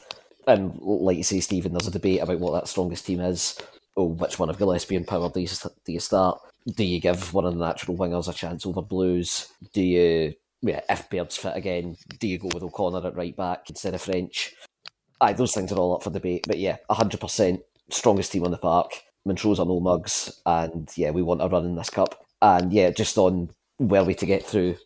And 0.46 0.78
like 0.80 1.18
you 1.18 1.24
say, 1.24 1.40
Stephen, 1.40 1.72
there's 1.72 1.86
a 1.86 1.92
debate 1.92 2.22
about 2.22 2.40
what 2.40 2.52
that 2.52 2.68
strongest 2.68 3.04
team 3.04 3.20
is. 3.20 3.58
Oh, 3.98 4.04
which 4.04 4.38
one 4.38 4.48
of 4.48 4.58
Gillespie 4.58 4.94
and 4.94 5.06
Power 5.06 5.28
do 5.28 5.40
you, 5.40 5.48
do 5.84 5.92
you 5.92 5.98
start? 5.98 6.40
Do 6.68 6.84
you 6.84 7.00
give 7.00 7.34
one 7.34 7.44
of 7.44 7.54
the 7.54 7.66
natural 7.66 7.96
wingers 7.96 8.28
a 8.28 8.32
chance 8.32 8.64
over 8.64 8.80
Blues? 8.80 9.52
Do 9.72 9.82
you, 9.82 10.34
yeah, 10.62 10.82
if 10.88 11.10
Baird's 11.10 11.36
fit 11.36 11.56
again, 11.56 11.96
do 12.20 12.28
you 12.28 12.38
go 12.38 12.48
with 12.54 12.62
O'Connor 12.62 13.04
at 13.08 13.16
right 13.16 13.36
back 13.36 13.68
instead 13.68 13.94
of 13.94 14.00
French? 14.02 14.54
Aye, 15.20 15.32
those 15.32 15.52
things 15.52 15.72
are 15.72 15.78
all 15.78 15.96
up 15.96 16.04
for 16.04 16.10
debate. 16.10 16.44
But 16.46 16.58
yeah, 16.58 16.76
100% 16.88 17.60
strongest 17.90 18.30
team 18.30 18.44
on 18.44 18.52
the 18.52 18.58
park. 18.58 18.92
Montrose 19.24 19.58
are 19.58 19.66
no 19.66 19.80
mugs. 19.80 20.40
And 20.46 20.88
yeah, 20.96 21.10
we 21.10 21.22
want 21.22 21.42
a 21.42 21.48
run 21.48 21.64
in 21.66 21.74
this 21.74 21.90
cup. 21.90 22.24
And 22.40 22.72
yeah, 22.72 22.90
just 22.90 23.18
on 23.18 23.50
where 23.78 24.04
we 24.04 24.14
to 24.14 24.26
get 24.26 24.44
through 24.44 24.76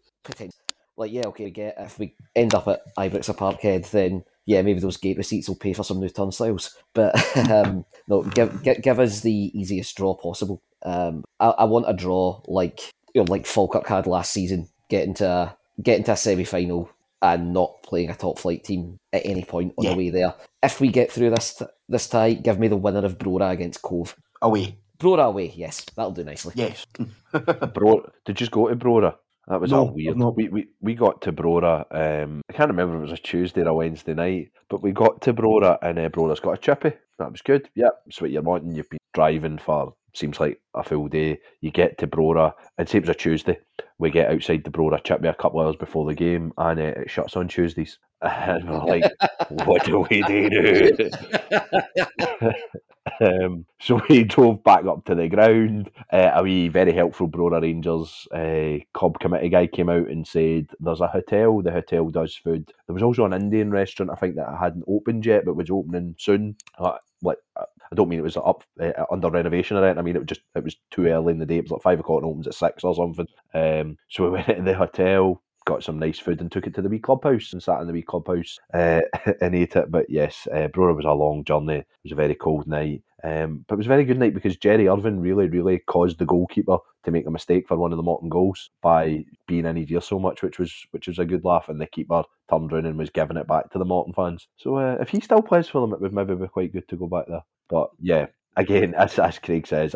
like, 0.97 1.13
yeah, 1.13 1.27
okay, 1.27 1.51
get 1.51 1.75
if 1.79 1.99
we 1.99 2.15
end 2.37 2.55
up 2.55 2.69
at 2.69 2.81
Ibrox 2.97 3.29
or 3.29 3.35
Parkhead, 3.35 3.91
then 3.91 4.25
yeah, 4.47 4.63
maybe 4.63 4.81
those 4.81 4.97
gate 4.97 5.17
receipts 5.17 5.49
will 5.49 5.57
pay 5.57 5.73
for 5.73 5.85
some 5.85 6.01
new 6.01 6.09
turnstiles. 6.09 6.77
But 6.95 7.15
um, 7.51 7.85
no, 8.09 8.23
give, 8.23 8.63
give, 8.63 8.83
give 8.83 8.99
us 9.01 9.21
the 9.21 9.51
easiest 9.55 9.97
draw 9.97 10.15
possible. 10.15 10.63
Um, 10.85 11.25
I, 11.39 11.49
I 11.51 11.65
want 11.65 11.89
a 11.89 11.93
draw 11.93 12.43
like 12.47 12.93
you 13.15 13.23
know, 13.23 13.31
like 13.31 13.47
Falkirk 13.47 13.87
had 13.87 14.07
last 14.07 14.33
season, 14.33 14.69
get 14.89 15.05
into 15.05 15.29
a, 15.29 15.57
get 15.83 15.99
into 15.99 16.13
a 16.13 16.17
semi 16.17 16.45
final 16.45 16.91
and 17.21 17.53
not 17.53 17.83
playing 17.83 18.11
a 18.11 18.15
top 18.15 18.39
flight 18.39 18.65
team 18.65 18.99
at 19.13 19.25
any 19.25 19.45
point 19.45 19.75
on 19.77 19.85
yeah. 19.85 19.91
the 19.93 19.97
way 19.97 20.11
there. 20.11 20.35
If 20.63 20.81
we 20.81 20.89
get 20.89 21.13
through 21.13 21.31
this 21.31 21.63
this 21.89 22.09
tie, 22.09 22.35
give 22.35 22.59
me 22.59 22.69
the 22.69 22.77
winner 22.77 23.05
of 23.05 23.19
Brora 23.19 23.53
against 23.53 23.83
Cove. 23.83 24.17
Away. 24.41 24.79
Brora 24.99 25.27
away, 25.27 25.53
yes, 25.57 25.85
that'll 25.97 26.13
do 26.13 26.25
nicely. 26.25 26.53
Yes. 26.57 26.87
Bro, 27.75 28.11
did 28.25 28.29
you 28.29 28.35
just 28.35 28.53
go 28.53 28.69
to 28.69 28.77
Brora? 28.77 29.17
That 29.49 29.61
was 29.61 29.73
no, 29.73 29.81
all 29.81 29.91
weird. 29.93 30.17
No. 30.17 30.31
We, 30.31 30.49
we 30.49 30.69
we 30.81 30.95
got 30.95 31.23
to 31.23 31.33
Brora. 31.33 31.85
Um, 31.91 32.43
I 32.49 32.53
can't 32.53 32.71
remember 32.71 32.95
if 32.97 32.99
it 33.01 33.11
was 33.11 33.19
a 33.19 33.23
Tuesday 33.23 33.63
or 33.63 33.69
a 33.69 33.75
Wednesday 33.75 34.15
night, 34.15 34.53
but 34.69 34.83
we 34.83 34.93
got 34.93 35.21
to 35.23 35.35
Brora 35.35 35.79
and 35.83 35.99
uh, 35.99 36.09
Brora's 36.09 36.41
got 36.41 36.55
a 36.55 36.59
chippy. 36.59 36.93
That 37.19 37.33
was 37.33 37.43
good. 37.43 37.69
Yeah, 37.75 37.89
that's 38.07 38.21
what 38.21 38.31
you're 38.31 38.43
wanting. 38.43 38.75
You've 38.75 38.91
been 38.91 38.99
driving 39.13 39.59
for 39.59 39.95
seems 40.15 40.41
like 40.41 40.61
a 40.75 40.85
full 40.85 41.09
day. 41.09 41.41
You 41.61 41.71
get 41.71 41.99
to 41.99 42.07
Brora, 42.07 42.53
and 42.79 42.89
say 42.89 42.99
it 42.99 43.03
was 43.03 43.11
a 43.11 43.15
Tuesday. 43.15 43.59
We 43.99 44.11
get 44.11 44.31
outside 44.31 44.65
the 44.65 44.71
Brora 44.71 45.03
chippy 45.03 45.29
a 45.29 45.35
couple 45.35 45.61
of 45.61 45.67
hours 45.67 45.77
before 45.77 46.07
the 46.07 46.15
game, 46.15 46.53
and 46.59 46.81
uh, 46.81 46.83
it 46.83 47.11
shuts 47.11 47.37
on 47.37 47.49
Tuesdays. 47.49 47.99
And 48.25 48.71
we're 48.71 48.85
like, 48.85 49.03
what 49.49 49.85
do 49.85 50.07
we 50.09 50.23
do? 50.23 51.11
Um, 53.21 53.67
so 53.81 54.01
we 54.09 54.25
drove 54.25 54.63
back 54.63 54.85
up 54.85 55.05
to 55.07 55.15
the 55.15 55.29
ground. 55.29 55.91
Uh, 56.13 56.31
a 56.35 56.43
wee 56.43 56.69
very 56.69 56.93
helpful 56.93 57.29
Brora 57.29 57.61
Rangers 57.61 58.27
uh, 58.33 58.79
Cobb 58.95 59.19
committee 59.19 59.49
guy 59.49 59.67
came 59.67 59.89
out 59.89 60.09
and 60.09 60.27
said, 60.27 60.69
"There's 60.79 61.01
a 61.01 61.09
hotel. 61.09 61.63
The 61.63 61.73
hotel 61.73 62.09
does 62.11 62.37
food. 62.37 62.73
There 62.87 62.95
was 62.95 63.03
also 63.03 63.25
an 63.25 63.33
Indian 63.33 63.71
restaurant. 63.71 64.13
I 64.13 64.17
think 64.17 64.37
that 64.37 64.57
hadn't 64.59 64.85
opened 64.87 65.27
yet, 65.27 65.45
but 65.45 65.57
was 65.57 65.71
opening 65.71 66.15
soon. 66.19 66.57
Uh, 66.79 66.99
like 67.23 67.39
I 67.57 67.95
don't 67.95 68.09
mean 68.09 68.21
it 68.21 68.23
was 68.23 68.37
up 68.37 68.65
uh, 68.81 68.93
under 69.11 69.31
renovation 69.31 69.77
or 69.77 69.85
anything. 69.85 69.99
I 69.99 70.03
mean 70.03 70.17
it 70.17 70.21
was 70.21 70.29
just 70.29 70.43
it 70.55 70.65
was 70.65 70.77
too 70.91 71.07
early 71.07 71.33
in 71.33 71.39
the 71.39 71.47
day. 71.47 71.59
It 71.59 71.65
was 71.65 71.73
like 71.73 71.83
five 71.83 72.01
o'clock 72.01 72.23
and 72.23 72.31
opens 72.31 72.47
at 72.47 72.55
six 72.55 72.85
or 72.85 72.95
something. 72.95 73.27
Um, 73.55 73.99
so 74.09 74.25
we 74.25 74.31
went 74.33 74.49
into 74.49 74.63
the 74.63 74.75
hotel 74.75 75.43
got 75.65 75.83
some 75.83 75.99
nice 75.99 76.19
food 76.19 76.41
and 76.41 76.51
took 76.51 76.67
it 76.67 76.75
to 76.75 76.83
the 76.83 76.89
wee 76.89 76.99
clubhouse 76.99 77.53
and 77.53 77.63
sat 77.63 77.81
in 77.81 77.87
the 77.87 77.93
wee 77.93 78.03
clubhouse 78.03 78.59
uh, 78.75 79.01
and 79.41 79.55
ate 79.55 79.77
it. 79.77 79.91
But 79.91 80.09
yes, 80.09 80.47
uh, 80.53 80.69
was 80.75 81.05
a 81.05 81.13
long 81.13 81.45
journey. 81.45 81.77
It 81.77 81.87
was 82.05 82.13
a 82.13 82.17
very 82.17 82.35
cold 82.35 82.67
night. 82.67 83.03
Um, 83.25 83.65
but 83.69 83.75
it 83.75 83.79
was 83.79 83.87
a 83.87 83.89
very 83.89 84.05
good 84.05 84.19
night 84.19 84.35
because 84.35 84.57
Jerry 84.57 84.89
Irvin 84.89 85.21
really, 85.21 85.49
really 85.49 85.79
caused 85.79 86.19
the 86.19 86.27
goalkeeper 86.27 86.79
to 87.05 87.11
make 87.11 87.27
a 87.27 87.31
mistake 87.31 87.69
for 87.69 87.77
one 87.77 87.93
of 87.93 87.97
the 87.97 88.03
Morton 88.03 88.29
goals 88.29 88.71
by 88.83 89.25
being 89.47 89.65
in 89.65 89.77
his 89.77 89.91
ear 89.93 90.01
so 90.01 90.19
much, 90.19 90.43
which 90.43 90.59
was 90.59 90.75
which 90.91 91.07
was 91.07 91.19
a 91.19 91.25
good 91.25 91.45
laugh. 91.45 91.69
And 91.69 91.81
the 91.81 91.87
keeper 91.87 92.25
turned 92.51 92.73
around 92.73 92.87
and 92.87 92.99
was 92.99 93.11
giving 93.11 93.37
it 93.37 93.47
back 93.47 93.71
to 93.71 93.79
the 93.79 93.85
Morton 93.85 94.13
fans. 94.13 94.49
So 94.57 94.77
uh, 94.77 94.97
if 95.01 95.11
he 95.11 95.21
still 95.21 95.43
plays 95.43 95.69
for 95.69 95.81
them, 95.81 95.93
it 95.93 96.01
would 96.01 96.13
maybe 96.13 96.35
be 96.35 96.49
quite 96.49 96.73
good 96.73 96.89
to 96.89 96.97
go 96.97 97.07
back 97.07 97.27
there. 97.29 97.45
But 97.69 97.91
yeah, 98.01 98.27
again, 98.57 98.95
as, 98.99 99.19
as 99.19 99.39
Craig 99.39 99.69
says, 99.69 99.95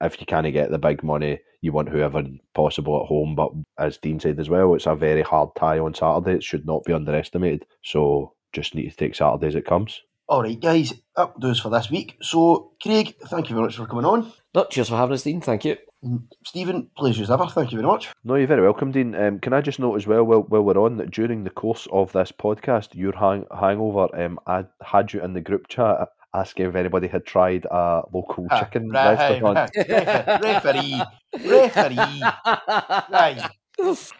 if 0.00 0.20
you 0.20 0.26
of 0.46 0.52
get 0.52 0.70
the 0.70 0.78
big 0.78 1.02
money, 1.02 1.38
you 1.64 1.72
want 1.72 1.88
whoever 1.88 2.22
possible 2.52 3.00
at 3.00 3.08
home. 3.08 3.34
But 3.34 3.52
as 3.78 3.96
Dean 3.96 4.20
said 4.20 4.38
as 4.38 4.50
well, 4.50 4.74
it's 4.74 4.86
a 4.86 4.94
very 4.94 5.22
hard 5.22 5.50
tie 5.56 5.78
on 5.78 5.94
Saturday. 5.94 6.36
It 6.36 6.44
should 6.44 6.66
not 6.66 6.84
be 6.84 6.92
underestimated. 6.92 7.66
So 7.82 8.34
just 8.52 8.74
need 8.74 8.90
to 8.90 8.96
take 8.96 9.14
Saturday 9.14 9.46
as 9.46 9.54
it 9.54 9.66
comes. 9.66 10.02
All 10.28 10.42
right, 10.42 10.58
guys, 10.58 10.94
that 11.16 11.38
does 11.38 11.60
for 11.60 11.68
this 11.68 11.90
week. 11.90 12.16
So, 12.22 12.72
Craig, 12.82 13.14
thank 13.26 13.50
you 13.50 13.56
very 13.56 13.66
much 13.66 13.76
for 13.76 13.86
coming 13.86 14.06
on. 14.06 14.32
No, 14.54 14.64
cheers 14.64 14.88
for 14.88 14.96
having 14.96 15.14
us, 15.14 15.22
Dean. 15.22 15.40
Thank 15.42 15.66
you. 15.66 15.76
Stephen, 16.46 16.90
pleasure 16.96 17.22
as 17.22 17.30
ever. 17.30 17.46
Thank 17.46 17.72
you 17.72 17.78
very 17.78 17.90
much. 17.90 18.10
No, 18.24 18.34
you're 18.34 18.46
very 18.46 18.62
welcome, 18.62 18.90
Dean. 18.90 19.14
Um, 19.14 19.38
can 19.38 19.52
I 19.52 19.60
just 19.60 19.78
note 19.78 19.96
as 19.96 20.06
well, 20.06 20.24
while, 20.24 20.42
while 20.42 20.62
we're 20.62 20.82
on, 20.82 20.96
that 20.98 21.10
during 21.10 21.44
the 21.44 21.50
course 21.50 21.86
of 21.92 22.12
this 22.12 22.32
podcast, 22.32 22.94
your 22.94 23.16
hang- 23.16 23.46
hangover, 23.50 24.08
um, 24.18 24.38
I 24.46 24.64
had 24.82 25.12
you 25.12 25.22
in 25.22 25.32
the 25.34 25.40
group 25.40 25.68
chat 25.68 26.08
asking 26.34 26.66
if 26.66 26.74
anybody 26.74 27.08
had 27.08 27.24
tried 27.24 27.64
a 27.70 28.02
local 28.12 28.46
Ah, 28.50 28.60
chicken 28.60 28.90
right, 28.90 29.18
restaurant. 29.18 29.70
right, 29.76 30.40
referee, 30.42 31.02
referee. 31.44 32.22
Right. 33.10 33.50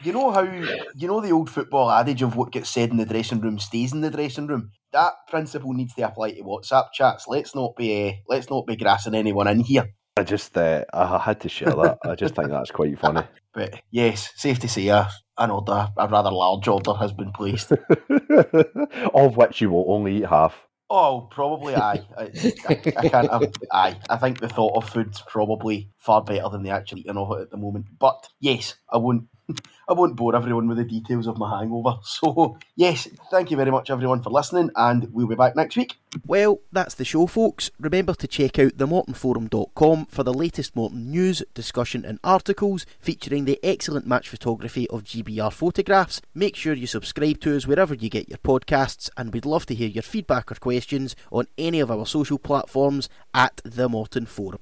You 0.03 0.12
know 0.12 0.31
how 0.33 0.43
you 0.43 1.07
know 1.09 1.21
the 1.21 1.33
old 1.33 1.49
football 1.49 1.91
adage 1.91 2.23
of 2.23 2.37
what 2.37 2.51
gets 2.53 2.71
said 2.71 2.91
in 2.91 2.97
the 2.97 3.07
dressing 3.07 3.41
room 3.41 3.59
stays 3.59 3.93
in 3.93 4.01
the 4.01 4.11
dressing 4.11 4.47
room. 4.47 4.71
That 4.93 5.12
principle 5.29 5.73
needs 5.73 5.95
to 5.95 6.03
apply 6.03 6.33
to 6.33 6.43
WhatsApp 6.43 6.87
chats. 6.93 7.27
Let's 7.29 7.55
not 7.55 7.77
be 7.77 8.09
uh, 8.09 8.12
let's 8.29 8.51
not 8.51 8.67
be 8.67 8.77
grassing 8.77 9.15
anyone 9.15 9.47
in 9.49 9.61
here. 9.61 9.87
I 10.17 10.23
just, 10.23 10.57
uh, 10.57 10.85
I 10.93 11.19
had 11.19 11.41
to 11.41 11.49
share 11.49 11.75
that. 11.75 11.99
I 12.05 12.15
just 12.15 12.37
think 12.37 12.49
that's 12.51 12.71
quite 12.71 12.99
funny. 12.99 13.23
But 13.53 13.81
yes, 13.93 14.33
safe 14.35 14.59
to 14.61 14.69
say 14.69 14.89
a 14.89 15.09
an 15.39 15.51
order, 15.51 15.89
a 15.97 16.09
rather 16.09 16.31
large 16.33 16.67
order, 16.67 16.93
has 16.95 17.12
been 17.12 17.31
placed. 17.33 17.71
of 19.15 19.37
which 19.37 19.61
you 19.61 19.71
will 19.71 19.85
only 19.89 20.19
eat 20.19 20.27
half. 20.27 20.67
Oh, 20.91 21.28
probably 21.30 21.74
aye. 21.74 22.03
I, 22.16 22.22
I, 22.68 22.82
I 22.97 23.09
can't. 23.09 23.30
I, 23.30 23.49
aye, 23.72 23.97
I 24.09 24.16
think 24.16 24.41
the 24.41 24.49
thought 24.49 24.76
of 24.76 24.89
food's 24.89 25.22
probably 25.26 25.91
far 25.99 26.22
better 26.22 26.49
than 26.51 26.62
the 26.62 26.70
actual 26.70 26.99
eating 26.99 27.16
of 27.16 27.32
it 27.32 27.43
at 27.43 27.51
the 27.51 27.57
moment. 27.57 27.87
But 27.99 28.28
yes, 28.39 28.74
I 28.91 28.99
won't. 28.99 29.24
I 29.89 29.93
won't 29.93 30.17
bore 30.17 30.35
everyone 30.35 30.69
with 30.69 30.79
the 30.79 30.85
details 30.85 31.27
of 31.27 31.39
my 31.39 31.59
hangover. 31.59 31.97
So 32.05 32.59
yes, 32.77 33.09
thank 33.31 33.51
you 33.51 33.57
very 33.57 33.71
much 33.71 33.91
everyone 33.91 34.23
for 34.23 34.31
listening, 34.31 34.71
and 34.77 35.13
we'll 35.13 35.27
be 35.27 35.35
back 35.35 35.57
next 35.57 35.77
week. 35.77 35.97
Well, 36.27 36.61
that's 36.71 36.95
the 36.95 37.05
show, 37.05 37.27
folks. 37.27 37.71
Remember 37.79 38.15
to 38.15 38.29
check 38.29 38.59
out 38.59 38.77
themortonforum.com 38.77 40.07
for 40.07 40.23
the 40.23 40.33
latest 40.33 40.77
Morton 40.77 41.11
news, 41.11 41.43
discussion, 41.55 42.05
and 42.05 42.21
articles 42.23 42.87
featuring 43.01 43.45
the 43.45 43.59
excellent 43.63 44.07
match 44.07 44.29
photography 44.29 44.89
of 44.91 45.05
GBR 45.05 45.53
photographs. 45.53 46.23
Make 46.35 46.57
sure 46.57 46.73
you 46.73 46.87
subscribe 46.87 47.41
to 47.41 47.57
us 47.57 47.67
wherever 47.67 47.95
you 47.95 48.09
get 48.09 48.29
your 48.29 48.39
podcasts, 48.39 49.11
and 49.17 49.33
we'd 49.33 49.47
love 49.47 49.67
to 49.67 49.75
hear 49.75 49.89
your 49.89 50.03
feedback 50.03 50.53
or 50.53 50.57
questions 50.57 51.17
on 51.33 51.47
any 51.59 51.81
of 51.81 51.91
our 51.91 52.07
social 52.07 52.39
platforms 52.39 53.09
at 53.35 53.61
the 53.65 53.89
Morton 53.89 54.27
Forum. 54.27 54.61